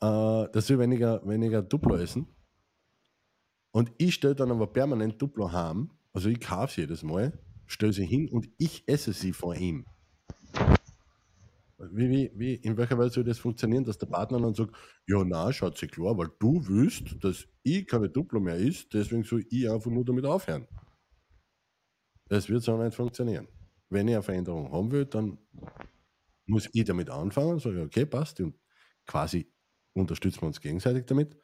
äh, 0.00 0.48
dass 0.52 0.68
wir 0.70 0.78
weniger, 0.78 1.26
weniger 1.28 1.60
Duplo 1.60 1.96
essen. 1.96 2.26
Und 3.72 3.92
ich 3.98 4.14
stelle 4.14 4.34
dann 4.34 4.50
aber 4.50 4.66
permanent 4.68 5.20
Duplo 5.20 5.52
heim. 5.52 5.90
Also 6.12 6.28
ich 6.28 6.40
kaufe 6.40 6.74
sie 6.74 6.80
jedes 6.82 7.02
Mal, 7.02 7.38
stelle 7.70 7.92
sie 7.92 8.06
hin 8.06 8.28
und 8.28 8.48
ich 8.58 8.84
esse 8.86 9.12
sie 9.12 9.32
vor 9.32 9.54
ihm. 9.54 9.86
Wie, 11.78 12.10
wie, 12.10 12.30
wie, 12.34 12.54
in 12.56 12.76
welcher 12.76 12.98
Weise 12.98 13.14
soll 13.14 13.24
das 13.24 13.38
funktionieren, 13.38 13.84
dass 13.84 13.96
der 13.96 14.06
Partner 14.06 14.38
dann 14.38 14.54
sagt, 14.54 14.74
ja, 15.06 15.24
na, 15.24 15.50
schaut 15.50 15.78
sich 15.78 15.90
klar, 15.90 16.16
weil 16.18 16.28
du 16.38 16.62
willst, 16.68 17.16
dass 17.24 17.46
ich 17.62 17.86
keine 17.86 18.10
Duplo 18.10 18.38
mehr 18.38 18.56
isst, 18.56 18.92
deswegen 18.92 19.24
soll 19.24 19.46
ich 19.48 19.70
einfach 19.70 19.90
nur 19.90 20.04
damit 20.04 20.26
aufhören. 20.26 20.66
Das 22.28 22.48
wird 22.48 22.62
so 22.62 22.76
nicht 22.76 22.94
funktionieren. 22.94 23.48
Wenn 23.88 24.08
ich 24.08 24.14
eine 24.14 24.22
Veränderung 24.22 24.70
haben 24.70 24.90
will, 24.92 25.06
dann 25.06 25.38
muss 26.46 26.68
ich 26.72 26.84
damit 26.84 27.08
anfangen 27.08 27.58
sage, 27.58 27.82
okay, 27.82 28.04
passt. 28.04 28.40
Und 28.40 28.58
quasi 29.06 29.50
unterstützen 29.94 30.42
wir 30.42 30.48
uns 30.48 30.60
gegenseitig 30.60 31.06
damit. 31.06 31.36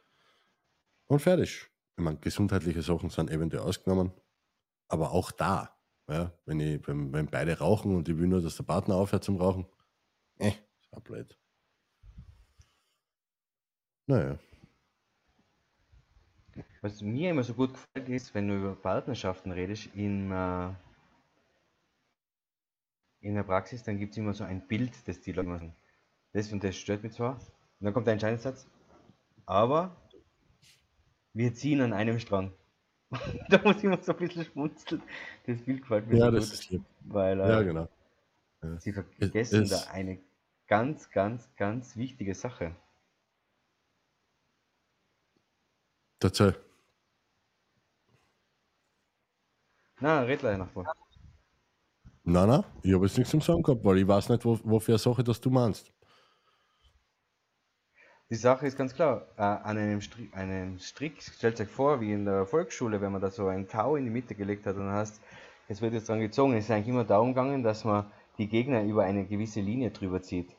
Und 1.06 1.20
fertig. 1.20 1.70
Ich 1.96 2.04
meine, 2.04 2.18
gesundheitliche 2.18 2.82
Sachen 2.82 3.08
sind 3.10 3.30
eventuell 3.30 3.62
ausgenommen. 3.62 4.12
Aber 4.88 5.12
auch 5.12 5.32
da, 5.32 5.75
ja, 6.08 6.32
wenn, 6.44 6.60
ich, 6.60 6.86
wenn, 6.86 7.12
wenn 7.12 7.26
beide 7.26 7.58
rauchen 7.58 7.94
und 7.94 8.08
ich 8.08 8.16
will 8.16 8.28
nur, 8.28 8.42
dass 8.42 8.56
der 8.56 8.64
Partner 8.64 8.96
aufhört 8.96 9.24
zum 9.24 9.36
Rauchen, 9.36 9.66
eh, 10.38 10.48
ist 10.48 10.92
auch 10.92 11.00
blöd. 11.00 11.36
Naja. 14.06 14.38
Was 16.80 17.02
mir 17.02 17.30
immer 17.30 17.42
so 17.42 17.54
gut 17.54 17.72
gefällt, 17.72 18.08
ist, 18.08 18.34
wenn 18.34 18.48
du 18.48 18.56
über 18.56 18.76
Partnerschaften 18.76 19.50
redest, 19.50 19.88
in, 19.94 20.30
äh, 20.30 20.72
in 23.20 23.34
der 23.34 23.42
Praxis, 23.42 23.82
dann 23.82 23.98
gibt 23.98 24.12
es 24.12 24.18
immer 24.18 24.32
so 24.32 24.44
ein 24.44 24.66
Bild, 24.68 24.92
das 25.08 25.20
die 25.20 25.32
Leute 25.32 25.48
machen. 25.48 25.74
Das 26.32 26.52
und 26.52 26.62
das 26.62 26.76
stört 26.76 27.02
mich 27.02 27.14
zwar. 27.14 27.34
Und 27.34 27.84
dann 27.84 27.92
kommt 27.92 28.06
der 28.06 28.12
Entscheidungssatz. 28.12 28.68
Aber 29.46 29.96
wir 31.32 31.52
ziehen 31.54 31.80
an 31.80 31.92
einem 31.92 32.20
Strang. 32.20 32.52
da 33.48 33.60
muss 33.62 33.76
ich 33.78 33.84
immer 33.84 34.02
so 34.02 34.12
ein 34.12 34.18
bisschen 34.18 34.44
schmunzeln. 34.44 35.02
Das 35.46 35.62
Bild 35.62 35.82
gefällt 35.82 36.06
mir 36.08 36.16
Ja, 36.16 36.26
so 36.26 36.32
das 36.32 36.50
gut. 36.50 36.54
ist 36.54 36.70
lieb. 36.70 36.82
Weil 37.00 37.38
Ja, 37.38 37.60
äh, 37.60 37.64
genau. 37.64 37.88
Ja. 38.62 38.80
sie 38.80 38.92
Es, 39.18 39.32
vergessen 39.32 39.68
da 39.68 39.76
es, 39.76 39.88
eine 39.88 40.18
ganz, 40.66 41.10
ganz, 41.10 41.48
ganz 41.56 41.96
wichtige 41.96 42.34
Sache. 42.34 42.74
dazu, 46.18 46.52
Na, 50.00 50.20
red 50.24 50.42
leider 50.42 50.58
noch 50.58 50.70
vor. 50.70 50.86
nein, 52.24 52.48
nein, 52.48 52.64
ich 52.82 52.92
habe 52.92 53.06
jetzt 53.06 53.16
nichts 53.16 53.30
zum 53.30 53.40
Sagen 53.40 53.62
gehabt, 53.62 53.84
weil 53.84 53.98
ich 53.98 54.06
weiß 54.08 54.28
nicht, 54.28 54.44
wo, 54.44 54.58
wofür 54.64 54.94
eine 54.94 54.98
Sache 54.98 55.24
das 55.24 55.40
du 55.40 55.50
meinst. 55.50 55.92
Die 58.30 58.36
Sache 58.36 58.66
ist 58.66 58.76
ganz 58.76 58.94
klar, 58.94 59.26
äh, 59.36 59.42
an 59.42 59.78
einem, 59.78 60.00
Stri 60.00 60.30
einem 60.32 60.78
Strick, 60.78 61.22
stellt 61.22 61.60
euch 61.60 61.68
vor, 61.68 62.00
wie 62.00 62.12
in 62.12 62.24
der 62.24 62.46
Volksschule, 62.46 63.00
wenn 63.00 63.10
man 63.12 63.20
da 63.20 63.30
so 63.30 63.46
ein 63.48 63.66
Tau 63.68 63.96
in 63.96 64.04
die 64.04 64.10
Mitte 64.10 64.34
gelegt 64.36 64.64
hat 64.66 64.76
und 64.76 64.90
hast, 64.90 65.20
es 65.68 65.82
wird 65.82 65.92
jetzt 65.92 66.08
dran 66.08 66.20
gezogen, 66.20 66.54
es 66.54 66.64
ist 66.66 66.70
eigentlich 66.70 66.88
immer 66.88 67.04
darum 67.04 67.28
gegangen, 67.30 67.62
dass 67.64 67.84
man 67.84 68.06
die 68.38 68.48
Gegner 68.48 68.82
über 68.84 69.04
eine 69.04 69.24
gewisse 69.26 69.60
Linie 69.60 69.90
drüber 69.90 70.22
zieht. 70.22 70.54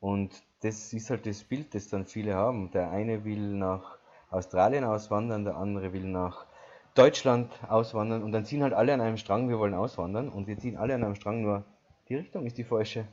Und 0.00 0.42
das 0.62 0.92
ist 0.92 1.10
halt 1.10 1.26
das 1.26 1.44
Bild, 1.44 1.74
das 1.74 1.88
dann 1.88 2.06
viele 2.06 2.34
haben. 2.34 2.70
Der 2.72 2.90
eine 2.90 3.24
will 3.24 3.54
nach 3.54 3.98
Australien 4.30 4.84
auswandern, 4.84 5.44
der 5.44 5.56
andere 5.56 5.92
will 5.92 6.04
nach 6.04 6.46
Deutschland 6.94 7.52
auswandern 7.68 8.22
und 8.22 8.32
dann 8.32 8.44
ziehen 8.44 8.62
halt 8.62 8.74
alle 8.74 8.94
an 8.94 9.00
einem 9.00 9.16
Strang, 9.18 9.48
wir 9.48 9.58
wollen 9.58 9.74
auswandern 9.74 10.28
und 10.28 10.46
wir 10.46 10.58
ziehen 10.58 10.76
alle 10.76 10.94
an 10.94 11.04
einem 11.04 11.14
Strang, 11.14 11.42
nur 11.42 11.64
die 12.08 12.16
Richtung 12.16 12.46
ist 12.46 12.58
die 12.58 12.64
falsche. 12.64 13.06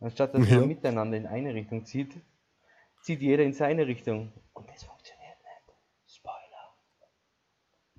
Anstatt 0.00 0.34
dass 0.34 0.48
Ja, 0.48 0.56
man 0.56 0.68
miteinander 0.68 1.16
in 1.16 1.26
eine 1.26 1.54
Richtung 1.54 1.84
zieht, 1.84 2.14
zieht 3.02 3.20
jeder 3.20 3.44
in 3.44 3.52
seine 3.52 3.86
Richtung. 3.86 4.32
Und 4.54 4.68
das 4.68 4.82
funktioniert 4.84 5.36
nicht. 5.42 5.76
Spoiler. 6.16 6.74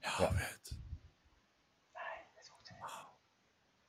ja, 0.04 0.10
Ja, 0.20 0.32
wird. 0.32 0.76
nein, 1.94 2.24
das 2.36 2.50
funktioniert 2.50 2.86
nicht. 2.86 3.06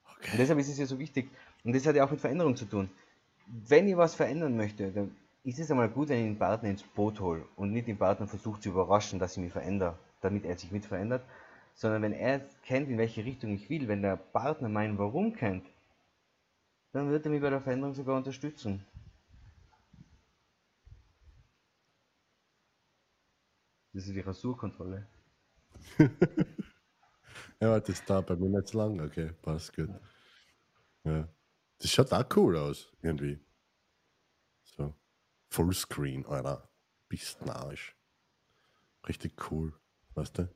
Und 0.05 0.17
Okay. 0.17 0.37
deshalb 0.39 0.59
ist 0.59 0.69
es 0.69 0.79
ja 0.79 0.87
so 0.87 0.99
wichtig. 0.99 1.31
Und 1.65 1.75
das 1.75 1.87
hat 1.87 1.97
ja 1.97 2.05
auch 2.05 2.11
mit 2.11 2.21
Veränderung 2.21 2.57
zu 2.57 2.65
tun. 2.67 2.91
Wenn 3.47 3.89
ich 3.89 3.97
was 3.97 4.15
verändern 4.15 4.57
möchte, 4.57 4.93
dann 4.93 5.17
ist 5.45 5.59
es 5.59 5.71
einmal 5.71 5.89
gut, 5.89 6.09
wenn 6.09 6.19
ich 6.19 6.25
den 6.25 6.39
Partner 6.39 6.69
ins 6.71 6.83
Boot 6.83 7.21
hole 7.21 7.45
und 7.57 7.73
nicht 7.73 7.89
den 7.89 7.97
Partner 7.99 8.27
versucht 8.27 8.63
zu 8.63 8.69
überraschen, 8.69 9.19
dass 9.19 9.33
ich 9.37 9.43
mich 9.43 9.53
verändere, 9.53 9.99
damit 10.21 10.45
er 10.45 10.57
sich 10.57 10.71
mit 10.71 10.85
verändert, 10.87 11.23
sondern 11.75 12.03
wenn 12.03 12.13
er 12.13 12.41
kennt, 12.65 12.89
in 12.91 12.99
welche 12.99 13.25
Richtung 13.25 13.53
ich 13.55 13.69
will, 13.71 13.89
wenn 13.89 14.03
der 14.03 14.17
Partner 14.17 14.69
mein 14.69 14.99
Warum 14.99 15.33
kennt, 15.35 15.67
dann 16.93 17.11
wird 17.11 17.25
er 17.25 17.31
mich 17.31 17.41
bei 17.41 17.51
der 17.51 17.61
Veränderung 17.63 17.95
sogar 17.95 18.17
unterstützen. 18.17 18.85
Das 23.93 24.07
ist 24.07 24.15
die 24.15 24.21
Rasurkontrolle. 24.21 25.07
Ja, 27.61 27.79
das 27.79 28.05
dauert 28.05 28.27
bei 28.27 28.37
mir 28.37 28.49
nicht 28.49 28.69
so 28.69 28.79
lang. 28.79 28.99
Okay, 29.01 29.33
passt 29.43 29.75
gut. 29.77 29.91
Ja. 31.05 31.29
Das 31.79 31.91
schaut 31.91 32.13
auch 32.13 32.25
cool 32.37 32.57
aus, 32.57 32.91
irgendwie. 33.03 33.39
So. 34.65 34.95
Fullscreen, 35.51 36.25
Alter. 36.27 36.69
Bist 37.09 37.45
narrisch. 37.45 37.95
Richtig 39.07 39.51
cool. 39.51 39.75
Weißt 40.15 40.39
du? 40.39 40.49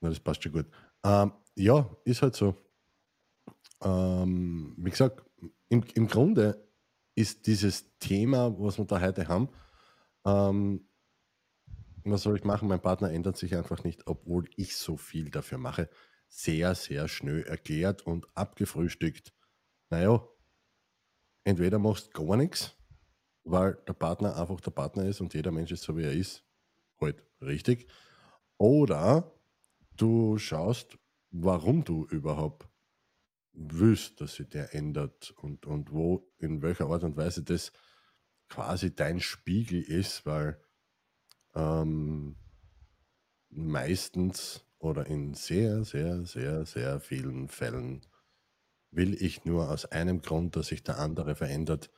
Na, 0.00 0.08
das 0.08 0.20
passt 0.20 0.42
schon 0.42 0.52
gut. 0.52 0.66
Ähm, 1.04 1.32
ja, 1.54 1.88
ist 2.04 2.22
halt 2.22 2.34
so. 2.34 2.56
Ähm, 3.80 4.74
wie 4.76 4.90
gesagt, 4.90 5.24
im, 5.68 5.84
im 5.94 6.08
Grunde 6.08 6.68
ist 7.14 7.46
dieses 7.46 7.96
Thema, 7.98 8.56
was 8.58 8.78
wir 8.78 8.84
da 8.86 9.00
heute 9.00 9.28
haben, 9.28 9.48
ähm, 10.24 10.88
was 12.04 12.22
soll 12.22 12.36
ich 12.36 12.44
machen? 12.44 12.68
Mein 12.68 12.80
Partner 12.80 13.10
ändert 13.10 13.36
sich 13.36 13.54
einfach 13.56 13.84
nicht, 13.84 14.06
obwohl 14.06 14.48
ich 14.56 14.76
so 14.76 14.96
viel 14.96 15.30
dafür 15.30 15.58
mache. 15.58 15.88
Sehr, 16.28 16.74
sehr 16.74 17.08
schnell 17.08 17.42
erklärt 17.42 18.02
und 18.02 18.26
abgefrühstückt. 18.36 19.32
Naja, 19.90 20.26
entweder 21.44 21.78
machst 21.78 22.14
gar 22.14 22.36
nichts, 22.36 22.74
weil 23.44 23.74
der 23.86 23.92
Partner 23.92 24.36
einfach 24.36 24.60
der 24.60 24.70
Partner 24.70 25.04
ist 25.04 25.20
und 25.20 25.34
jeder 25.34 25.52
Mensch 25.52 25.70
ist 25.70 25.82
so, 25.82 25.96
wie 25.96 26.04
er 26.04 26.12
ist. 26.12 26.44
Halt, 27.00 27.22
richtig. 27.40 27.88
Oder 28.58 29.32
du 29.96 30.38
schaust, 30.38 30.98
warum 31.30 31.84
du 31.84 32.06
überhaupt 32.06 32.68
willst, 33.52 34.20
dass 34.20 34.36
sich 34.36 34.48
der 34.48 34.74
ändert 34.74 35.32
und, 35.42 35.66
und 35.66 35.92
wo, 35.92 36.32
in 36.38 36.62
welcher 36.62 36.86
Art 36.86 37.04
und 37.04 37.16
Weise 37.16 37.42
das 37.42 37.72
quasi 38.48 38.94
dein 38.94 39.20
Spiegel 39.20 39.82
ist, 39.82 40.24
weil 40.26 40.60
ähm, 41.54 42.36
meistens 43.50 44.64
oder 44.78 45.06
in 45.06 45.34
sehr, 45.34 45.84
sehr, 45.84 46.24
sehr, 46.24 46.66
sehr 46.66 47.00
vielen 47.00 47.48
Fällen 47.48 48.02
will 48.90 49.14
ich 49.20 49.44
nur 49.44 49.70
aus 49.70 49.86
einem 49.86 50.20
Grund, 50.22 50.56
dass 50.56 50.68
sich 50.68 50.82
der 50.82 50.98
andere 50.98 51.34
verändert, 51.34 51.90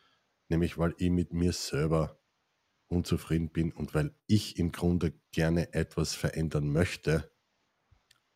nämlich 0.49 0.79
weil 0.79 0.95
ich 0.99 1.11
mit 1.11 1.33
mir 1.33 1.53
selber 1.53 2.21
unzufrieden 2.89 3.51
bin 3.51 3.73
und 3.73 3.95
weil 3.95 4.15
ich 4.27 4.59
im 4.59 4.71
Grunde 4.71 5.13
gerne 5.33 5.73
etwas 5.73 6.15
verändern 6.15 6.71
möchte, 6.71 7.31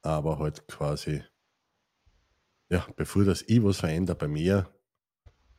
aber 0.02 0.38
halt 0.38 0.66
quasi, 0.66 1.22
ja, 2.68 2.86
bevor 2.96 3.24
das 3.24 3.42
ich 3.46 3.62
was 3.62 3.78
verändere 3.78 4.16
bei 4.16 4.28
mir, 4.28 4.72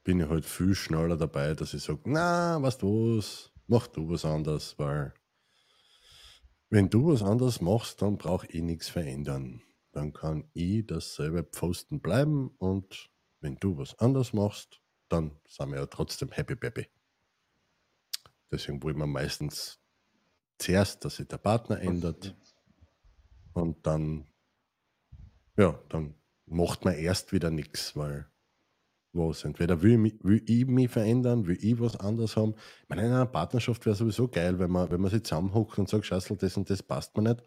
bin 0.03 0.19
ich 0.19 0.27
halt 0.27 0.45
viel 0.45 0.75
schneller 0.75 1.17
dabei, 1.17 1.53
dass 1.53 1.73
ich 1.73 1.83
sage, 1.83 2.01
na, 2.05 2.61
weißt 2.61 2.81
du 2.81 3.17
was, 3.17 3.51
mach 3.67 3.87
du 3.87 4.09
was 4.09 4.25
anderes, 4.25 4.77
weil 4.77 5.13
wenn 6.69 6.89
du 6.89 7.07
was 7.07 7.23
anderes 7.23 7.61
machst, 7.61 8.01
dann 8.01 8.17
brauche 8.17 8.47
ich 8.47 8.61
nichts 8.61 8.89
verändern. 8.89 9.61
Dann 9.91 10.13
kann 10.13 10.49
ich 10.53 10.85
dasselbe 10.85 11.43
Pfosten 11.43 11.99
bleiben 11.99 12.49
und 12.59 13.09
wenn 13.41 13.55
du 13.55 13.77
was 13.77 13.97
anderes 13.99 14.33
machst, 14.33 14.81
dann 15.07 15.31
sind 15.47 15.71
wir 15.71 15.79
ja 15.79 15.85
trotzdem 15.87 16.31
happy 16.31 16.55
baby. 16.55 16.87
Deswegen 18.51 18.81
wollen 18.83 18.97
wir 18.97 19.07
meistens 19.07 19.79
zuerst, 20.57 21.05
dass 21.05 21.15
sich 21.15 21.27
der 21.27 21.37
Partner 21.37 21.79
ändert 21.79 22.35
und 23.53 23.85
dann, 23.85 24.27
ja, 25.57 25.79
dann 25.89 26.15
macht 26.45 26.85
man 26.85 26.95
erst 26.95 27.31
wieder 27.31 27.49
nichts, 27.49 27.95
weil 27.95 28.29
was, 29.13 29.43
entweder 29.43 29.81
will 29.81 29.93
ich, 29.93 29.97
mich, 29.97 30.13
will 30.23 30.43
ich 30.45 30.65
mich 30.67 30.89
verändern, 30.89 31.47
will 31.47 31.57
ich 31.59 31.79
was 31.79 31.95
anderes 31.95 32.35
haben. 32.35 32.53
Ich 32.83 32.89
meine, 32.89 33.05
in 33.05 33.11
einer 33.11 33.25
Partnerschaft 33.25 33.85
wäre 33.85 33.95
sowieso 33.95 34.27
geil, 34.27 34.59
wenn 34.59 34.71
man, 34.71 34.91
wenn 34.91 35.01
man 35.01 35.11
sich 35.11 35.23
zusammenhockt 35.23 35.79
und 35.79 35.89
sagt, 35.89 36.05
Scheißel, 36.05 36.37
das 36.37 36.57
und 36.57 36.69
das 36.69 36.83
passt 36.83 37.17
mir 37.17 37.23
nicht. 37.23 37.43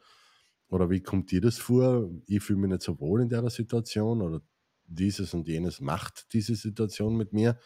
Oder 0.68 0.90
wie 0.90 1.02
kommt 1.02 1.30
dir 1.30 1.40
das 1.40 1.58
vor? 1.58 2.10
Ich 2.26 2.42
fühle 2.42 2.60
mich 2.60 2.70
nicht 2.70 2.82
so 2.82 2.98
wohl 2.98 3.20
in 3.22 3.28
der 3.28 3.48
Situation 3.50 4.22
oder 4.22 4.40
dieses 4.86 5.34
und 5.34 5.46
jenes 5.46 5.80
macht 5.80 6.32
diese 6.32 6.54
Situation 6.54 7.16
mit 7.16 7.32
mir. 7.32 7.58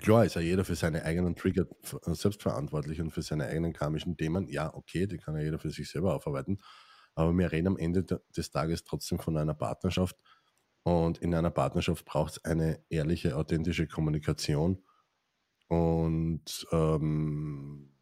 Klar 0.00 0.24
ist 0.24 0.34
ja 0.34 0.40
jeder 0.40 0.64
für 0.64 0.76
seine 0.76 1.04
eigenen 1.04 1.34
Trigger 1.34 1.66
äh, 2.06 2.14
selbstverantwortlich 2.14 3.00
und 3.00 3.10
für 3.10 3.22
seine 3.22 3.46
eigenen 3.46 3.72
karmischen 3.72 4.16
Themen. 4.16 4.48
Ja, 4.48 4.72
okay, 4.74 5.06
die 5.06 5.18
kann 5.18 5.34
ja 5.36 5.42
jeder 5.42 5.58
für 5.58 5.70
sich 5.70 5.90
selber 5.90 6.14
aufarbeiten. 6.14 6.58
Aber 7.14 7.32
wir 7.36 7.50
reden 7.50 7.68
am 7.68 7.76
Ende 7.76 8.04
des 8.04 8.50
Tages 8.50 8.84
trotzdem 8.84 9.18
von 9.18 9.36
einer 9.36 9.54
Partnerschaft. 9.54 10.16
Und 10.88 11.18
in 11.18 11.34
einer 11.34 11.50
Partnerschaft 11.50 12.06
braucht 12.06 12.32
es 12.32 12.44
eine 12.46 12.82
ehrliche, 12.88 13.36
authentische 13.36 13.86
Kommunikation. 13.86 14.82
Und 15.68 16.66
ähm, 16.72 17.92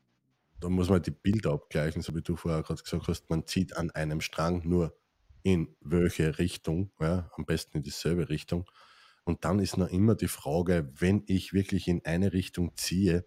da 0.61 0.69
muss 0.69 0.89
man 0.89 1.03
die 1.03 1.11
Bilder 1.11 1.51
abgleichen, 1.51 2.01
so 2.01 2.15
wie 2.15 2.23
du 2.23 2.37
vorher 2.37 2.63
gerade 2.63 2.81
gesagt 2.81 3.09
hast. 3.09 3.29
Man 3.29 3.45
zieht 3.45 3.77
an 3.77 3.91
einem 3.91 4.21
Strang 4.21 4.63
nur 4.69 4.97
in 5.43 5.75
welche 5.81 6.39
Richtung, 6.39 6.93
ja, 7.01 7.29
am 7.35 7.45
besten 7.45 7.79
in 7.79 7.83
dieselbe 7.83 8.29
Richtung. 8.29 8.71
Und 9.25 9.45
dann 9.45 9.59
ist 9.59 9.77
noch 9.77 9.89
immer 9.89 10.15
die 10.15 10.29
Frage, 10.29 10.89
wenn 10.95 11.25
ich 11.27 11.53
wirklich 11.53 11.89
in 11.89 12.05
eine 12.05 12.33
Richtung 12.33 12.77
ziehe, 12.77 13.25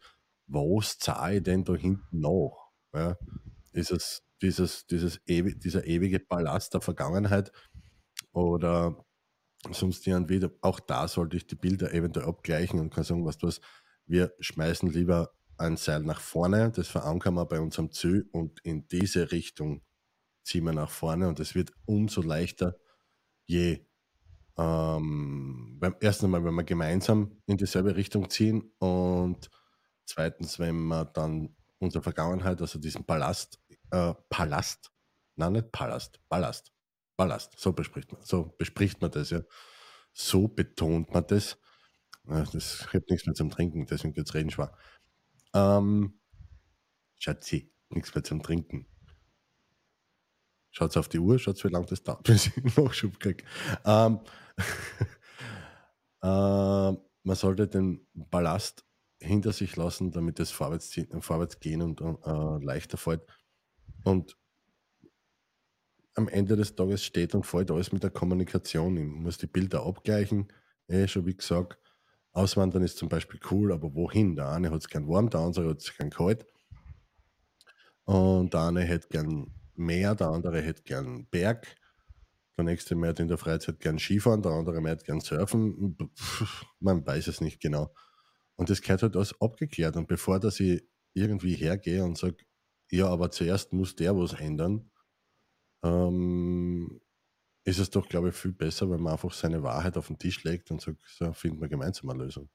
was 0.48 1.00
zahle 1.00 1.38
ich 1.38 1.44
denn 1.44 1.66
da 1.66 1.76
hinten 1.76 2.22
noch? 2.22 2.72
Ja, 2.94 3.18
ist 3.74 3.92
es 3.92 4.24
dieses, 4.42 4.88
dieses 4.88 5.20
ewig, 5.28 5.60
dieser 5.60 5.86
ewige 5.86 6.22
Ballast 6.22 6.74
der 6.74 6.80
Vergangenheit 6.80 7.52
oder 8.32 9.06
sonst 9.72 10.06
wieder, 10.06 10.52
auch 10.62 10.80
da 10.80 11.08
sollte 11.08 11.38
ich 11.38 11.48
die 11.48 11.56
Bilder 11.56 11.94
eventuell 11.94 12.28
abgleichen 12.28 12.80
und 12.80 12.94
kann 12.94 13.04
sagen, 13.04 13.26
was 13.26 13.38
du 13.38 13.48
was, 13.48 13.62
wir 14.06 14.34
schmeißen 14.40 14.90
lieber 14.90 15.32
ein 15.58 15.78
Seil 15.78 16.02
nach 16.02 16.22
vorne, 16.22 16.72
das 16.72 16.88
verankern 16.88 17.36
wir 17.36 17.46
bei 17.46 17.60
unserem 17.60 17.92
Ziel 17.92 18.28
und 18.32 18.60
in 18.62 18.88
diese 18.88 19.32
Richtung 19.32 19.82
ziehen 20.44 20.64
wir 20.64 20.74
nach 20.74 20.90
vorne 20.90 21.28
und 21.28 21.40
es 21.40 21.54
wird 21.54 21.72
umso 21.86 22.22
leichter, 22.22 22.78
je 23.46 23.86
ähm, 24.58 25.78
beim 25.80 25.96
ersten 26.00 26.30
Mal, 26.30 26.44
wenn 26.44 26.56
wir 26.56 26.64
gemeinsam 26.64 27.42
in 27.46 27.58
dieselbe 27.58 27.96
Richtung 27.96 28.30
ziehen 28.30 28.72
und 28.80 29.50
zweitens, 30.06 30.60
wenn 30.60 30.88
wir 30.88 31.06
dann 31.06 31.56
unsere 31.80 32.04
Vergangenheit, 32.04 32.62
also 32.62 32.80
diesen 32.80 33.06
Palast, 33.06 33.60
äh, 33.92 34.14
Palast, 34.30 34.92
nein, 35.36 35.54
nicht 35.54 35.72
Palast, 35.72 36.20
Ballast, 36.30 36.74
Ballast, 37.20 37.60
so 37.60 37.74
bespricht 37.74 38.14
man, 38.14 38.22
so 38.24 38.56
bespricht 38.58 39.02
man 39.02 39.12
das, 39.12 39.30
ja. 39.30 39.42
So 40.14 40.48
betont 40.48 41.14
man 41.14 41.28
das. 41.28 41.58
Das 42.24 42.88
hat 42.94 43.10
nichts 43.10 43.26
mehr 43.26 43.36
zum 43.36 43.50
Trinken, 43.50 43.86
deswegen 43.86 44.14
geht 44.14 44.26
es 44.26 44.34
reden 44.34 44.52
schwer. 44.52 44.74
Ähm, 45.54 46.18
Schatzi, 47.18 47.74
nichts 47.90 48.16
mehr 48.16 48.24
zum 48.24 48.42
Trinken. 48.42 48.88
Schaut 50.72 50.96
auf 50.96 51.10
die 51.10 51.20
Uhr, 51.20 51.38
schaut 51.40 51.62
wie 51.66 51.68
lange 51.68 51.88
das 51.88 52.04
dauert, 52.04 52.24
bis 52.24 52.48
ich 52.48 52.56
einen 52.56 52.86
Nachschub 52.86 53.20
kriege. 53.20 53.44
Ähm, 53.84 54.22
äh, 56.22 56.98
man 57.24 57.36
sollte 57.36 57.68
den 57.68 58.08
Ballast 58.14 58.86
hinter 59.20 59.52
sich 59.52 59.76
lassen, 59.76 60.12
damit 60.12 60.40
es 60.40 60.52
vorwärts, 60.52 60.98
vorwärts 61.20 61.60
gehen 61.60 61.82
und 61.82 62.00
äh, 62.00 62.64
leichter 62.64 62.96
fällt. 62.96 63.24
Und 64.06 64.38
am 66.20 66.28
Ende 66.28 66.56
des 66.56 66.76
Tages 66.76 67.04
steht 67.04 67.34
und 67.34 67.46
fällt 67.46 67.72
alles 67.72 67.92
mit 67.92 68.04
der 68.04 68.12
Kommunikation. 68.12 68.98
Ich 68.98 69.06
muss 69.06 69.38
die 69.38 69.48
Bilder 69.48 69.86
abgleichen, 69.86 70.48
eh, 70.88 71.08
schon 71.08 71.26
wie 71.26 71.36
gesagt. 71.36 71.80
Auswandern 72.34 72.84
ist 72.84 72.98
zum 72.98 73.10
Beispiel 73.10 73.40
cool, 73.50 73.72
aber 73.72 73.96
wohin? 73.96 74.36
Der 74.36 74.50
eine 74.50 74.70
hat 74.70 74.82
es 74.82 74.90
gern 74.90 75.08
warm, 75.08 75.30
der 75.30 75.40
andere 75.40 75.70
hat 75.70 75.80
es 75.80 75.98
gern 75.98 76.10
kalt. 76.10 76.46
Und 78.04 78.54
der 78.54 78.62
eine 78.62 78.82
hätte 78.82 79.08
gern 79.08 79.54
Meer, 79.76 80.14
der 80.14 80.28
andere 80.28 80.62
hätte 80.62 80.84
gern 80.84 81.26
Berg. 81.28 81.76
Der 82.58 82.66
nächste 82.66 82.96
mehr 82.96 83.18
in 83.18 83.30
der 83.30 83.38
Freizeit 83.38 83.80
gern 83.80 83.98
Skifahren, 83.98 84.42
der 84.42 84.52
andere 84.52 84.82
mehr 84.82 84.98
gern 84.98 85.22
Surfen. 85.22 85.98
Man 86.80 87.06
weiß 87.06 87.28
es 87.28 87.40
nicht 87.40 87.62
genau. 87.62 87.94
Und 88.56 88.70
das 88.70 88.82
gehört 88.82 89.04
halt 89.04 89.16
alles 89.16 89.40
abgeklärt. 89.40 89.96
Und 89.96 90.08
bevor 90.08 90.40
dass 90.40 90.60
ich 90.60 90.84
irgendwie 91.14 91.56
hergehe 91.56 92.04
und 92.04 92.18
sage, 92.18 92.38
ja, 92.92 93.08
aber 93.08 93.32
zuerst 93.32 93.72
muss 93.72 93.96
der 93.96 94.18
was 94.18 94.34
ändern, 94.34 94.92
ähm, 95.84 97.02
ist 97.64 97.80
es 97.80 97.90
doch, 97.90 98.08
glaube 98.08 98.30
ich, 98.30 98.36
viel 98.36 98.52
besser, 98.52 98.90
wenn 98.90 99.02
man 99.02 99.14
einfach 99.14 99.32
seine 99.32 99.64
Wahrheit 99.64 99.98
auf 99.98 100.08
den 100.08 100.18
Tisch 100.18 100.44
legt 100.44 100.72
und 100.72 100.82
sagt, 100.82 101.02
so 101.06 101.32
finden 101.34 101.62
wir 101.62 101.70
gemeinsam 101.70 102.10
eine 102.10 102.24
Lösung. 102.24 102.50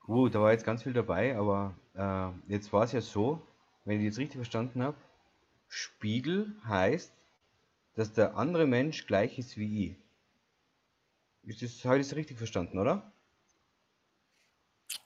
Gut, 0.00 0.34
da 0.34 0.40
war 0.40 0.52
jetzt 0.52 0.64
ganz 0.64 0.84
viel 0.84 0.92
dabei, 0.92 1.36
aber 1.36 1.74
äh, 1.94 2.52
jetzt 2.52 2.72
war 2.72 2.84
es 2.84 2.92
ja 2.92 3.00
so, 3.00 3.42
wenn 3.84 3.98
ich 3.98 4.04
jetzt 4.04 4.18
richtig 4.18 4.36
verstanden 4.36 4.82
habe, 4.82 4.96
Spiegel 5.68 6.54
heißt, 6.64 7.12
dass 7.94 8.12
der 8.12 8.36
andere 8.36 8.66
Mensch 8.66 9.06
gleich 9.06 9.38
ist 9.38 9.56
wie 9.56 9.86
ich. 9.86 9.96
Ist 11.42 11.62
das, 11.62 11.84
habe 11.84 11.98
ich 11.98 12.06
das 12.06 12.16
richtig 12.16 12.38
verstanden, 12.38 12.78
oder? 12.78 13.12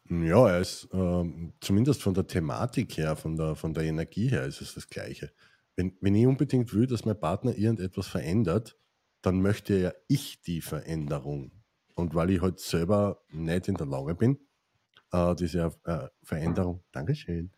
Ja, 0.09 0.49
er 0.49 0.61
ist 0.61 0.89
ähm, 0.93 1.53
zumindest 1.61 2.03
von 2.03 2.15
der 2.15 2.27
Thematik 2.27 2.97
her, 2.99 3.17
von 3.17 3.37
der, 3.37 3.55
von 3.55 3.73
der 3.73 3.85
Energie 3.85 4.29
her, 4.29 4.45
ist 4.45 4.61
es 4.61 4.75
das 4.75 4.89
Gleiche. 4.89 5.33
Wenn, 5.77 5.97
wenn 6.01 6.15
ich 6.15 6.27
unbedingt 6.27 6.75
will, 6.75 6.87
dass 6.87 7.05
mein 7.05 7.19
Partner 7.19 7.57
irgendetwas 7.57 8.09
verändert, 8.09 8.77
dann 9.23 9.41
möchte 9.41 9.79
ja 9.79 9.93
ich 10.09 10.43
die 10.43 10.61
Veränderung. 10.61 11.53
Und 11.95 12.15
weil 12.15 12.31
ich 12.31 12.43
halt 12.43 12.59
selber 12.59 13.23
nicht 13.31 13.69
in 13.69 13.75
der 13.75 13.87
Lage 13.87 14.15
bin, 14.15 14.39
äh, 15.13 15.35
diese 15.37 15.73
äh, 15.85 16.09
Veränderung, 16.23 16.83
Dankeschön, 16.93 17.53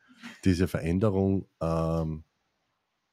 diese 0.45 0.69
Veränderung, 0.69 1.49
ähm, 1.61 2.25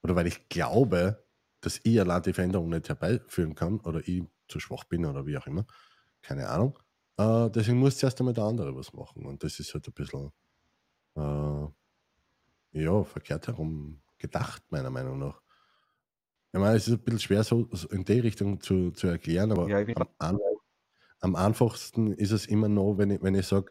oder 0.04 0.16
weil 0.16 0.28
ich 0.28 0.50
glaube, 0.50 1.26
dass 1.62 1.80
ich 1.84 2.00
allein 2.00 2.24
die 2.24 2.34
Veränderung 2.34 2.70
nicht 2.70 2.90
herbeiführen 2.90 3.56
kann 3.56 3.80
oder 3.82 4.06
ich 4.08 4.24
zu 4.48 4.60
schwach 4.60 4.86
bin 4.86 5.06
oder 5.06 5.26
wie 5.26 5.38
auch 5.38 5.48
immer, 5.48 5.66
keine 6.22 6.50
Ahnung. 6.50 6.78
Äh, 7.20 7.50
deswegen 7.52 7.80
muss 7.80 7.98
zuerst 7.98 8.18
einmal 8.22 8.34
der 8.34 8.46
andere 8.46 8.74
was 8.74 8.94
machen. 8.94 9.26
Und 9.26 9.44
das 9.44 9.60
ist 9.60 9.74
halt 9.74 9.86
ein 9.86 9.94
bisschen, 9.94 10.32
äh, 11.18 12.82
ja, 12.82 13.04
verkehrt 13.04 13.48
herum 13.48 14.02
gedacht, 14.18 14.64
meiner 14.70 14.90
Meinung 14.90 15.20
nach. 15.20 15.42
Ich 16.54 16.60
meine, 16.60 16.78
es 16.78 16.88
ist 16.88 16.94
ein 16.94 17.04
bisschen 17.04 17.20
schwer, 17.20 17.44
so, 17.44 17.68
in 17.92 18.06
die 18.06 18.20
Richtung 18.20 18.62
zu, 18.62 18.92
zu 18.92 19.08
erklären, 19.08 19.52
aber 19.52 19.68
ja, 19.68 19.86
am, 20.18 20.40
am, 21.20 21.36
einfachsten 21.36 22.14
ist 22.14 22.32
es 22.32 22.46
immer 22.48 22.70
noch, 22.70 22.96
wenn 22.98 23.12
ich, 23.12 23.22
wenn 23.22 23.36
ich 23.36 23.46
sage, 23.46 23.70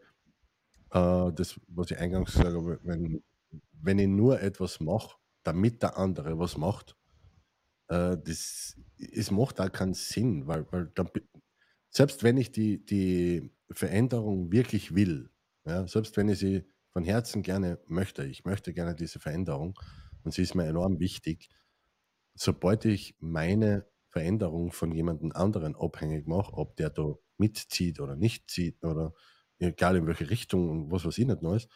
äh, 0.90 1.32
das, 1.32 1.58
was 1.68 1.90
ich 1.90 1.98
eingangs 1.98 2.32
gesagt 2.32 2.54
habe, 2.54 2.78
wenn, 2.82 3.24
wenn 3.72 3.98
ich 3.98 4.08
nur 4.08 4.40
etwas 4.42 4.78
mache, 4.78 5.16
damit 5.42 5.82
der 5.82 5.96
andere 5.96 6.38
was 6.38 6.58
macht, 6.58 6.96
äh, 7.88 8.16
das, 8.18 8.76
es 8.98 9.30
macht 9.30 9.60
auch 9.60 9.72
keinen 9.72 9.94
Sinn, 9.94 10.46
weil, 10.46 10.70
weil 10.70 10.92
dann, 10.94 11.08
selbst 11.98 12.22
wenn 12.22 12.36
ich 12.36 12.52
die, 12.52 12.84
die 12.84 13.50
Veränderung 13.72 14.52
wirklich 14.52 14.94
will, 14.94 15.30
ja, 15.66 15.84
selbst 15.88 16.16
wenn 16.16 16.28
ich 16.28 16.38
sie 16.38 16.62
von 16.92 17.02
Herzen 17.02 17.42
gerne 17.42 17.80
möchte, 17.88 18.24
ich 18.24 18.44
möchte 18.44 18.72
gerne 18.72 18.94
diese 18.94 19.18
Veränderung 19.18 19.76
und 20.22 20.32
sie 20.32 20.42
ist 20.42 20.54
mir 20.54 20.66
enorm 20.66 21.00
wichtig, 21.00 21.48
sobald 22.36 22.84
ich 22.84 23.16
meine 23.18 23.84
Veränderung 24.10 24.70
von 24.70 24.92
jemandem 24.92 25.32
anderen 25.32 25.74
abhängig 25.74 26.28
mache, 26.28 26.52
ob 26.52 26.76
der 26.76 26.90
da 26.90 27.16
mitzieht 27.36 27.98
oder 27.98 28.14
nicht 28.14 28.48
zieht 28.48 28.84
oder 28.84 29.12
egal 29.58 29.96
in 29.96 30.06
welche 30.06 30.30
Richtung 30.30 30.70
und 30.70 30.92
was 30.92 31.04
weiß 31.04 31.18
ich 31.18 31.26
nicht 31.26 31.42
Neues, 31.42 31.66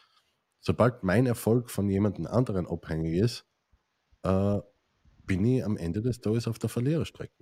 sobald 0.60 1.02
mein 1.02 1.26
Erfolg 1.26 1.68
von 1.68 1.88
jemandem 1.88 2.28
anderen 2.28 2.68
abhängig 2.68 3.14
ist, 3.14 3.44
äh, 4.22 4.60
bin 5.24 5.44
ich 5.44 5.64
am 5.64 5.76
Ende 5.76 6.00
des 6.00 6.20
Tages 6.20 6.46
auf 6.46 6.60
der 6.60 6.70
Verliererstrecke. 6.70 7.41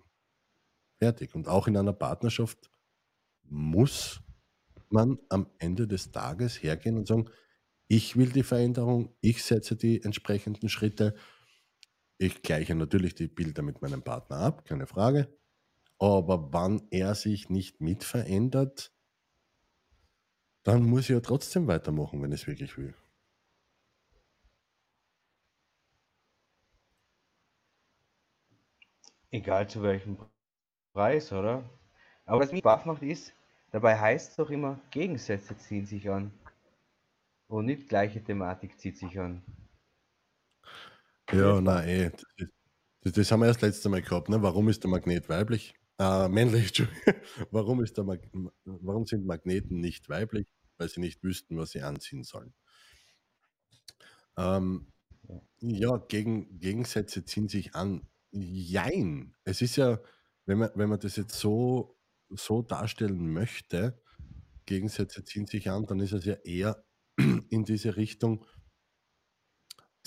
Fertig. 1.01 1.35
Und 1.35 1.49
auch 1.49 1.67
in 1.67 1.77
einer 1.77 1.95
Partnerschaft 1.95 2.71
muss 3.43 4.23
man 4.91 5.19
am 5.29 5.49
Ende 5.59 5.89
des 5.89 6.13
Tages 6.13 6.63
hergehen 6.63 6.99
und 6.99 7.07
sagen, 7.07 7.31
ich 7.89 8.17
will 8.17 8.31
die 8.31 8.43
Veränderung, 8.43 9.17
ich 9.21 9.43
setze 9.43 9.77
die 9.77 10.03
entsprechenden 10.03 10.69
Schritte. 10.69 11.15
Ich 12.19 12.43
gleiche 12.43 12.75
natürlich 12.75 13.15
die 13.15 13.29
Bilder 13.29 13.63
mit 13.63 13.83
meinem 13.83 14.03
Partner 14.03 14.37
ab, 14.37 14.65
keine 14.65 14.87
Frage. 14.87 15.37
Aber 15.99 16.53
wann 16.53 16.87
er 16.91 17.15
sich 17.15 17.51
nicht 17.51 17.81
mit 17.81 18.05
verändert, 18.05 18.93
dann 20.63 20.85
muss 20.85 21.03
ich 21.05 21.11
ja 21.11 21.21
trotzdem 21.21 21.67
weitermachen, 21.67 22.23
wenn 22.23 22.33
ich 22.33 22.43
es 22.43 22.47
wirklich 22.47 22.77
will. 22.79 22.95
Egal 29.33 29.69
zu 29.69 29.83
welchem 29.83 30.19
Preis, 30.93 31.33
oder? 31.33 31.69
Aber 32.27 32.41
was 32.41 32.53
mich 32.53 32.63
baff 32.63 32.85
macht 32.85 33.03
ist, 33.03 33.33
dabei 33.71 33.99
heißt 33.99 34.31
es 34.31 34.37
doch 34.37 34.51
immer, 34.51 34.81
Gegensätze 34.91 35.57
ziehen 35.57 35.87
sich 35.87 36.09
an. 36.11 36.33
Und 37.49 37.67
nicht 37.67 37.89
gleiche 37.89 38.23
Thematik 38.23 38.79
zieht 38.79 38.97
sich 38.97 39.19
an. 39.19 39.43
Ja, 41.33 41.61
nein, 41.61 41.89
eh. 41.89 42.11
Das, 43.03 43.13
das, 43.13 43.33
haben 43.33 43.41
wir 43.41 43.47
erst 43.47 43.63
letztes 43.63 43.91
Mal 43.91 44.03
gehabt, 44.03 44.29
ne? 44.29 44.43
Warum 44.43 44.69
ist 44.69 44.83
der 44.83 44.91
Magnet 44.91 45.29
weiblich? 45.29 45.75
Äh, 45.99 46.29
männlich, 46.29 46.83
warum, 47.51 47.83
ist 47.83 47.97
der 47.97 48.05
Mag 48.05 48.21
warum 48.65 49.07
sind 49.07 49.27
Magneten 49.27 49.81
nicht 49.81 50.09
weiblich? 50.09 50.47
Weil 50.79 50.89
sie 50.89 51.01
nicht 51.01 51.23
wüssten, 51.23 51.59
was 51.59 51.71
sie 51.71 51.83
anziehen 51.83 52.25
sollen. 52.25 52.55
Ähm, 54.37 54.87
ja, 55.61 55.97
gegen, 55.97 56.59
Gegensätze 56.59 57.25
ziehen 57.25 57.49
sich 57.49 57.75
an 57.75 58.07
jein. 58.31 59.35
Es 59.45 59.63
ist 59.63 59.77
ja, 59.77 60.01
wenn 60.51 60.59
man, 60.59 60.71
wenn 60.75 60.89
man 60.89 60.99
das 60.99 61.15
jetzt 61.15 61.39
so, 61.39 61.97
so 62.29 62.63
darstellen 62.63 63.33
möchte, 63.33 64.03
Gegensätze 64.67 65.25
ziehen 65.25 65.47
sich 65.47 65.71
an, 65.71 65.87
dann 65.87 66.01
ist 66.01 66.13
es 66.13 66.25
ja 66.25 66.35
eher 66.43 66.85
in 67.51 67.65
diese 67.65 67.97
Richtung, 67.97 68.45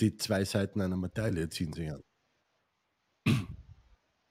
die 0.00 0.16
zwei 0.16 0.44
Seiten 0.44 0.82
einer 0.82 0.98
Medaille 0.98 1.48
ziehen 1.48 1.72
sich 1.72 1.90
an. 1.90 2.02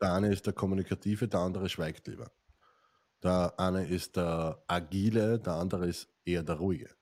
Der 0.01 0.13
eine 0.13 0.31
ist 0.31 0.45
der 0.45 0.53
Kommunikative, 0.53 1.29
der 1.29 1.39
andere 1.39 1.69
schweigt 1.69 2.07
lieber. 2.07 2.29
Der 3.23 3.57
eine 3.57 3.87
ist 3.87 4.17
der 4.17 4.61
Agile, 4.67 5.39
der 5.39 5.53
andere 5.53 5.87
ist 5.87 6.13
eher 6.25 6.43
der 6.43 6.55
Ruhige. 6.55 6.93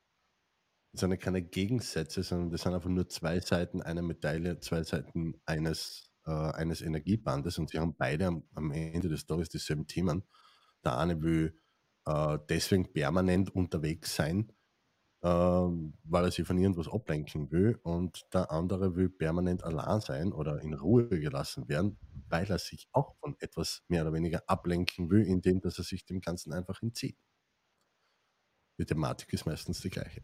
Das 0.94 1.02
sind 1.02 1.10
ja 1.10 1.18
keine 1.18 1.42
Gegensätze, 1.42 2.22
sondern 2.22 2.52
das 2.52 2.62
sind 2.62 2.76
einfach 2.76 2.90
nur 2.90 3.10
zwei 3.10 3.40
Seiten 3.40 3.82
einer 3.82 4.04
Medaille, 4.04 4.60
zwei 4.60 4.84
Seiten 4.84 5.42
eines, 5.46 6.11
äh, 6.26 6.32
eines 6.32 6.82
Energiebandes 6.82 7.58
und 7.58 7.70
sie 7.70 7.80
haben 7.80 7.96
beide 7.96 8.28
am, 8.28 8.44
am 8.54 8.72
Ende 8.72 9.10
des 9.10 9.26
Tages 9.26 9.50
dieselben 9.50 9.88
Themen. 9.88 10.24
Der 10.84 10.98
eine 10.98 11.22
will 11.22 11.58
äh, 12.06 12.38
deswegen 12.50 12.92
permanent 12.92 13.54
unterwegs 13.54 14.16
sein, 14.16 14.52
äh, 15.22 15.28
weil 15.28 16.26
er 16.26 16.32
sich 16.32 16.46
von 16.46 16.58
irgendwas 16.58 16.88
ablenken 16.88 17.52
will 17.52 17.80
und 17.84 18.26
der 18.34 18.52
andere 18.52 18.96
will 18.96 19.10
permanent 19.10 19.64
allein 19.64 20.02
sein 20.02 20.32
oder 20.32 20.62
in 20.62 20.74
Ruhe 20.74 21.08
gelassen 21.08 21.68
werden, 21.68 22.00
weil 22.28 22.50
er 22.50 22.60
sich 22.60 22.88
auch 22.92 23.16
von 23.20 23.36
etwas 23.40 23.84
mehr 23.88 24.02
oder 24.04 24.14
weniger 24.14 24.44
ablenken 24.48 25.10
will, 25.10 25.26
indem 25.26 25.62
dass 25.62 25.78
er 25.78 25.84
sich 25.84 26.06
dem 26.06 26.22
Ganzen 26.22 26.54
einfach 26.54 26.82
entzieht. 26.82 27.18
Die 28.80 28.86
Thematik 28.86 29.32
ist 29.34 29.46
meistens 29.46 29.82
die 29.82 29.90
gleiche. 29.90 30.24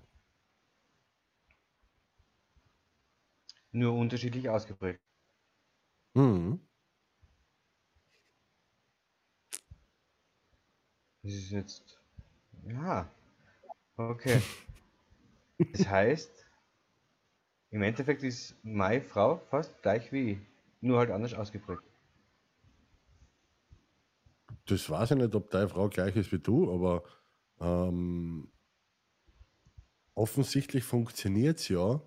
Nur 3.71 3.93
unterschiedlich 3.93 4.49
ausgeprägt. 4.49 5.01
Mhm. 6.17 6.59
Das 11.21 11.31
ist 11.31 11.51
jetzt. 11.51 11.99
Ja. 12.67 13.07
Okay. 13.97 14.41
Das 15.73 15.87
heißt, 15.87 16.45
im 17.69 17.83
Endeffekt 17.83 18.23
ist 18.23 18.55
meine 18.63 19.01
Frau 19.01 19.37
fast 19.37 19.79
gleich 19.83 20.11
wie 20.11 20.31
ich, 20.31 20.39
nur 20.81 20.97
halt 20.97 21.11
anders 21.11 21.35
ausgeprägt. 21.35 21.83
Das 24.65 24.89
weiß 24.89 25.11
ich 25.11 25.17
nicht, 25.17 25.35
ob 25.35 25.51
deine 25.51 25.69
Frau 25.69 25.87
gleich 25.87 26.15
ist 26.15 26.31
wie 26.31 26.39
du, 26.39 26.73
aber 26.73 27.03
ähm, 27.59 28.51
offensichtlich 30.15 30.83
funktioniert 30.83 31.59
es 31.59 31.69
ja 31.69 32.01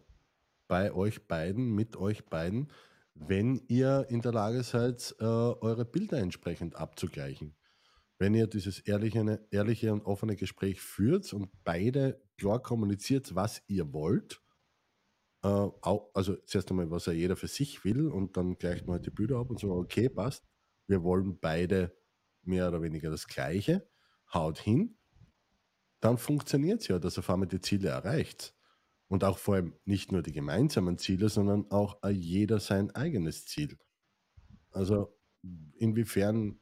bei 0.67 0.93
euch 0.93 1.27
beiden, 1.29 1.75
mit 1.75 1.97
euch 1.97 2.25
beiden, 2.27 2.71
wenn 3.21 3.63
ihr 3.69 4.07
in 4.09 4.23
der 4.23 4.33
Lage 4.33 4.63
seid, 4.63 5.15
äh, 5.21 5.25
eure 5.25 5.85
Bilder 5.85 6.19
entsprechend 6.19 6.75
abzugleichen. 6.75 7.55
Wenn 8.19 8.35
ihr 8.35 8.47
dieses 8.47 8.81
ehrliche, 8.81 9.47
ehrliche 9.51 9.93
und 9.93 10.03
offene 10.07 10.37
Gespräch 10.37 10.81
führt 10.81 11.33
und 11.33 11.51
beide 11.63 12.23
klar 12.39 12.63
kommuniziert, 12.63 13.35
was 13.35 13.63
ihr 13.67 13.93
wollt, 13.93 14.41
äh, 15.43 15.49
auch, 15.49 16.11
also 16.15 16.37
zuerst 16.47 16.71
einmal, 16.71 16.91
was 16.91 17.07
ja 17.07 17.13
jeder 17.13 17.37
für 17.37 17.49
sich 17.49 17.85
will 17.85 18.09
und 18.09 18.37
dann 18.37 18.57
gleicht 18.57 18.87
man 18.87 18.95
halt 18.95 19.07
die 19.07 19.11
Bilder 19.11 19.39
ab 19.39 19.51
und 19.51 19.59
so, 19.61 19.73
okay, 19.73 20.09
passt, 20.09 20.49
wir 20.87 21.03
wollen 21.03 21.39
beide 21.39 21.95
mehr 22.43 22.69
oder 22.69 22.83
weniger 22.83 23.11
das 23.11 23.27
Gleiche, 23.27 23.87
haut 24.33 24.59
hin, 24.59 24.99
dann 26.01 26.17
funktioniert 26.17 26.81
es 26.81 26.89
ja, 26.89 26.99
dass 26.99 27.19
auf 27.19 27.29
einmal 27.29 27.49
die 27.49 27.61
Ziele 27.61 27.91
erreicht. 27.91 28.55
Und 29.11 29.25
auch 29.25 29.39
vor 29.39 29.57
allem 29.57 29.75
nicht 29.85 30.13
nur 30.13 30.23
die 30.23 30.33
gemeinsamen 30.33 30.97
Ziele, 30.97 31.29
sondern 31.29 31.69
auch 31.73 31.99
jeder 32.09 32.61
sein 32.61 32.95
eigenes 32.95 33.45
Ziel. 33.45 33.77
Also 34.71 35.19
inwiefern 35.79 36.61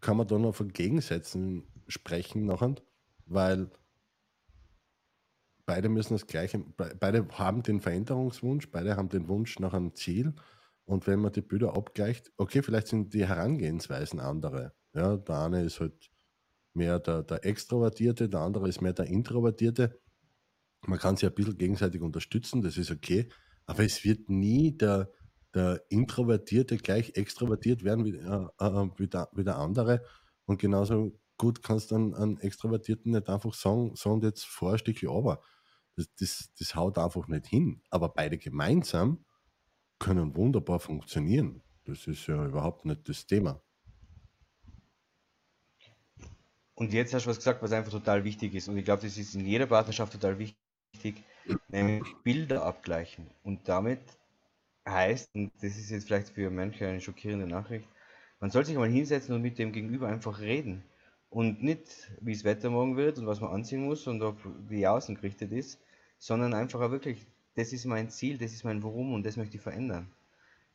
kann 0.00 0.16
man 0.16 0.26
da 0.26 0.38
noch 0.38 0.54
von 0.54 0.72
Gegensätzen 0.72 1.66
sprechen 1.86 2.46
nachher? 2.46 2.76
Weil 3.26 3.70
beide 5.66 5.90
müssen 5.90 6.14
das 6.14 6.26
Gleiche, 6.26 6.64
beide 6.98 7.28
haben 7.32 7.62
den 7.62 7.82
Veränderungswunsch, 7.82 8.70
beide 8.70 8.96
haben 8.96 9.10
den 9.10 9.28
Wunsch 9.28 9.58
nach 9.58 9.74
einem 9.74 9.94
Ziel. 9.94 10.34
Und 10.86 11.06
wenn 11.06 11.20
man 11.20 11.32
die 11.32 11.42
Bilder 11.42 11.76
abgleicht, 11.76 12.32
okay, 12.38 12.62
vielleicht 12.62 12.88
sind 12.88 13.12
die 13.12 13.28
Herangehensweisen 13.28 14.18
andere. 14.18 14.72
Ja, 14.94 15.18
der 15.18 15.40
eine 15.40 15.62
ist 15.62 15.78
halt 15.78 16.10
mehr 16.72 17.00
der, 17.00 17.22
der 17.22 17.44
Extrovertierte, 17.44 18.30
der 18.30 18.40
andere 18.40 18.66
ist 18.66 18.80
mehr 18.80 18.94
der 18.94 19.08
Introvertierte 19.08 20.00
man 20.88 20.98
kann 20.98 21.16
sich 21.16 21.28
ein 21.28 21.34
bisschen 21.34 21.58
gegenseitig 21.58 22.00
unterstützen, 22.02 22.62
das 22.62 22.76
ist 22.76 22.90
okay, 22.90 23.28
aber 23.66 23.84
es 23.84 24.04
wird 24.04 24.28
nie 24.28 24.76
der, 24.76 25.10
der 25.54 25.82
Introvertierte 25.88 26.76
gleich 26.76 27.12
extrovertiert 27.14 27.84
werden 27.84 28.04
wie, 28.04 28.16
äh, 28.16 28.48
äh, 28.58 28.90
wie, 28.96 29.08
der, 29.08 29.28
wie 29.32 29.44
der 29.44 29.58
andere. 29.58 30.04
Und 30.46 30.60
genauso 30.60 31.18
gut 31.38 31.62
kannst 31.62 31.90
du 31.90 31.96
einen, 31.96 32.14
einen 32.14 32.38
Extrovertierten 32.38 33.12
nicht 33.12 33.28
einfach 33.28 33.54
sagen, 33.54 33.94
und 34.04 34.24
jetzt 34.24 34.44
vor 34.44 34.72
ein 34.72 34.78
Stückchen 34.78 35.08
aber. 35.08 35.40
Das, 35.96 36.08
das, 36.18 36.50
das 36.58 36.74
haut 36.74 36.98
einfach 36.98 37.28
nicht 37.28 37.46
hin. 37.46 37.82
Aber 37.90 38.08
beide 38.08 38.36
gemeinsam 38.36 39.24
können 39.98 40.34
wunderbar 40.34 40.80
funktionieren. 40.80 41.62
Das 41.84 42.06
ist 42.06 42.26
ja 42.26 42.44
überhaupt 42.44 42.84
nicht 42.84 43.08
das 43.08 43.26
Thema. 43.26 43.62
Und 46.74 46.92
jetzt 46.92 47.14
hast 47.14 47.26
du 47.26 47.30
was 47.30 47.36
gesagt, 47.36 47.62
was 47.62 47.70
einfach 47.70 47.92
total 47.92 48.24
wichtig 48.24 48.54
ist. 48.54 48.68
Und 48.68 48.76
ich 48.76 48.84
glaube, 48.84 49.02
das 49.02 49.16
ist 49.16 49.36
in 49.36 49.46
jeder 49.46 49.66
Partnerschaft 49.66 50.12
total 50.12 50.38
wichtig 50.38 50.63
wichtig, 50.94 51.24
nämlich 51.68 52.04
Bilder 52.22 52.64
abgleichen. 52.64 53.26
Und 53.42 53.68
damit 53.68 54.00
heißt, 54.88 55.34
und 55.34 55.52
das 55.56 55.76
ist 55.76 55.90
jetzt 55.90 56.06
vielleicht 56.06 56.30
für 56.30 56.50
manche 56.50 56.86
eine 56.86 57.00
schockierende 57.00 57.46
Nachricht, 57.46 57.88
man 58.40 58.50
soll 58.50 58.64
sich 58.64 58.76
mal 58.76 58.88
hinsetzen 58.88 59.34
und 59.34 59.42
mit 59.42 59.58
dem 59.58 59.72
Gegenüber 59.72 60.08
einfach 60.08 60.40
reden. 60.40 60.84
Und 61.30 61.62
nicht, 61.62 62.12
wie 62.20 62.32
das 62.32 62.44
Wetter 62.44 62.70
morgen 62.70 62.96
wird 62.96 63.18
und 63.18 63.26
was 63.26 63.40
man 63.40 63.50
anziehen 63.50 63.84
muss 63.84 64.06
und 64.06 64.22
ob 64.22 64.36
wie 64.68 64.86
außen 64.86 65.16
gerichtet 65.16 65.52
ist, 65.52 65.80
sondern 66.18 66.54
einfach 66.54 66.80
auch 66.80 66.90
wirklich, 66.90 67.26
das 67.56 67.72
ist 67.72 67.86
mein 67.86 68.08
Ziel, 68.10 68.38
das 68.38 68.52
ist 68.52 68.64
mein 68.64 68.82
Warum 68.82 69.14
und 69.14 69.26
das 69.26 69.36
möchte 69.36 69.56
ich 69.56 69.62
verändern. 69.62 70.12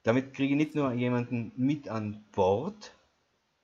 Damit 0.03 0.33
kriege 0.33 0.53
ich 0.53 0.57
nicht 0.57 0.75
nur 0.75 0.91
jemanden 0.93 1.51
mit 1.55 1.87
an 1.87 2.25
Bord, 2.31 2.93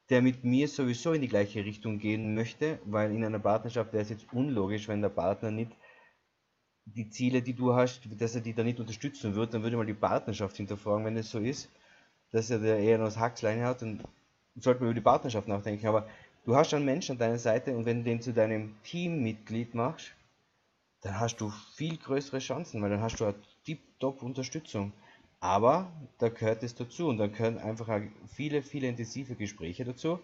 der 0.09 0.21
mit 0.21 0.43
mir 0.43 0.67
sowieso 0.67 1.13
in 1.13 1.21
die 1.21 1.27
gleiche 1.27 1.65
Richtung 1.65 1.99
gehen 1.99 2.35
möchte, 2.35 2.79
weil 2.85 3.11
in 3.11 3.25
einer 3.25 3.39
Partnerschaft 3.39 3.91
wäre 3.91 4.03
es 4.03 4.09
jetzt 4.09 4.31
unlogisch, 4.31 4.87
wenn 4.87 5.01
der 5.01 5.09
Partner 5.09 5.51
nicht 5.51 5.71
die 6.85 7.09
Ziele, 7.09 7.41
die 7.41 7.53
du 7.53 7.73
hast, 7.73 8.01
dass 8.19 8.35
er 8.35 8.41
die 8.41 8.53
da 8.53 8.63
nicht 8.63 8.79
unterstützen 8.79 9.35
wird, 9.35 9.53
dann 9.53 9.63
würde 9.63 9.77
man 9.77 9.87
die 9.87 9.93
Partnerschaft 9.93 10.57
hinterfragen, 10.57 11.05
wenn 11.05 11.17
es 11.17 11.31
so 11.31 11.39
ist, 11.39 11.69
dass 12.31 12.49
er 12.49 12.59
da 12.59 12.75
eher 12.75 12.97
noch 12.97 13.05
das 13.05 13.17
Hacksleine 13.17 13.65
hat, 13.65 13.81
dann 13.81 14.03
sollte 14.55 14.81
man 14.81 14.89
über 14.89 14.99
die 14.99 15.03
Partnerschaft 15.03 15.47
nachdenken. 15.47 15.87
Aber 15.87 16.07
du 16.45 16.55
hast 16.55 16.73
einen 16.73 16.85
Menschen 16.85 17.13
an 17.13 17.19
deiner 17.19 17.39
Seite 17.39 17.75
und 17.75 17.85
wenn 17.85 17.99
du 17.99 18.03
den 18.03 18.21
zu 18.21 18.33
deinem 18.33 18.75
Teammitglied 18.83 19.73
machst, 19.73 20.11
dann 21.01 21.19
hast 21.19 21.37
du 21.37 21.51
viel 21.75 21.97
größere 21.97 22.39
Chancen, 22.39 22.81
weil 22.81 22.89
dann 22.89 23.01
hast 23.01 23.19
du 23.19 23.25
eine 23.25 23.35
tip-top 23.63 24.21
Unterstützung. 24.21 24.93
Aber 25.39 25.91
da 26.17 26.29
gehört 26.29 26.63
es 26.63 26.75
dazu 26.75 27.07
und 27.07 27.17
dann 27.17 27.31
gehören 27.31 27.57
einfach 27.57 28.01
viele, 28.27 28.63
viele 28.63 28.87
intensive 28.87 29.35
Gespräche 29.35 29.85
dazu, 29.85 30.19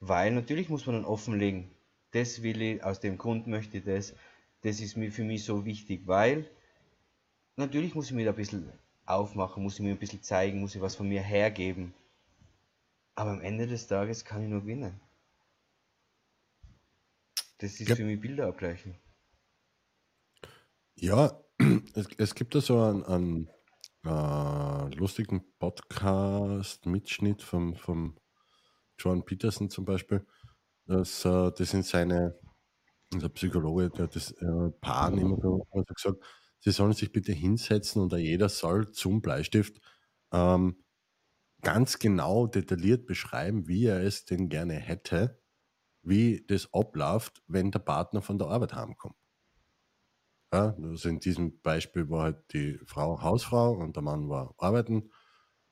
weil 0.00 0.32
natürlich 0.32 0.68
muss 0.68 0.86
man 0.86 0.96
dann 0.96 1.04
offenlegen, 1.04 1.70
das 2.12 2.42
will 2.42 2.60
ich, 2.60 2.84
aus 2.84 3.00
dem 3.00 3.18
Grund 3.18 3.46
möchte 3.46 3.78
ich 3.78 3.84
das, 3.84 4.14
das 4.62 4.80
ist 4.80 4.96
mir 4.96 5.12
für 5.12 5.24
mich 5.24 5.44
so 5.44 5.64
wichtig, 5.64 6.06
weil 6.06 6.48
natürlich 7.56 7.94
muss 7.94 8.06
ich 8.06 8.12
mir 8.12 8.24
da 8.24 8.30
ein 8.30 8.36
bisschen 8.36 8.72
aufmachen, 9.04 9.62
muss 9.62 9.74
ich 9.74 9.80
mir 9.80 9.90
ein 9.90 9.98
bisschen 9.98 10.22
zeigen, 10.22 10.60
muss 10.60 10.74
ich 10.74 10.80
was 10.80 10.96
von 10.96 11.08
mir 11.08 11.22
hergeben. 11.22 11.94
Aber 13.14 13.32
am 13.32 13.40
Ende 13.40 13.66
des 13.66 13.86
Tages 13.86 14.24
kann 14.24 14.42
ich 14.42 14.48
nur 14.48 14.62
gewinnen. 14.62 15.00
Das 17.58 17.78
ist 17.78 17.88
ja. 17.88 17.96
für 17.96 18.04
mich 18.04 18.20
Bilder 18.20 18.48
abgleichen. 18.48 18.96
Ja, 20.94 21.40
es, 21.94 22.08
es 22.16 22.34
gibt 22.34 22.54
da 22.54 22.60
so 22.60 22.80
einen, 22.80 23.04
einen 23.04 23.50
äh, 24.04 24.94
lustigen 24.96 25.44
Podcast-Mitschnitt 25.58 27.42
vom, 27.42 27.76
vom 27.76 28.18
John 28.98 29.24
Peterson 29.24 29.70
zum 29.70 29.84
Beispiel. 29.84 30.26
Das, 30.86 31.24
äh, 31.24 31.52
das 31.56 31.70
sind 31.70 31.84
seine 31.84 32.38
der 33.20 33.28
Psychologe, 33.30 33.90
der 33.90 34.04
hat 34.04 34.16
das 34.16 34.32
äh, 34.32 34.70
Paaren 34.80 35.18
immer 35.18 35.36
so 35.40 35.66
gesagt, 35.94 36.22
sie 36.60 36.70
sollen 36.70 36.92
sich 36.92 37.12
bitte 37.12 37.32
hinsetzen 37.32 38.02
und 38.02 38.12
jeder 38.12 38.48
soll 38.48 38.90
zum 38.92 39.20
Bleistift 39.20 39.80
ähm, 40.32 40.76
ganz 41.62 41.98
genau 41.98 42.46
detailliert 42.46 43.06
beschreiben, 43.06 43.68
wie 43.68 43.86
er 43.86 44.02
es 44.02 44.24
denn 44.24 44.48
gerne 44.48 44.74
hätte, 44.74 45.40
wie 46.02 46.44
das 46.46 46.72
abläuft, 46.72 47.42
wenn 47.46 47.70
der 47.70 47.78
Partner 47.78 48.22
von 48.22 48.38
der 48.38 48.48
Arbeit 48.48 48.74
heimkommt. 48.74 49.16
Ja, 50.52 50.76
also 50.82 51.08
in 51.08 51.18
diesem 51.18 51.60
Beispiel 51.62 52.10
war 52.10 52.24
halt 52.24 52.52
die 52.52 52.78
Frau 52.84 53.22
Hausfrau 53.22 53.72
und 53.72 53.96
der 53.96 54.02
Mann 54.02 54.28
war 54.28 54.54
arbeiten. 54.58 55.10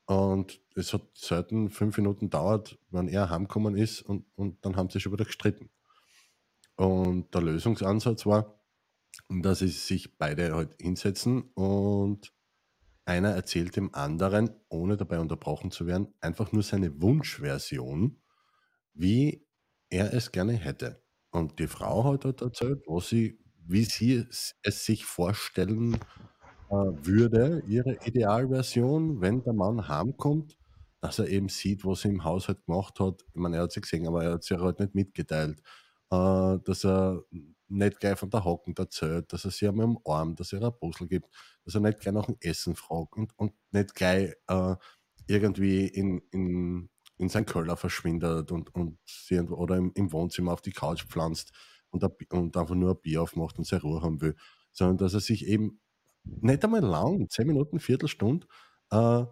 Und 0.05 0.59
es 0.75 0.93
hat 0.93 1.03
selten 1.13 1.69
fünf 1.69 1.97
Minuten 1.97 2.29
dauert, 2.29 2.79
wenn 2.89 3.07
er 3.07 3.29
heimgekommen 3.29 3.77
ist 3.77 4.01
und, 4.01 4.25
und 4.35 4.65
dann 4.65 4.75
haben 4.75 4.89
sie 4.89 4.99
schon 4.99 5.13
wieder 5.13 5.25
gestritten. 5.25 5.69
Und 6.75 7.33
der 7.33 7.41
Lösungsansatz 7.41 8.25
war, 8.25 8.59
dass 9.29 9.59
sie 9.59 9.67
sich 9.67 10.17
beide 10.17 10.55
halt 10.55 10.75
hinsetzen 10.81 11.43
und 11.53 12.33
einer 13.05 13.29
erzählt 13.29 13.75
dem 13.75 13.93
anderen, 13.93 14.51
ohne 14.69 14.97
dabei 14.97 15.19
unterbrochen 15.19 15.71
zu 15.71 15.85
werden, 15.87 16.13
einfach 16.21 16.51
nur 16.51 16.63
seine 16.63 17.01
Wunschversion, 17.01 18.21
wie 18.93 19.45
er 19.89 20.13
es 20.13 20.31
gerne 20.31 20.53
hätte. 20.53 21.03
Und 21.31 21.59
die 21.59 21.67
Frau 21.67 22.05
hat 22.05 22.25
dort 22.25 22.41
erzählt, 22.41 22.83
was 22.87 23.09
sie 23.09 23.41
wie 23.67 23.83
sie 23.85 24.25
es 24.63 24.85
sich 24.85 25.05
vorstellen, 25.05 25.95
äh, 26.69 26.75
würde, 26.75 27.63
ihre 27.67 27.97
Idealversion, 28.05 29.21
wenn 29.21 29.43
der 29.43 29.53
Mann 29.53 29.87
heimkommt, 29.87 30.57
dass 30.99 31.19
er 31.19 31.27
eben 31.27 31.49
sieht, 31.49 31.85
was 31.85 32.05
er 32.05 32.11
im 32.11 32.23
Haushalt 32.23 32.65
gemacht 32.65 32.99
hat. 32.99 33.23
Ich 33.33 33.39
meine, 33.39 33.57
er 33.57 33.63
hat 33.63 33.71
sie 33.71 33.81
gesehen, 33.81 34.07
aber 34.07 34.23
er 34.23 34.33
hat 34.33 34.43
sie 34.43 34.57
halt 34.57 34.79
nicht 34.79 34.95
mitgeteilt. 34.95 35.61
Äh, 36.11 36.59
dass 36.65 36.83
er 36.85 37.23
nicht 37.69 37.99
gleich 38.01 38.19
von 38.19 38.29
der 38.29 38.43
Hocken 38.43 38.75
erzählt, 38.77 39.31
dass 39.31 39.45
er 39.45 39.51
sie 39.51 39.67
einmal 39.67 39.85
umarmt, 39.85 40.39
dass 40.39 40.51
er 40.51 40.61
ein 40.61 40.73
Puzzle 40.77 41.07
gibt, 41.07 41.29
dass 41.63 41.75
er 41.75 41.81
nicht 41.81 42.01
gleich 42.01 42.13
nach 42.13 42.25
dem 42.25 42.35
Essen 42.41 42.75
fragt 42.75 43.15
und, 43.15 43.31
und 43.37 43.53
nicht 43.71 43.95
gleich 43.95 44.33
äh, 44.47 44.75
irgendwie 45.27 45.87
in, 45.87 46.21
in, 46.31 46.89
in 47.17 47.29
sein 47.29 47.45
Keller 47.45 47.77
verschwindet 47.77 48.51
und, 48.51 48.75
und 48.75 48.97
sie, 49.05 49.39
oder 49.39 49.77
im, 49.77 49.91
im 49.95 50.11
Wohnzimmer 50.11 50.51
auf 50.51 50.61
die 50.61 50.73
Couch 50.73 51.05
pflanzt 51.05 51.53
und, 51.91 52.03
ein 52.03 52.11
und 52.31 52.57
einfach 52.57 52.75
nur 52.75 52.91
ein 52.91 53.01
Bier 53.01 53.21
aufmacht 53.21 53.57
und 53.57 53.65
seine 53.65 53.83
Ruhe 53.83 54.01
haben 54.01 54.19
will, 54.21 54.35
sondern 54.73 54.97
dass 54.97 55.13
er 55.13 55.21
sich 55.21 55.47
eben 55.47 55.79
nicht 56.23 56.63
einmal 56.65 56.81
lang, 56.81 57.29
zehn 57.29 57.47
Minuten, 57.47 57.79
Viertelstunde, 57.79 58.47
äh, 58.91 59.23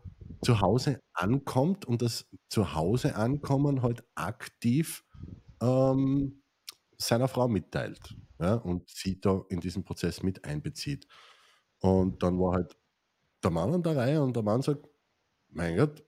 zu 0.42 0.62
Hause 0.62 1.02
ankommt 1.14 1.86
und 1.86 2.02
das 2.02 2.30
zu 2.48 2.74
Hause 2.74 3.16
ankommen 3.16 3.82
halt 3.82 4.04
aktiv 4.16 5.04
ähm, 5.62 6.42
seiner 7.00 7.28
Frau 7.28 7.48
mitteilt 7.48 8.16
ja, 8.40 8.56
und 8.56 8.90
sie 8.90 9.20
da 9.20 9.44
in 9.50 9.60
diesen 9.60 9.84
Prozess 9.84 10.24
mit 10.24 10.44
einbezieht. 10.46 11.08
Und 11.80 12.24
dann 12.24 12.40
war 12.40 12.54
halt 12.56 12.78
der 13.44 13.52
Mann 13.52 13.74
an 13.74 13.84
der 13.84 13.96
Reihe 13.98 14.22
und 14.24 14.36
der 14.36 14.44
Mann 14.44 14.62
sagt, 14.62 14.88
mein 15.50 15.78
Gott, 15.78 16.04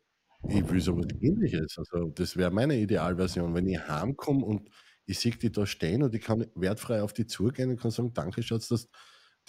ich 0.49 0.67
will 0.69 0.81
sowas 0.81 1.07
ähnliches. 1.21 1.77
Also 1.77 2.09
das 2.09 2.37
wäre 2.37 2.51
meine 2.51 2.77
Idealversion, 2.77 3.53
wenn 3.55 3.67
ich 3.67 3.79
heimkomme 3.87 4.45
und 4.45 4.69
ich 5.05 5.19
sehe 5.19 5.31
die 5.33 5.51
da 5.51 5.65
stehen 5.65 6.03
und 6.03 6.13
ich 6.15 6.21
kann 6.23 6.47
wertfrei 6.55 7.01
auf 7.03 7.13
die 7.13 7.27
zugehen 7.27 7.69
und 7.71 7.79
kann 7.79 7.91
sagen, 7.91 8.13
danke 8.13 8.43
Schatz, 8.43 8.67
dass 8.69 8.87
du 8.87 8.91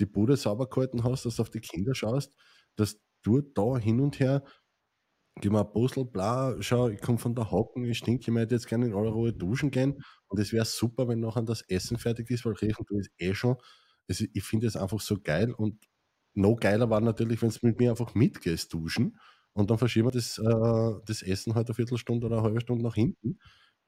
die 0.00 0.06
Bude 0.06 0.36
sauber 0.36 0.68
gehalten 0.68 1.04
hast, 1.04 1.24
dass 1.26 1.36
du 1.36 1.42
auf 1.42 1.50
die 1.50 1.60
Kinder 1.60 1.94
schaust, 1.94 2.34
dass 2.76 3.00
du 3.22 3.40
da 3.42 3.78
hin 3.78 4.00
und 4.00 4.20
her 4.20 4.42
gib 5.40 5.52
mir 5.52 5.60
ein 5.60 5.72
Puzzle, 5.72 6.04
bla, 6.04 6.56
schau, 6.60 6.88
ich 6.88 7.00
komme 7.00 7.18
von 7.18 7.34
der 7.34 7.50
Hocken, 7.50 7.84
ich 7.84 7.98
stinke, 7.98 8.22
ich 8.22 8.28
möchte 8.28 8.54
jetzt 8.54 8.66
gerne 8.68 8.86
in 8.86 8.94
aller 8.94 9.10
Ruhe 9.10 9.32
duschen 9.32 9.70
gehen. 9.70 10.02
Und 10.28 10.38
es 10.38 10.52
wäre 10.52 10.64
super, 10.64 11.08
wenn 11.08 11.20
nachher 11.20 11.42
das 11.42 11.62
Essen 11.62 11.98
fertig 11.98 12.30
ist, 12.30 12.44
weil 12.44 12.54
riechen 12.54 12.84
du 12.88 12.98
es 12.98 13.08
eh 13.18 13.34
schon. 13.34 13.56
Also 14.08 14.24
ich 14.32 14.42
finde 14.44 14.66
es 14.66 14.76
einfach 14.76 15.00
so 15.00 15.20
geil 15.20 15.52
und 15.52 15.84
noch 16.34 16.56
geiler 16.56 16.90
war 16.90 17.00
natürlich, 17.00 17.42
wenn 17.42 17.50
du 17.50 17.58
mit 17.62 17.78
mir 17.78 17.90
einfach 17.90 18.14
mitgehst 18.14 18.72
duschen 18.72 19.18
und 19.52 19.70
dann 19.70 19.78
verschieben 19.78 20.08
wir 20.08 20.12
das, 20.12 20.38
äh, 20.38 21.00
das 21.06 21.22
Essen 21.22 21.54
halt 21.54 21.68
eine 21.68 21.74
Viertelstunde 21.74 22.26
oder 22.26 22.36
eine 22.38 22.44
halbe 22.46 22.60
Stunde 22.60 22.82
nach 22.84 22.94
hinten. 22.94 23.38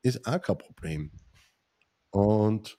Ist 0.02 0.26
auch 0.26 0.40
kein 0.40 0.58
Problem. 0.58 1.12
Und 2.10 2.78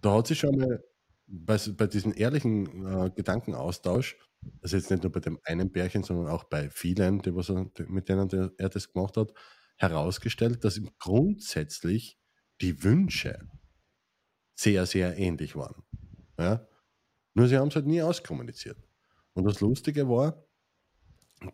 da 0.00 0.14
hat 0.14 0.26
sich 0.28 0.38
schon 0.38 0.56
mal 0.56 0.82
bei, 1.26 1.58
bei 1.76 1.86
diesem 1.86 2.14
ehrlichen 2.16 2.86
äh, 2.86 3.10
Gedankenaustausch, 3.14 4.16
also 4.62 4.76
jetzt 4.76 4.90
nicht 4.90 5.02
nur 5.02 5.12
bei 5.12 5.20
dem 5.20 5.38
einen 5.44 5.72
Pärchen, 5.72 6.02
sondern 6.02 6.28
auch 6.28 6.44
bei 6.44 6.70
vielen, 6.70 7.20
die, 7.20 7.34
was 7.34 7.50
er, 7.50 7.70
mit 7.88 8.08
denen 8.08 8.30
er 8.58 8.68
das 8.68 8.92
gemacht 8.92 9.16
hat, 9.16 9.32
herausgestellt, 9.76 10.64
dass 10.64 10.76
ihm 10.76 10.90
grundsätzlich 10.98 12.18
die 12.60 12.82
Wünsche 12.82 13.48
sehr, 14.54 14.86
sehr 14.86 15.16
ähnlich 15.16 15.54
waren. 15.56 15.84
Ja? 16.38 16.66
Nur 17.34 17.46
sie 17.46 17.56
haben 17.56 17.68
es 17.68 17.76
halt 17.76 17.86
nie 17.86 18.02
auskommuniziert. 18.02 18.78
Und 19.34 19.44
das 19.44 19.60
Lustige 19.60 20.08
war, 20.08 20.44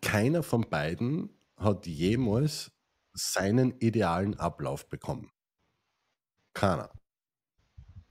keiner 0.01 0.43
von 0.43 0.69
beiden 0.71 1.39
hat 1.57 1.87
jemals 1.87 2.73
seinen 3.13 3.79
idealen 3.79 4.35
Ablauf 4.39 4.89
bekommen. 4.89 5.31
Keiner. 6.55 6.91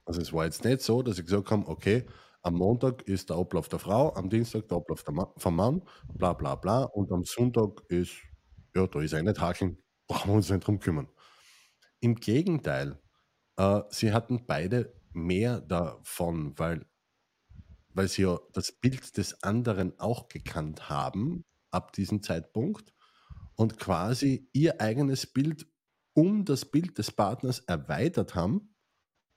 Also 0.06 0.22
es 0.22 0.32
war 0.32 0.46
jetzt 0.46 0.64
nicht 0.64 0.82
so, 0.82 1.02
dass 1.02 1.18
ich 1.18 1.26
gesagt 1.26 1.50
habe, 1.50 1.68
okay, 1.68 2.06
am 2.44 2.56
Montag 2.56 3.04
ist 3.04 3.30
der 3.30 3.38
Ablauf 3.38 3.70
der 3.70 3.80
Frau, 3.80 4.14
am 4.14 4.30
Dienstag 4.30 4.68
der 4.68 4.78
Ablauf 4.78 5.04
der 5.04 5.14
Ma 5.14 5.34
vom 5.38 5.56
Mann, 5.56 5.82
bla 6.14 6.34
bla 6.34 6.56
bla, 6.56 6.84
und 6.84 7.12
am 7.12 7.24
Sonntag 7.24 7.82
ist, 7.88 8.12
ja, 8.76 8.86
da 8.86 9.02
ist 9.02 9.14
eine 9.14 9.34
Hakeln, 9.34 9.78
brauchen 10.08 10.32
wir 10.32 10.36
uns 10.36 10.50
nicht 10.50 10.68
drum 10.68 10.80
kümmern. 10.80 11.08
Im 12.02 12.16
Gegenteil, 12.16 13.00
äh, 13.58 13.82
sie 13.90 14.12
hatten 14.12 14.46
beide 14.46 14.94
mehr 15.14 15.62
davon, 15.62 16.58
weil, 16.60 16.86
weil 17.90 18.10
sie 18.10 18.24
ja 18.24 18.40
das 18.52 18.74
Bild 18.74 19.16
des 19.18 19.42
anderen 19.44 19.98
auch 20.00 20.28
gekannt 20.28 20.90
haben 20.90 21.46
ab 21.72 21.94
diesem 21.94 22.22
Zeitpunkt 22.22 22.94
und 23.56 23.80
quasi 23.80 24.50
ihr 24.52 24.82
eigenes 24.82 25.26
Bild 25.28 25.66
um 26.14 26.44
das 26.44 26.66
Bild 26.66 26.98
des 26.98 27.12
Partners 27.12 27.60
erweitert 27.60 28.36
haben 28.36 28.76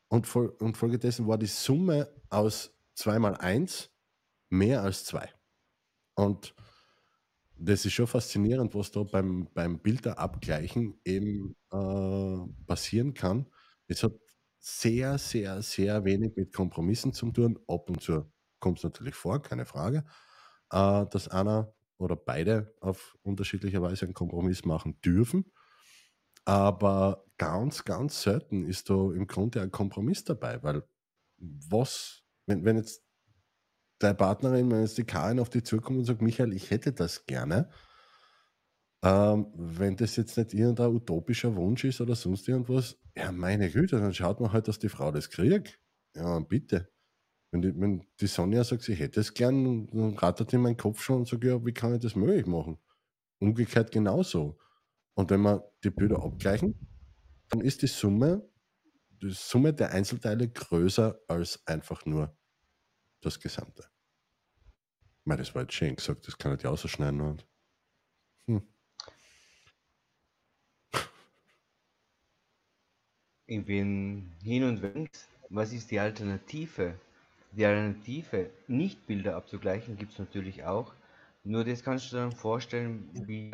und, 0.09 0.27
fol 0.27 0.49
und 0.61 0.77
folgedessen 0.77 1.27
war 1.27 1.39
die 1.39 1.47
Summe 1.47 2.13
aus 2.31 2.76
2 2.97 3.19
mal 3.19 3.37
1 3.37 3.91
mehr 4.49 4.83
als 4.83 5.05
2. 5.05 5.33
Und 6.15 6.55
das 7.59 7.87
ist 7.87 7.93
schon 7.93 8.07
faszinierend, 8.07 8.75
was 8.75 8.91
da 8.91 9.03
beim, 9.03 9.49
beim 9.55 9.79
Bilderabgleichen 9.79 11.01
eben 11.05 11.57
äh, 11.71 12.65
passieren 12.67 13.15
kann. 13.15 13.47
Es 13.87 14.03
hat 14.03 14.13
sehr, 14.59 15.17
sehr, 15.19 15.63
sehr 15.63 16.05
wenig 16.05 16.37
mit 16.37 16.53
Kompromissen 16.53 17.13
zu 17.13 17.31
tun. 17.31 17.59
Ab 17.69 17.89
und 17.89 18.03
zu 18.03 18.31
kommt 18.61 18.79
es 18.79 18.85
natürlich 18.85 19.15
vor, 19.15 19.41
keine 19.41 19.65
Frage, 19.65 20.05
äh, 20.71 21.07
dass 21.07 21.29
einer 21.29 21.73
oder 21.99 22.17
beide 22.17 22.75
auf 22.81 23.17
unterschiedliche 23.23 23.81
Weise 23.81 24.05
einen 24.05 24.15
Kompromiss 24.15 24.65
machen 24.65 25.01
dürfen. 25.01 25.53
Aber 26.45 27.25
ganz, 27.39 27.85
ganz 27.85 28.23
selten 28.23 28.65
ist 28.65 28.91
da 28.91 28.95
im 29.13 29.27
Grunde 29.27 29.63
ein 29.63 29.71
Kompromiss 29.71 30.25
dabei, 30.25 30.63
weil 30.63 30.83
was, 31.39 32.26
wenn, 32.47 32.65
wenn 32.65 32.77
jetzt 32.77 33.03
deine 33.99 34.15
Partnerin, 34.15 34.71
wenn 34.71 34.83
jetzt 34.83 34.99
die 34.99 35.05
Karin 35.05 35.41
auf 35.41 35.51
dich 35.51 35.65
zukommt 35.65 35.99
und 35.99 36.05
sagt, 36.05 36.23
Michael, 36.23 36.53
ich 36.53 36.71
hätte 36.71 36.93
das 36.93 37.27
gerne, 37.27 37.71
ähm, 39.03 39.47
wenn 39.55 39.97
das 39.97 40.17
jetzt 40.17 40.37
nicht 40.37 40.55
irgendein 40.55 40.91
utopischer 40.91 41.55
Wunsch 41.55 41.85
ist 41.85 42.01
oder 42.01 42.15
sonst 42.15 42.49
irgendwas, 42.49 42.99
ja, 43.17 43.33
meine 43.33 43.71
Güte, 43.71 43.99
dann 43.99 44.15
schaut 44.15 44.41
man 44.41 44.53
halt, 44.53 44.69
dass 44.69 44.79
die 44.79 44.89
Frau 44.89 45.13
das 45.13 45.31
kriegt. 45.31 45.81
Ja, 46.15 46.39
bitte. 46.41 46.91
Wenn 47.51 47.63
die, 47.63 47.81
wenn 47.81 48.05
die 48.21 48.27
Sonja 48.27 48.65
sagt, 48.65 48.83
sie 48.83 48.95
hätte 48.95 49.21
es 49.21 49.33
gern, 49.33 49.87
dann 49.87 50.15
rattert 50.17 50.53
in 50.53 50.63
meinen 50.63 50.77
Kopf 50.77 51.03
schon 51.03 51.19
und 51.19 51.29
sagt, 51.29 51.45
ja, 51.45 51.65
wie 51.65 51.73
kann 51.73 51.95
ich 51.95 52.01
das 52.01 52.17
möglich 52.17 52.47
machen? 52.47 52.79
Umgekehrt 53.39 53.93
genauso. 53.93 54.59
Und 55.15 55.31
wenn 55.31 55.43
wir 55.43 55.71
die 55.85 55.91
Bilder 55.91 56.23
abgleichen, 56.23 56.75
dann 57.49 57.61
ist 57.61 57.83
die 57.83 57.87
Summe, 57.87 58.49
die 59.23 59.31
Summe 59.31 59.73
der 59.73 59.93
Einzelteile 59.93 60.49
größer 60.49 61.19
als 61.29 61.67
einfach 61.67 62.05
nur 62.07 62.36
das 63.21 63.41
Gesamte. 63.41 63.85
Ich 65.21 65.27
meine, 65.27 65.43
das 65.43 65.55
war 65.55 65.63
jetzt 65.63 65.75
schön 65.75 65.97
gesagt, 65.97 66.27
das 66.27 66.39
kann 66.39 66.55
ich 66.55 66.63
ja 66.63 66.71
ausschneiden. 66.71 67.21
Und, 67.21 67.47
hm. 68.47 68.63
Ich 73.47 73.65
bin 73.65 74.33
hin 74.43 74.65
und 74.65 74.83
weg. 74.83 75.11
Was 75.49 75.73
ist 75.73 75.91
die 75.91 76.01
Alternative? 76.01 76.99
Die 77.53 77.65
Alternative, 77.65 78.51
nicht 78.67 79.07
Bilder 79.07 79.37
abzugleichen, 79.37 79.97
gibt 79.97 80.13
es 80.13 80.19
natürlich 80.19 80.65
auch. 80.65 80.95
Nur 81.45 81.65
das 81.65 81.83
kannst 81.83 82.07
du 82.07 82.17
dir 82.17 82.23
dann 82.23 82.33
vorstellen, 82.33 83.09
wie 83.13 83.53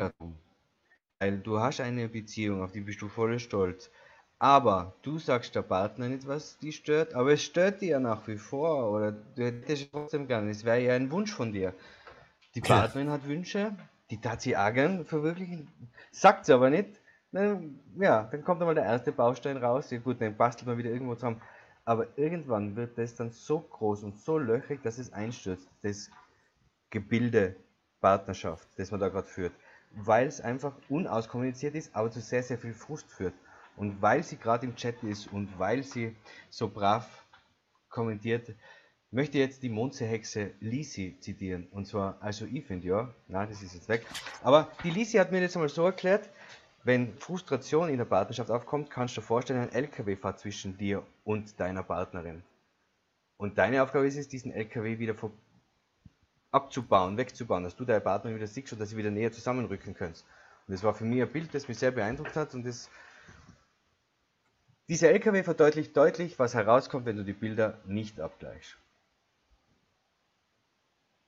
weil 1.19 1.39
du 1.39 1.57
hast 1.57 1.79
eine 1.79 2.09
Beziehung, 2.09 2.61
auf 2.61 2.73
die 2.73 2.81
bist 2.81 3.01
du 3.01 3.07
voll 3.07 3.39
stolz. 3.39 3.89
Aber 4.43 4.93
du 5.03 5.19
sagst 5.19 5.55
der 5.55 5.61
Partner 5.61 6.09
nicht, 6.09 6.27
was 6.27 6.57
die 6.57 6.73
stört, 6.73 7.13
aber 7.13 7.31
es 7.31 7.41
stört 7.43 7.79
die 7.81 7.87
ja 7.87 7.99
nach 8.01 8.27
wie 8.27 8.37
vor. 8.37 8.91
Oder 8.91 9.13
du 9.13 9.45
hättest 9.45 9.83
es 9.83 9.89
trotzdem 9.91 10.27
gern. 10.27 10.49
Es 10.49 10.65
wäre 10.65 10.81
ja 10.81 10.95
ein 10.95 11.09
Wunsch 11.11 11.31
von 11.33 11.53
dir. 11.53 11.73
Die 12.55 12.61
Ja. 12.61 12.81
Partnerin 12.81 13.09
hat 13.09 13.25
Wünsche, 13.27 13.75
die 14.09 14.19
tat 14.21 14.41
sie 14.41 14.57
auch 14.57 14.73
gern 14.73 15.05
verwirklichen, 15.05 15.69
sagt 16.11 16.45
sie 16.45 16.53
aber 16.53 16.69
nicht. 16.69 17.01
Dann, 17.31 17.79
ja, 17.97 18.23
dann 18.31 18.43
kommt 18.43 18.61
einmal 18.61 18.75
der 18.75 18.85
erste 18.85 19.13
Baustein 19.13 19.57
raus. 19.57 19.91
Ja 19.91 19.99
gut, 19.99 20.21
dann 20.21 20.35
bastelt 20.37 20.67
man 20.67 20.77
wieder 20.77 20.91
irgendwo 20.91 21.15
zusammen. 21.15 21.41
Aber 21.85 22.07
irgendwann 22.17 22.75
wird 22.75 22.97
das 22.97 23.15
dann 23.15 23.31
so 23.31 23.59
groß 23.61 24.03
und 24.03 24.17
so 24.19 24.37
löchrig, 24.37 24.83
dass 24.83 24.97
es 24.99 25.13
einstürzt. 25.13 25.69
Das 25.83 26.11
Gebilde 26.91 27.55
Partnerschaft, 28.01 28.67
das 28.77 28.91
man 28.91 28.99
da 28.99 29.09
gerade 29.09 29.27
führt. 29.27 29.53
Weil 29.91 30.27
es 30.27 30.41
einfach 30.41 30.73
unauskommuniziert 30.89 31.75
ist, 31.75 31.95
aber 31.95 32.11
zu 32.11 32.21
sehr, 32.21 32.43
sehr 32.43 32.57
viel 32.57 32.73
Frust 32.73 33.11
führt. 33.11 33.33
Und 33.75 34.01
weil 34.01 34.23
sie 34.23 34.37
gerade 34.37 34.65
im 34.65 34.75
Chat 34.75 35.01
ist 35.03 35.31
und 35.31 35.57
weil 35.57 35.83
sie 35.83 36.15
so 36.49 36.69
brav 36.69 37.07
kommentiert, 37.89 38.53
möchte 39.11 39.37
jetzt 39.37 39.63
die 39.63 39.69
Mondseehexe 39.69 40.51
Lisi 40.59 41.17
zitieren. 41.19 41.67
Und 41.71 41.87
zwar, 41.87 42.17
also 42.19 42.45
ich 42.45 42.65
finde 42.65 42.87
ja, 42.87 43.13
na, 43.27 43.45
das 43.45 43.61
ist 43.61 43.75
jetzt 43.75 43.89
weg. 43.89 44.05
Aber 44.43 44.71
die 44.83 44.89
Lisi 44.89 45.17
hat 45.17 45.31
mir 45.31 45.41
das 45.41 45.55
einmal 45.55 45.69
so 45.69 45.85
erklärt, 45.85 46.29
wenn 46.83 47.17
Frustration 47.17 47.89
in 47.89 47.97
der 47.97 48.05
Partnerschaft 48.05 48.51
aufkommt, 48.51 48.89
kannst 48.89 49.15
du 49.15 49.21
dir 49.21 49.27
vorstellen, 49.27 49.61
ein 49.61 49.71
LKW 49.71 50.15
fährt 50.15 50.39
zwischen 50.39 50.77
dir 50.77 51.03
und 51.23 51.59
deiner 51.59 51.83
Partnerin. 51.83 52.43
Und 53.37 53.57
deine 53.57 53.81
Aufgabe 53.83 54.07
ist 54.07 54.17
es, 54.17 54.27
diesen 54.27 54.51
LKW 54.51 54.99
wieder 54.99 55.15
abzubauen, 56.51 57.17
wegzubauen, 57.17 57.63
dass 57.63 57.75
du 57.75 57.85
deine 57.85 58.01
Partner 58.01 58.35
wieder 58.35 58.47
siehst 58.47 58.73
und 58.73 58.79
dass 58.79 58.89
sie 58.89 58.97
wieder 58.97 59.11
näher 59.11 59.31
zusammenrücken 59.31 59.93
könnt. 59.93 60.25
Und 60.67 60.73
das 60.73 60.83
war 60.83 60.93
für 60.93 61.05
mich 61.05 61.21
ein 61.21 61.31
Bild, 61.31 61.53
das 61.53 61.67
mich 61.67 61.77
sehr 61.77 61.91
beeindruckt 61.91 62.35
hat 62.35 62.53
und 62.53 62.65
das 62.65 62.89
dieser 64.89 65.09
LKW 65.09 65.43
verdeutlicht 65.43 65.95
deutlich, 65.95 66.37
was 66.39 66.53
herauskommt, 66.53 67.05
wenn 67.05 67.17
du 67.17 67.23
die 67.23 67.33
Bilder 67.33 67.79
nicht 67.85 68.19
abgleichst. 68.19 68.77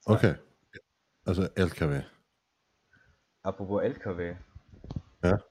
So. 0.02 0.14
Okay. 0.14 0.36
Also 1.24 1.44
LKW. 1.56 2.04
Apropos 3.42 3.82
LKW. 3.82 4.36
Ja. 5.24 5.44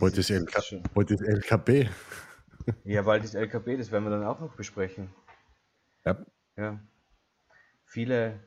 Heute 0.00 0.20
ist, 0.20 0.30
LK 0.30 0.82
heute 0.94 1.14
ist 1.14 1.22
LKB. 1.22 1.88
Ja, 2.84 3.02
bald 3.02 3.22
ist 3.22 3.34
LKB, 3.34 3.76
das 3.78 3.92
werden 3.92 4.04
wir 4.04 4.10
dann 4.10 4.24
auch 4.24 4.40
noch 4.40 4.54
besprechen. 4.56 5.14
Ja. 6.04 6.24
Ja. 6.56 6.80
Viele. 7.84 8.40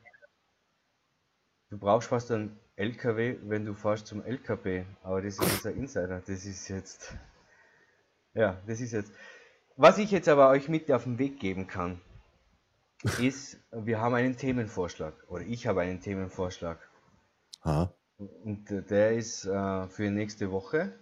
Du 1.70 1.78
brauchst 1.78 2.10
fast 2.10 2.32
einen 2.32 2.60
LKW, 2.76 3.38
wenn 3.44 3.66
du 3.66 3.74
fährst 3.74 4.08
zum 4.08 4.24
LKB. 4.24 4.86
Aber 5.04 5.22
das 5.22 5.38
ist 5.38 5.52
jetzt 5.52 5.68
ein 5.68 5.78
Insider. 5.78 6.20
Das 6.20 6.46
ist 6.46 6.68
jetzt. 6.68 7.16
Ja, 8.34 8.62
das 8.68 8.82
ist 8.82 8.92
jetzt. 8.92 9.12
Was 9.76 9.98
ich 9.98 10.12
jetzt 10.12 10.28
aber 10.28 10.50
euch 10.50 10.68
mit 10.68 10.92
auf 10.92 11.04
den 11.04 11.18
Weg 11.20 11.40
geben 11.40 11.68
kann, 11.68 12.02
ist, 13.22 13.58
wir 13.72 14.00
haben 14.02 14.16
einen 14.16 14.36
Themenvorschlag. 14.38 15.14
Oder 15.30 15.44
ich 15.44 15.68
habe 15.68 15.82
einen 15.82 16.02
Themenvorschag. 16.02 16.80
Aha. 17.62 17.94
Und 18.18 18.70
der 18.90 19.14
ist 19.14 19.46
äh, 19.46 19.88
für 19.88 20.12
nächste 20.12 20.52
Woche. 20.52 20.94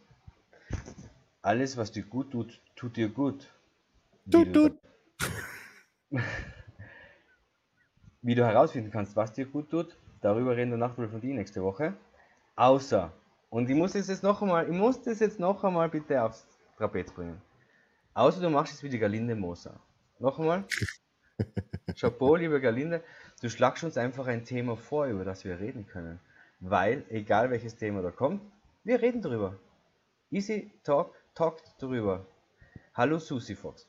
Alles, 1.41 1.77
was 1.77 1.91
dir 1.91 2.03
gut 2.03 2.31
tut, 2.31 2.61
tut 2.75 2.95
dir 2.97 3.09
gut. 3.09 3.51
Tut, 4.29 4.53
tut. 4.53 4.77
Wie 8.21 8.35
du 8.35 8.45
herausfinden 8.45 8.91
kannst, 8.91 9.15
was 9.15 9.33
dir 9.33 9.45
gut 9.45 9.69
tut, 9.69 9.97
darüber 10.21 10.55
reden 10.57 10.71
wir 10.71 10.77
Nachtwohl 10.77 11.07
von 11.07 11.21
dir 11.21 11.33
nächste 11.33 11.63
Woche. 11.63 11.93
Außer, 12.55 13.13
und 13.49 13.69
ich 13.69 13.75
muss 13.75 13.95
es 13.95 14.07
jetzt 14.07 14.23
noch 14.23 14.41
einmal, 14.41 14.69
ich 14.69 14.75
muss 14.75 15.01
das 15.01 15.19
jetzt 15.19 15.39
noch 15.39 15.63
einmal 15.63 15.89
bitte 15.89 16.21
aufs 16.21 16.46
Trapez 16.77 17.11
bringen. 17.11 17.41
Außer 18.13 18.39
du 18.39 18.49
machst 18.49 18.73
es 18.73 18.83
wie 18.83 18.89
die 18.89 18.99
Galinde 18.99 19.35
Moser. 19.35 19.79
Noch 20.19 20.39
einmal. 20.39 20.65
Chapeau, 21.99 22.35
liebe 22.35 22.61
Galinde, 22.61 23.03
du 23.41 23.49
schlagst 23.49 23.83
uns 23.83 23.97
einfach 23.97 24.27
ein 24.27 24.45
Thema 24.45 24.75
vor, 24.75 25.07
über 25.07 25.25
das 25.25 25.43
wir 25.43 25.59
reden 25.59 25.87
können. 25.87 26.19
Weil, 26.59 27.03
egal 27.09 27.51
welches 27.51 27.75
Thema 27.75 28.01
da 28.01 28.11
kommt, 28.11 28.41
wir 28.83 29.01
reden 29.01 29.21
drüber. 29.21 29.59
Easy 30.31 30.71
Talk, 30.83 31.13
talkt 31.35 31.81
drüber. 31.81 32.25
Hallo 32.93 33.19
Susi 33.19 33.55
Fox. 33.55 33.87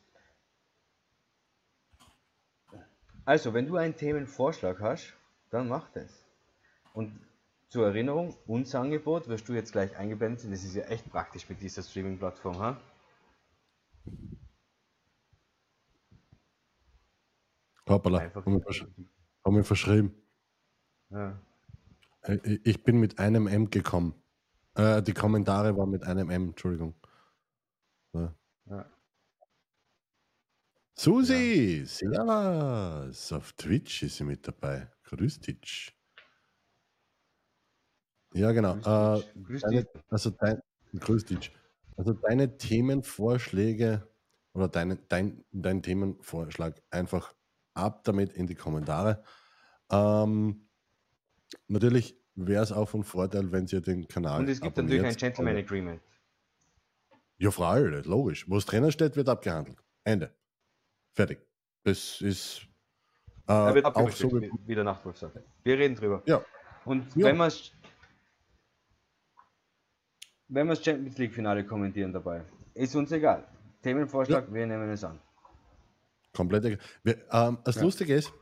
Also, 3.25 3.53
wenn 3.53 3.67
du 3.67 3.77
einen 3.77 3.97
Themenvorschlag 3.97 4.81
hast, 4.81 5.15
dann 5.51 5.69
mach 5.69 5.91
das. 5.91 6.25
Und 6.95 7.19
zur 7.69 7.87
Erinnerung, 7.87 8.35
unser 8.47 8.81
Angebot 8.81 9.29
wirst 9.29 9.49
du 9.49 9.53
jetzt 9.53 9.73
gleich 9.73 9.97
eingeblendet. 9.97 10.51
Das 10.51 10.65
ist 10.65 10.75
ja 10.75 10.85
echt 10.85 11.09
praktisch 11.11 11.49
mit 11.49 11.61
dieser 11.61 11.83
Streaming-Plattform. 11.83 12.59
Ha? 12.59 12.81
Hoppala, 17.89 18.31
haben 18.35 18.63
wir, 19.55 19.65
verschrieben. 19.65 20.15
Ja. 21.11 21.41
Äh, 22.23 22.59
ich 22.65 22.83
bin 22.85 23.01
mit 23.01 23.19
einem 23.19 23.47
M 23.47 23.71
gekommen. 23.71 24.15
Äh, 24.75 25.03
die 25.03 25.15
Kommentare 25.15 25.77
waren 25.77 25.91
mit 25.91 26.03
einem 26.05 26.31
M, 26.31 26.49
Entschuldigung. 26.49 26.95
Ja. 28.13 28.35
Ja. 28.67 28.87
Susi, 30.95 31.81
ja. 31.81 31.87
servus. 31.87 33.33
Auf 33.33 33.53
Twitch 33.53 34.03
ist 34.03 34.17
sie 34.17 34.25
mit 34.25 34.47
dabei. 34.47 34.91
Grüß 35.05 35.41
dich. 35.41 35.98
Ja, 38.35 38.53
genau. 38.53 38.75
Grüß 38.75 39.25
äh, 39.25 39.41
grüß 39.43 39.63
deine, 39.63 39.87
also 40.09 40.31
dein, 40.31 40.61
grüß 40.99 41.25
dich. 41.25 41.53
Also 41.97 42.13
deine 42.13 42.57
Themenvorschläge 42.57 44.07
oder 44.53 44.69
deine, 44.69 44.97
dein, 45.09 45.45
dein 45.51 45.83
Themenvorschlag 45.83 46.81
einfach 46.91 47.35
ab 47.75 48.05
damit 48.05 48.33
in 48.33 48.47
die 48.47 48.55
Kommentare. 48.55 49.23
Ähm, 49.91 50.69
natürlich 51.67 52.21
wäre 52.35 52.63
es 52.63 52.73
auch 52.73 52.89
von 52.89 53.03
Vorteil, 53.03 53.51
wenn 53.51 53.67
ihr 53.67 53.81
den 53.81 54.07
Kanal. 54.07 54.41
Und 54.41 54.49
es 54.49 54.61
gibt 54.61 54.77
natürlich 54.77 55.05
ein 55.05 55.17
Gentleman 55.17 55.57
Agreement. 55.57 56.03
Ja, 57.39 57.51
freilich, 57.51 58.05
logisch. 58.05 58.49
Wo 58.49 58.57
es 58.57 58.67
drinnen 58.67 58.93
steht, 58.93 59.17
wird 59.17 59.29
abgehandelt. 59.29 59.79
Ende. 60.05 60.35
Fertig. 61.13 61.41
Das 61.85 62.21
ist 62.21 62.69
äh, 63.49 63.53
er 63.53 63.75
wird 63.75 63.87
auch 63.87 64.11
so 64.11 64.31
wie, 64.41 64.51
wie 64.67 64.75
der 64.75 64.85
Nachtwolf 64.85 65.17
sagt. 65.17 65.39
Wir 65.63 65.79
reden 65.79 65.95
drüber. 65.95 66.23
Ja. 66.27 66.43
Und 66.85 67.07
ja. 67.17 67.27
wenn 67.27 67.37
man 67.37 67.49
es 67.49 67.73
wenn 70.49 70.67
wir 70.67 70.75
das 70.75 70.85
Champions 70.85 71.19
League 71.19 71.35
Finale 71.35 71.65
kommentieren 71.65 72.13
dabei, 72.13 72.43
ist 72.75 72.95
uns 72.97 73.13
egal. 73.13 73.47
Themenvorschlag, 73.83 74.49
ja. 74.49 74.55
wir 74.55 74.67
nehmen 74.67 74.91
es 74.91 75.05
an. 75.05 75.21
Komplett 76.35 76.65
egal. 76.65 76.79
Wir, 77.03 77.19
ähm, 77.31 77.59
das 77.65 77.77
ja. 77.77 77.83
Lustige 77.83 78.15
ist, 78.15 78.33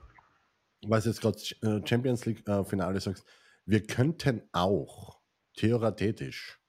was 0.86 1.04
jetzt 1.04 1.20
gerade 1.20 1.38
äh, 1.62 1.86
Champions 1.86 2.24
League 2.26 2.46
äh, 2.48 2.64
Finale 2.64 3.00
sagst, 3.00 3.24
wir 3.64 3.84
könnten 3.84 4.42
auch 4.52 5.20
theoretisch 5.54 6.60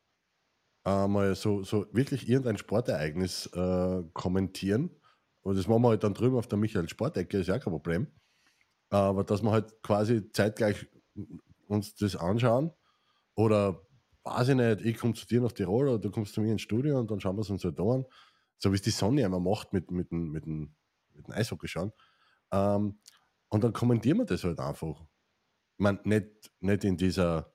äh, 0.85 1.07
mal 1.07 1.35
so, 1.35 1.63
so 1.63 1.85
wirklich 1.91 2.27
irgendein 2.27 2.57
Sportereignis 2.57 3.47
äh, 3.53 4.03
kommentieren. 4.13 4.89
Und 5.41 5.57
das 5.57 5.67
machen 5.67 5.83
wir 5.83 5.89
halt 5.89 6.03
dann 6.03 6.13
drüben 6.13 6.37
auf 6.37 6.47
der 6.47 6.57
Michael 6.57 6.89
Sportecke, 6.89 7.37
ist 7.37 7.47
ja 7.47 7.59
kein 7.59 7.71
Problem. 7.71 8.07
Aber 8.89 9.23
dass 9.23 9.43
wir 9.43 9.51
halt 9.51 9.81
quasi 9.83 10.29
zeitgleich 10.31 10.87
uns 11.67 11.95
das 11.95 12.15
anschauen 12.15 12.71
oder 13.35 13.86
weiß 14.27 14.49
ich 14.49 14.55
nicht, 14.55 14.81
ich 14.81 14.97
komme 14.97 15.13
zu 15.13 15.25
dir 15.25 15.41
nach 15.41 15.51
Tirol 15.51 15.87
oder 15.87 15.99
du 15.99 16.11
kommst 16.11 16.33
zu 16.33 16.41
mir 16.41 16.51
ins 16.51 16.61
Studio 16.61 16.99
und 16.99 17.09
dann 17.09 17.19
schauen 17.19 17.35
wir 17.35 17.41
es 17.41 17.49
uns 17.49 17.63
halt 17.63 17.79
an. 17.79 18.05
So 18.57 18.71
wie 18.71 18.75
es 18.75 18.81
die 18.81 18.89
Sonne 18.89 19.21
immer 19.21 19.39
macht 19.39 19.73
mit, 19.73 19.91
mit, 19.91 20.11
mit, 20.11 20.47
mit, 20.47 20.47
mit 20.47 21.27
dem 21.27 21.33
Eishockey 21.33 21.67
schauen. 21.67 21.91
Ähm, 22.51 22.99
und 23.49 23.63
dann 23.63 23.73
kommentieren 23.73 24.17
wir 24.17 24.25
das 24.25 24.43
halt 24.43 24.59
einfach. 24.59 25.01
Ich 25.01 25.83
meine, 25.83 25.99
nicht, 26.03 26.51
nicht 26.59 26.83
in 26.83 26.97
dieser 26.97 27.53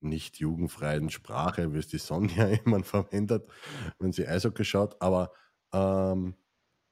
nicht 0.00 0.38
jugendfreien 0.38 1.10
Sprache, 1.10 1.72
wie 1.74 1.78
es 1.78 1.88
die 1.88 1.98
Sonja 1.98 2.46
immer 2.64 2.82
verwendet, 2.84 3.50
wenn 3.98 4.12
sie 4.12 4.26
Eishockey 4.26 4.64
schaut, 4.64 5.00
aber 5.00 5.32
ähm, 5.72 6.36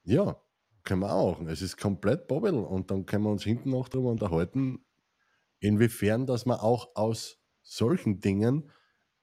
ja, 0.05 0.41
können 0.83 1.03
wir 1.03 1.13
auch. 1.13 1.41
Es 1.43 1.63
ist 1.63 1.77
komplett 1.77 2.27
Bobbel 2.29 2.55
und 2.55 2.91
dann 2.91 3.07
können 3.07 3.25
wir 3.25 3.31
uns 3.31 3.45
hinten 3.45 3.71
noch 3.71 3.89
darüber 3.89 4.11
unterhalten, 4.11 4.85
inwiefern, 5.61 6.27
dass 6.27 6.47
man 6.47 6.59
auch 6.59 6.95
aus 6.95 7.39
solchen 7.63 8.21
Dingen 8.21 8.71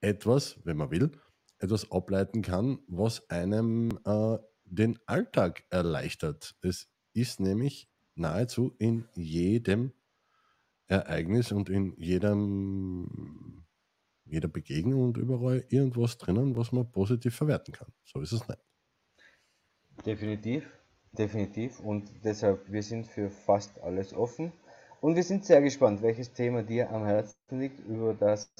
etwas, 0.04 0.58
wenn 0.64 0.76
man 0.76 0.90
will, 0.90 1.10
etwas 1.58 1.90
ableiten 1.90 2.42
kann, 2.42 2.78
was 2.86 3.28
einem 3.30 3.98
äh, 4.04 4.38
den 4.64 4.98
Alltag 5.06 5.64
erleichtert. 5.70 6.56
Es 6.62 6.90
ist 7.14 7.40
nämlich 7.40 7.88
nahezu 8.14 8.74
in 8.78 9.08
jedem 9.14 9.92
Ereignis 10.86 11.52
und 11.52 11.70
in 11.70 11.94
jedem, 11.96 13.64
jeder 14.26 14.48
Begegnung 14.48 15.02
und 15.02 15.16
überall 15.16 15.64
irgendwas 15.70 16.18
drinnen, 16.18 16.54
was 16.56 16.72
man 16.72 16.90
positiv 16.90 17.34
verwerten 17.34 17.72
kann. 17.72 17.88
So 18.04 18.20
ist 18.20 18.32
es 18.32 18.46
nicht. 18.46 18.60
Definitiv, 20.04 20.68
definitiv. 21.12 21.80
Und 21.80 22.10
deshalb, 22.24 22.70
wir 22.70 22.82
sind 22.82 23.06
für 23.06 23.30
fast 23.30 23.80
alles 23.80 24.12
offen. 24.12 24.52
Und 25.00 25.16
wir 25.16 25.22
sind 25.22 25.44
sehr 25.44 25.62
gespannt, 25.62 26.02
welches 26.02 26.32
Thema 26.32 26.62
dir 26.62 26.90
am 26.90 27.04
Herzen 27.04 27.36
liegt, 27.50 27.80
über 27.80 28.14
das 28.14 28.52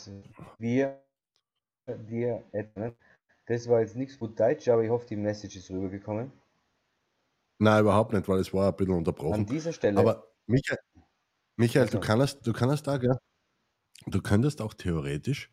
wir 0.58 1.03
dir 1.86 2.44
etwas. 2.52 2.92
Das 3.46 3.68
war 3.68 3.80
jetzt 3.80 3.96
nichts 3.96 4.18
gut 4.18 4.38
Deutsch, 4.38 4.68
aber 4.68 4.82
ich 4.84 4.90
hoffe, 4.90 5.06
die 5.06 5.16
Message 5.16 5.56
ist 5.56 5.70
rübergekommen. 5.70 6.32
Nein, 7.58 7.82
überhaupt 7.82 8.12
nicht, 8.12 8.26
weil 8.28 8.40
es 8.40 8.52
war 8.52 8.68
ein 8.68 8.76
bisschen 8.76 8.94
unterbrochen. 8.94 9.34
An 9.34 9.46
dieser 9.46 9.72
Stelle. 9.72 10.00
Aber 10.00 10.28
Michael, 10.46 10.78
Michael 11.56 11.86
also. 11.86 11.98
du 11.98 12.06
kannst, 12.06 12.46
du 12.46 12.52
kannst 12.52 12.86
da, 12.86 12.96
gell? 12.96 13.16
Du 14.06 14.20
könntest 14.20 14.60
auch 14.60 14.74
theoretisch, 14.74 15.52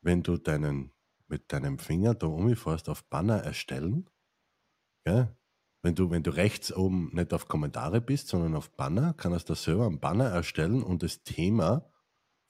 wenn 0.00 0.22
du 0.22 0.36
deinen 0.36 0.92
mit 1.26 1.52
deinem 1.52 1.78
Finger 1.78 2.14
da 2.14 2.26
umfährst, 2.26 2.88
auf 2.88 3.04
Banner 3.04 3.38
erstellen, 3.38 4.08
gell? 5.04 5.36
Wenn 5.82 5.94
du, 5.94 6.10
wenn 6.10 6.22
du 6.22 6.30
rechts 6.30 6.72
oben 6.72 7.10
nicht 7.12 7.34
auf 7.34 7.46
Kommentare 7.46 8.00
bist, 8.00 8.28
sondern 8.28 8.54
auf 8.56 8.70
Banner, 8.70 9.12
kannst 9.14 9.50
du 9.50 9.54
selber 9.54 9.86
einen 9.86 10.00
Banner 10.00 10.30
erstellen 10.30 10.82
und 10.82 11.02
das 11.02 11.24
Thema 11.24 11.90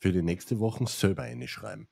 für 0.00 0.12
die 0.12 0.22
nächste 0.22 0.60
Woche 0.60 0.86
selber 0.86 1.22
einschreiben. 1.22 1.88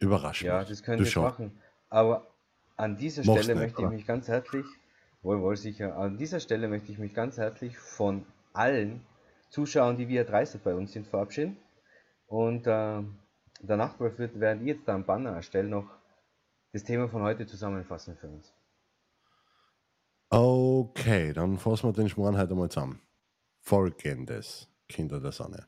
Überraschend. 0.00 0.48
Ja, 0.48 0.64
das 0.64 0.82
könnt 0.82 1.06
ihr 1.06 1.22
machen. 1.22 1.60
Aber 1.88 2.34
an 2.76 2.96
dieser 2.96 3.24
Mach's 3.24 3.44
Stelle 3.44 3.54
nicht, 3.58 3.64
möchte 3.68 3.82
oder? 3.82 3.90
ich 3.90 3.96
mich 3.98 4.06
ganz 4.06 4.28
herzlich, 4.28 4.66
wohl, 5.22 5.40
wohl 5.40 5.56
sicher, 5.56 5.96
an 5.96 6.16
dieser 6.16 6.40
Stelle 6.40 6.68
möchte 6.68 6.92
ich 6.92 6.98
mich 6.98 7.14
ganz 7.14 7.36
herzlich 7.36 7.76
von 7.76 8.24
allen 8.52 9.04
Zuschauern, 9.50 9.96
die 9.96 10.08
via 10.08 10.24
30 10.24 10.62
bei 10.62 10.74
uns 10.74 10.92
sind, 10.92 11.06
verabschieden. 11.06 11.56
Und 12.26 12.66
äh, 12.66 13.02
danach 13.62 13.98
wird, 13.98 14.38
während 14.38 14.62
ich 14.62 14.68
jetzt 14.68 14.86
da 14.86 14.94
einen 14.94 15.04
Banner 15.04 15.30
erstelle, 15.30 15.68
noch 15.68 15.90
das 16.72 16.84
Thema 16.84 17.08
von 17.08 17.22
heute 17.22 17.46
zusammenfassen 17.46 18.16
für 18.16 18.28
uns. 18.28 18.54
Okay, 20.30 21.32
dann 21.32 21.58
fassen 21.58 21.88
wir 21.88 21.92
den 21.94 22.08
Schmoren 22.08 22.36
heute 22.36 22.54
mal 22.54 22.68
zusammen. 22.68 23.00
folgendes, 23.60 24.68
Kinder 24.88 25.20
der 25.20 25.32
Sonne. 25.32 25.66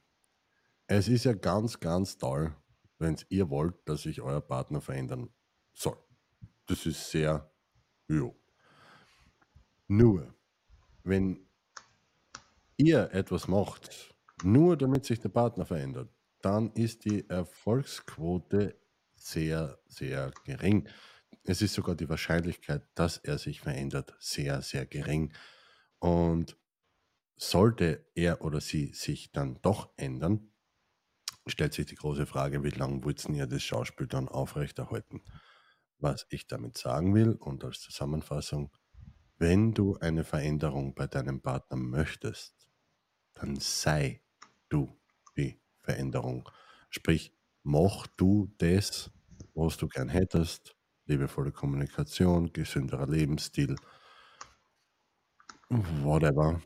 Es 0.87 1.09
ist 1.09 1.25
ja 1.25 1.33
ganz, 1.33 1.81
ganz 1.81 2.19
toll, 2.19 2.55
wenn 3.01 3.17
ihr 3.29 3.51
wollt, 3.51 3.77
dass 3.89 4.03
sich 4.03 4.21
euer 4.21 4.41
Partner 4.41 4.81
verändern 4.81 5.31
soll. 5.73 5.97
Das 6.67 6.87
ist 6.87 7.11
sehr, 7.11 7.51
jo. 8.07 8.37
Nur, 9.89 10.35
wenn 11.03 11.49
ihr 12.77 13.11
etwas 13.13 13.49
macht, 13.49 14.15
nur 14.45 14.77
damit 14.77 15.05
sich 15.05 15.19
der 15.19 15.31
Partner 15.31 15.67
verändert, 15.67 16.11
dann 16.43 16.73
ist 16.73 17.05
die 17.05 17.29
Erfolgsquote 17.29 18.79
sehr, 19.15 19.79
sehr 19.87 20.33
gering. 20.45 20.89
Es 21.45 21.63
ist 21.63 21.75
sogar 21.75 21.95
die 21.95 22.09
Wahrscheinlichkeit, 22.09 22.87
dass 22.95 23.17
er 23.19 23.39
sich 23.39 23.61
verändert, 23.61 24.15
sehr, 24.19 24.63
sehr 24.63 24.87
gering. 24.87 25.33
Und 25.99 26.57
sollte 27.37 28.07
er 28.15 28.43
oder 28.43 28.61
sie 28.61 28.93
sich 28.93 29.33
dann 29.33 29.59
doch 29.63 29.91
ändern, 29.97 30.50
stellt 31.51 31.75
sich 31.75 31.87
die 31.87 31.95
große 31.95 32.27
Frage, 32.27 32.63
wie 32.65 32.71
lange 32.71 33.05
wollten 33.05 33.35
ihr 33.35 33.47
das 33.47 33.63
Schauspiel 33.63 34.07
dann 34.07 34.29
aufrechterhalten? 34.29 35.23
Was 35.99 36.27
ich 36.31 36.47
damit 36.47 36.79
sagen 36.79 37.15
will 37.15 37.33
und 37.33 37.65
als 37.65 37.81
Zusammenfassung, 37.81 38.71
wenn 39.39 39.73
du 39.73 39.97
eine 39.97 40.25
Veränderung 40.25 40.95
bei 40.95 41.07
deinem 41.07 41.41
Partner 41.41 41.77
möchtest, 41.77 42.69
dann 43.35 43.57
sei 43.57 44.23
du 44.69 44.99
die 45.37 45.61
Veränderung. 45.81 46.49
Sprich, 46.91 47.35
mach 47.63 48.07
du 48.07 48.53
das, 48.59 49.11
was 49.55 49.77
du 49.77 49.89
gern 49.89 50.09
hättest, 50.09 50.77
liebevolle 51.07 51.53
Kommunikation, 51.53 52.53
gesünderer 52.53 53.07
Lebensstil, 53.07 53.77
whatever, 55.69 56.61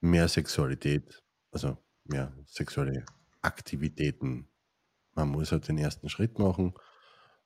mehr 0.00 0.28
Sexualität, 0.28 1.22
also 1.50 1.76
mehr 2.04 2.32
sexuelle 2.46 3.04
Aktivitäten. 3.42 4.48
Man 5.12 5.30
muss 5.30 5.52
halt 5.52 5.68
den 5.68 5.78
ersten 5.78 6.08
Schritt 6.08 6.38
machen. 6.38 6.74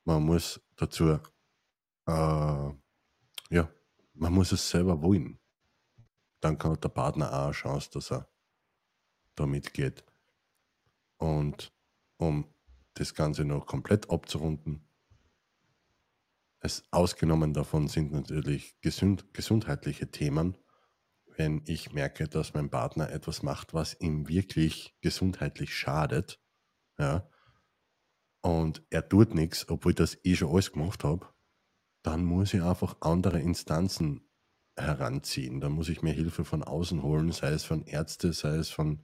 Man 0.05 0.23
muss 0.25 0.61
dazu, 0.77 1.19
äh, 2.07 2.73
ja, 3.51 3.69
man 4.15 4.33
muss 4.33 4.53
es 4.53 4.69
selber 4.69 5.01
wollen. 5.03 5.39
Dann 6.41 6.59
kann 6.59 6.79
der 6.79 6.89
Partner 6.89 7.33
auch 7.33 7.45
eine 7.47 7.53
Chance, 7.53 7.91
dass 7.93 8.13
er 8.13 8.29
da 9.35 9.47
mitgeht. 9.47 10.05
Und 11.17 11.73
um 12.19 12.47
das 12.95 13.15
Ganze 13.15 13.45
noch 13.45 13.67
komplett 13.67 14.11
abzurunden, 14.11 14.87
es 16.61 16.83
ausgenommen 16.91 17.53
davon 17.53 17.89
sind 17.89 18.13
natürlich 18.13 18.81
gesund, 18.81 19.35
gesundheitliche 19.35 20.11
Themen, 20.11 20.57
wenn 21.37 21.63
ich 21.67 21.93
merke, 21.93 22.29
dass 22.29 22.55
mein 22.55 22.71
Partner 22.71 23.11
etwas 23.11 23.43
macht, 23.43 23.75
was 23.75 23.99
ihm 24.01 24.29
wirklich 24.29 24.97
gesundheitlich 25.01 25.75
schadet, 25.75 26.41
ja, 26.99 27.29
und 28.45 28.83
er 28.91 29.09
tut 29.09 29.35
nichts, 29.35 29.69
obwohl 29.71 29.93
ich 29.93 29.97
das 29.97 30.19
eh 30.23 30.37
schon 30.37 30.51
alles 30.51 30.71
gemacht 30.71 31.03
habe, 31.03 31.27
dann 32.03 32.25
muss 32.25 32.53
ich 32.53 32.63
einfach 32.63 32.97
andere 33.01 33.41
Instanzen 33.41 34.29
heranziehen. 34.77 35.61
Dann 35.61 35.73
muss 35.73 35.89
ich 35.89 36.03
mir 36.03 36.13
Hilfe 36.13 36.45
von 36.45 36.63
außen 36.63 37.03
holen, 37.03 37.33
sei 37.33 37.53
es 37.53 37.65
von 37.65 37.87
Ärzte, 37.87 38.35
sei 38.35 38.57
es 38.57 38.69
von 38.69 39.03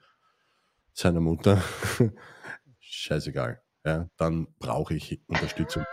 seiner 0.93 1.21
Mutter. 1.21 1.63
Scheißegal. 2.81 3.63
Ja, 3.87 4.11
dann 4.19 4.55
brauche 4.59 4.95
ich 4.95 5.23
Unterstützung 5.27 5.87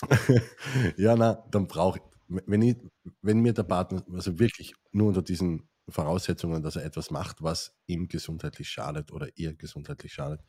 ja, 0.96 1.16
na, 1.16 1.44
dann 1.50 1.66
brauche 1.66 1.98
ich, 1.98 2.04
wenn, 2.28 2.62
ich, 2.62 2.76
wenn 3.22 3.40
mir 3.40 3.52
der 3.52 3.62
Partner, 3.64 4.04
also 4.12 4.38
wirklich 4.38 4.74
nur 4.92 5.08
unter 5.08 5.22
diesen 5.22 5.68
Voraussetzungen, 5.88 6.62
dass 6.62 6.76
er 6.76 6.84
etwas 6.84 7.10
macht, 7.10 7.42
was 7.42 7.74
ihm 7.86 8.08
gesundheitlich 8.08 8.68
schadet 8.68 9.10
oder 9.12 9.28
ihr 9.36 9.54
gesundheitlich 9.54 10.12
schadet, 10.12 10.42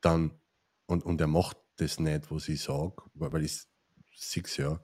dann, 0.00 0.40
und, 0.86 1.04
und 1.04 1.20
er 1.20 1.26
macht 1.26 1.58
das 1.76 2.00
nicht, 2.00 2.30
was 2.30 2.48
ich 2.48 2.62
sage, 2.62 3.02
weil 3.14 3.44
ich 3.44 3.62
sehe 4.14 4.42
es 4.42 4.56
ja, 4.56 4.80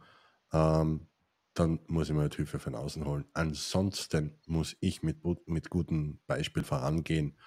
ähm, 0.52 1.08
dann 1.54 1.80
muss 1.86 2.08
ich 2.08 2.14
mir 2.14 2.22
halt 2.22 2.34
Hilfe 2.34 2.58
von 2.58 2.74
außen 2.74 3.04
holen. 3.06 3.24
Ansonsten 3.32 4.38
muss 4.46 4.76
ich 4.80 5.02
mit, 5.02 5.18
mit 5.46 5.70
gutem 5.70 6.20
Beispiel 6.26 6.62
vorangehen 6.62 7.38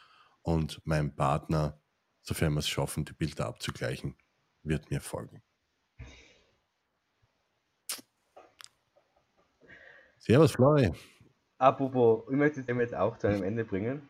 und 0.41 0.81
mein 0.85 1.15
Partner, 1.15 1.79
sofern 2.23 2.53
wir 2.53 2.59
es 2.59 2.67
schaffen, 2.67 3.05
die 3.05 3.13
Bilder 3.13 3.45
abzugleichen, 3.45 4.15
wird 4.63 4.89
mir 4.89 4.99
folgen. 5.01 5.43
Servus, 10.29 10.51
Flori. 10.51 10.91
Apropos, 11.57 12.23
ich 12.29 12.35
möchte 12.35 12.61
es 12.61 12.67
jetzt 12.67 12.93
auch 12.93 13.17
zu 13.17 13.25
einem 13.25 13.41
Ende 13.41 13.65
bringen. 13.65 14.07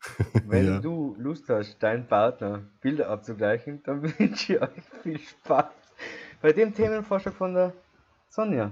Wenn 0.46 0.66
ja. 0.66 0.78
du 0.80 1.16
Lust 1.18 1.48
hast, 1.48 1.82
deinen 1.82 2.06
Partner 2.06 2.60
Bilder 2.82 3.08
abzugleichen, 3.08 3.82
dann 3.84 4.02
wünsche 4.18 4.52
ich 4.52 4.60
euch 4.60 4.82
viel 5.02 5.18
Spaß 5.18 5.72
bei 6.42 6.52
dem 6.52 6.74
Themenvorschlag 6.74 7.32
von 7.32 7.54
der 7.54 7.72
Sonja. 8.28 8.70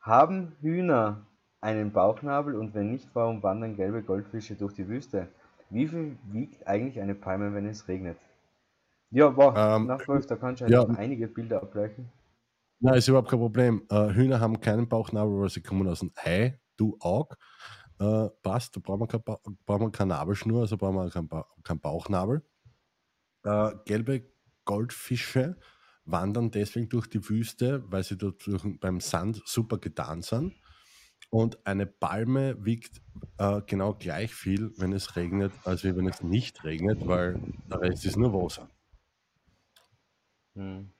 Haben 0.00 0.52
Hühner 0.60 1.26
einen 1.60 1.90
Bauchnabel 1.90 2.54
und 2.54 2.72
wenn 2.74 2.92
nicht, 2.92 3.08
warum 3.12 3.42
wandern 3.42 3.74
gelbe 3.74 4.02
Goldfische 4.02 4.54
durch 4.54 4.74
die 4.74 4.86
Wüste? 4.86 5.26
Wie 5.70 5.88
viel 5.88 6.16
wiegt 6.30 6.68
eigentlich 6.68 7.00
eine 7.00 7.16
Palme, 7.16 7.52
wenn 7.52 7.66
es 7.66 7.88
regnet? 7.88 8.16
Ja, 9.10 9.36
wow, 9.36 9.54
ähm, 9.56 9.86
nach 9.88 10.04
12, 10.04 10.26
da 10.26 10.36
kannst 10.36 10.62
du 10.62 10.66
ja. 10.66 10.84
einige 10.84 11.26
Bilder 11.26 11.62
abgleichen. 11.64 12.12
Nein, 12.80 12.94
ist 12.94 13.08
überhaupt 13.08 13.28
kein 13.28 13.38
Problem. 13.38 13.86
Äh, 13.90 14.14
Hühner 14.14 14.40
haben 14.40 14.60
keinen 14.60 14.88
Bauchnabel, 14.88 15.38
weil 15.38 15.50
sie 15.50 15.62
kommen 15.62 15.86
aus 15.86 16.00
dem 16.00 16.12
Ei, 16.16 16.58
du 16.78 16.96
auch. 17.00 17.30
Äh, 17.98 18.28
passt, 18.42 18.74
da 18.74 18.80
brauchen 18.80 19.00
wir, 19.00 19.06
kein 19.06 19.22
ba 19.22 19.38
brauchen 19.66 19.92
keine 19.92 20.14
Nabelschnur, 20.14 20.62
also 20.62 20.78
brauchen 20.78 20.96
wir 20.96 21.10
keinen 21.10 21.28
ba 21.28 21.46
kein 21.62 21.78
Bauchnabel. 21.78 22.42
Äh, 23.44 23.72
gelbe 23.84 24.32
Goldfische 24.64 25.58
wandern 26.06 26.50
deswegen 26.50 26.88
durch 26.88 27.06
die 27.08 27.28
Wüste, 27.28 27.84
weil 27.90 28.02
sie 28.02 28.16
dort 28.16 28.42
beim 28.80 29.00
Sand 29.00 29.42
super 29.44 29.76
getan 29.76 30.22
sind. 30.22 30.54
Und 31.28 31.64
eine 31.66 31.86
Palme 31.86 32.64
wiegt 32.64 33.02
äh, 33.36 33.60
genau 33.66 33.94
gleich 33.94 34.34
viel, 34.34 34.72
wenn 34.78 34.92
es 34.94 35.16
regnet, 35.16 35.52
als 35.64 35.84
wenn 35.84 36.08
es 36.08 36.22
nicht 36.22 36.64
regnet, 36.64 37.06
weil 37.06 37.40
der 37.70 37.80
Rest 37.82 38.06
ist 38.06 38.16
nur 38.16 38.32
Wasser. 38.32 38.68
Hm. 40.54 40.92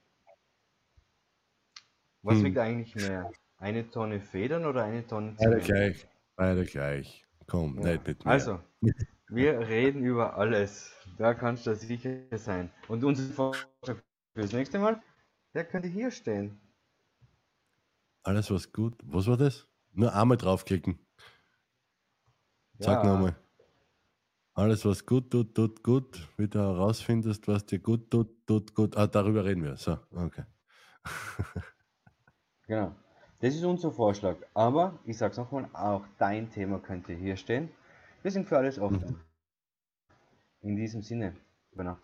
Was 2.23 2.37
hm. 2.37 2.45
wiegt 2.45 2.57
eigentlich 2.57 2.95
mehr? 2.95 3.31
Eine 3.57 3.89
Tonne 3.89 4.19
Federn 4.19 4.65
oder 4.65 4.83
eine 4.83 5.05
Tonne 5.05 5.35
Zement? 5.35 5.61
Beide 5.61 5.65
gleich. 5.65 6.07
Beide 6.35 6.65
gleich. 6.65 7.25
Komm, 7.47 7.79
ja. 7.79 7.93
nicht 7.93 8.07
mit 8.07 8.25
mir. 8.25 8.31
Also, 8.31 8.59
wir 9.29 9.59
reden 9.59 10.03
über 10.03 10.37
alles. 10.37 10.93
Da 11.17 11.33
kannst 11.33 11.67
du 11.67 11.75
sicher 11.75 12.25
sein. 12.37 12.71
Und 12.87 13.03
unser 13.03 13.23
Vorschlag 13.33 13.97
Fürs 14.33 14.53
nächste 14.53 14.79
Mal, 14.79 15.01
der 15.53 15.65
könnte 15.65 15.89
hier 15.89 16.09
stehen. 16.09 16.59
Alles 18.23 18.49
was 18.49 18.71
gut. 18.71 18.95
Was 19.03 19.27
war 19.27 19.35
das? 19.37 19.67
Nur 19.91 20.13
einmal 20.13 20.37
draufklicken. 20.37 20.99
Sag 22.79 23.03
ja. 23.03 23.13
nochmal. 23.13 23.35
Alles 24.53 24.85
was 24.85 25.05
gut 25.05 25.31
tut, 25.31 25.53
tut 25.53 25.83
gut. 25.83 26.29
Wie 26.37 26.47
du 26.47 26.59
herausfindest, 26.59 27.47
was 27.47 27.65
dir 27.65 27.79
gut 27.79 28.09
tut, 28.09 28.45
tut 28.47 28.73
gut. 28.73 28.95
Ah, 28.95 29.07
darüber 29.07 29.43
reden 29.43 29.63
wir. 29.63 29.75
So, 29.75 29.99
okay. 30.11 30.45
genau. 32.71 32.95
Das 33.41 33.55
ist 33.55 33.63
unser 33.63 33.91
Vorschlag. 33.91 34.37
Aber 34.53 34.99
ich 35.05 35.17
sag's 35.17 35.37
nochmal, 35.37 35.69
auch 35.73 36.05
dein 36.17 36.49
Thema 36.49 36.79
könnte 36.79 37.13
hier 37.13 37.35
stehen. 37.35 37.69
Wir 38.21 38.31
sind 38.31 38.47
für 38.47 38.57
alles 38.57 38.79
offen. 38.79 38.99
Mhm. 40.61 40.69
In 40.69 40.75
diesem 40.75 41.01
Sinne, 41.01 41.35
über 41.71 41.83
Nacht 41.83 42.03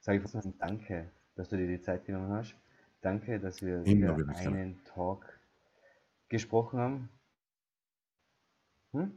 sage 0.00 0.18
ich 0.18 0.24
was 0.24 0.48
Danke 0.58 1.10
dass 1.36 1.48
du 1.48 1.56
dir 1.56 1.66
die 1.66 1.80
Zeit 1.80 2.04
genommen 2.04 2.32
hast. 2.32 2.54
Danke, 3.00 3.40
dass 3.40 3.60
wir 3.60 3.84
Immer 3.84 4.16
wieder 4.16 4.36
einen 4.36 4.74
ja. 4.84 4.92
Talk 4.92 5.38
gesprochen 6.28 6.78
haben. 6.78 7.08
Hm? 8.92 9.12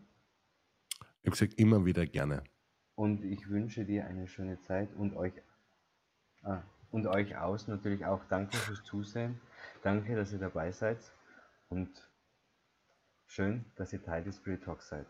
Ich 0.99 1.29
habe 1.29 1.31
gesagt, 1.31 1.59
immer 1.59 1.85
wieder 1.85 2.05
gerne. 2.05 2.43
Und 2.95 3.23
ich 3.23 3.49
wünsche 3.49 3.85
dir 3.85 4.07
eine 4.07 4.27
schöne 4.27 4.59
Zeit 4.61 4.93
und 4.95 5.15
euch, 5.15 5.33
ah, 6.41 6.63
und 6.89 7.05
euch 7.05 7.37
aus 7.37 7.67
natürlich 7.67 8.05
auch 8.05 8.23
danke 8.29 8.57
fürs 8.57 8.83
Zusehen. 8.83 9.39
Danke, 9.87 10.17
dass 10.17 10.33
ihr 10.33 10.39
dabei 10.39 10.69
seid. 10.73 10.99
Und 11.69 12.11
schön, 13.25 13.71
dass 13.77 13.93
ihr 13.93 14.03
Teil 14.03 14.21
des 14.21 14.35
Spirit 14.35 14.65
Talks 14.65 14.89
seid. 14.89 15.07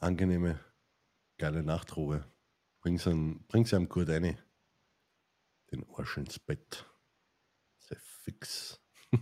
Angenehme, 0.00 0.58
geile 1.36 1.62
Nachtruhe. 1.62 2.24
Bring's 2.80 3.06
ihm, 3.06 3.44
bring's 3.46 3.72
ihm 3.72 3.88
gut 3.88 4.08
rein. 4.08 4.36
Den 5.70 5.88
Arsch 5.94 6.16
ins 6.16 6.40
Bett. 6.40 6.84
Sei 7.78 7.94
fix. 7.94 8.80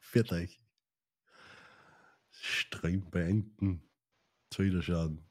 Viert 0.00 0.32
euch. 0.32 0.62
Stream 2.30 3.08
beenden. 3.10 3.88
Zu 4.50 4.64
Wiederschauen. 4.64 5.29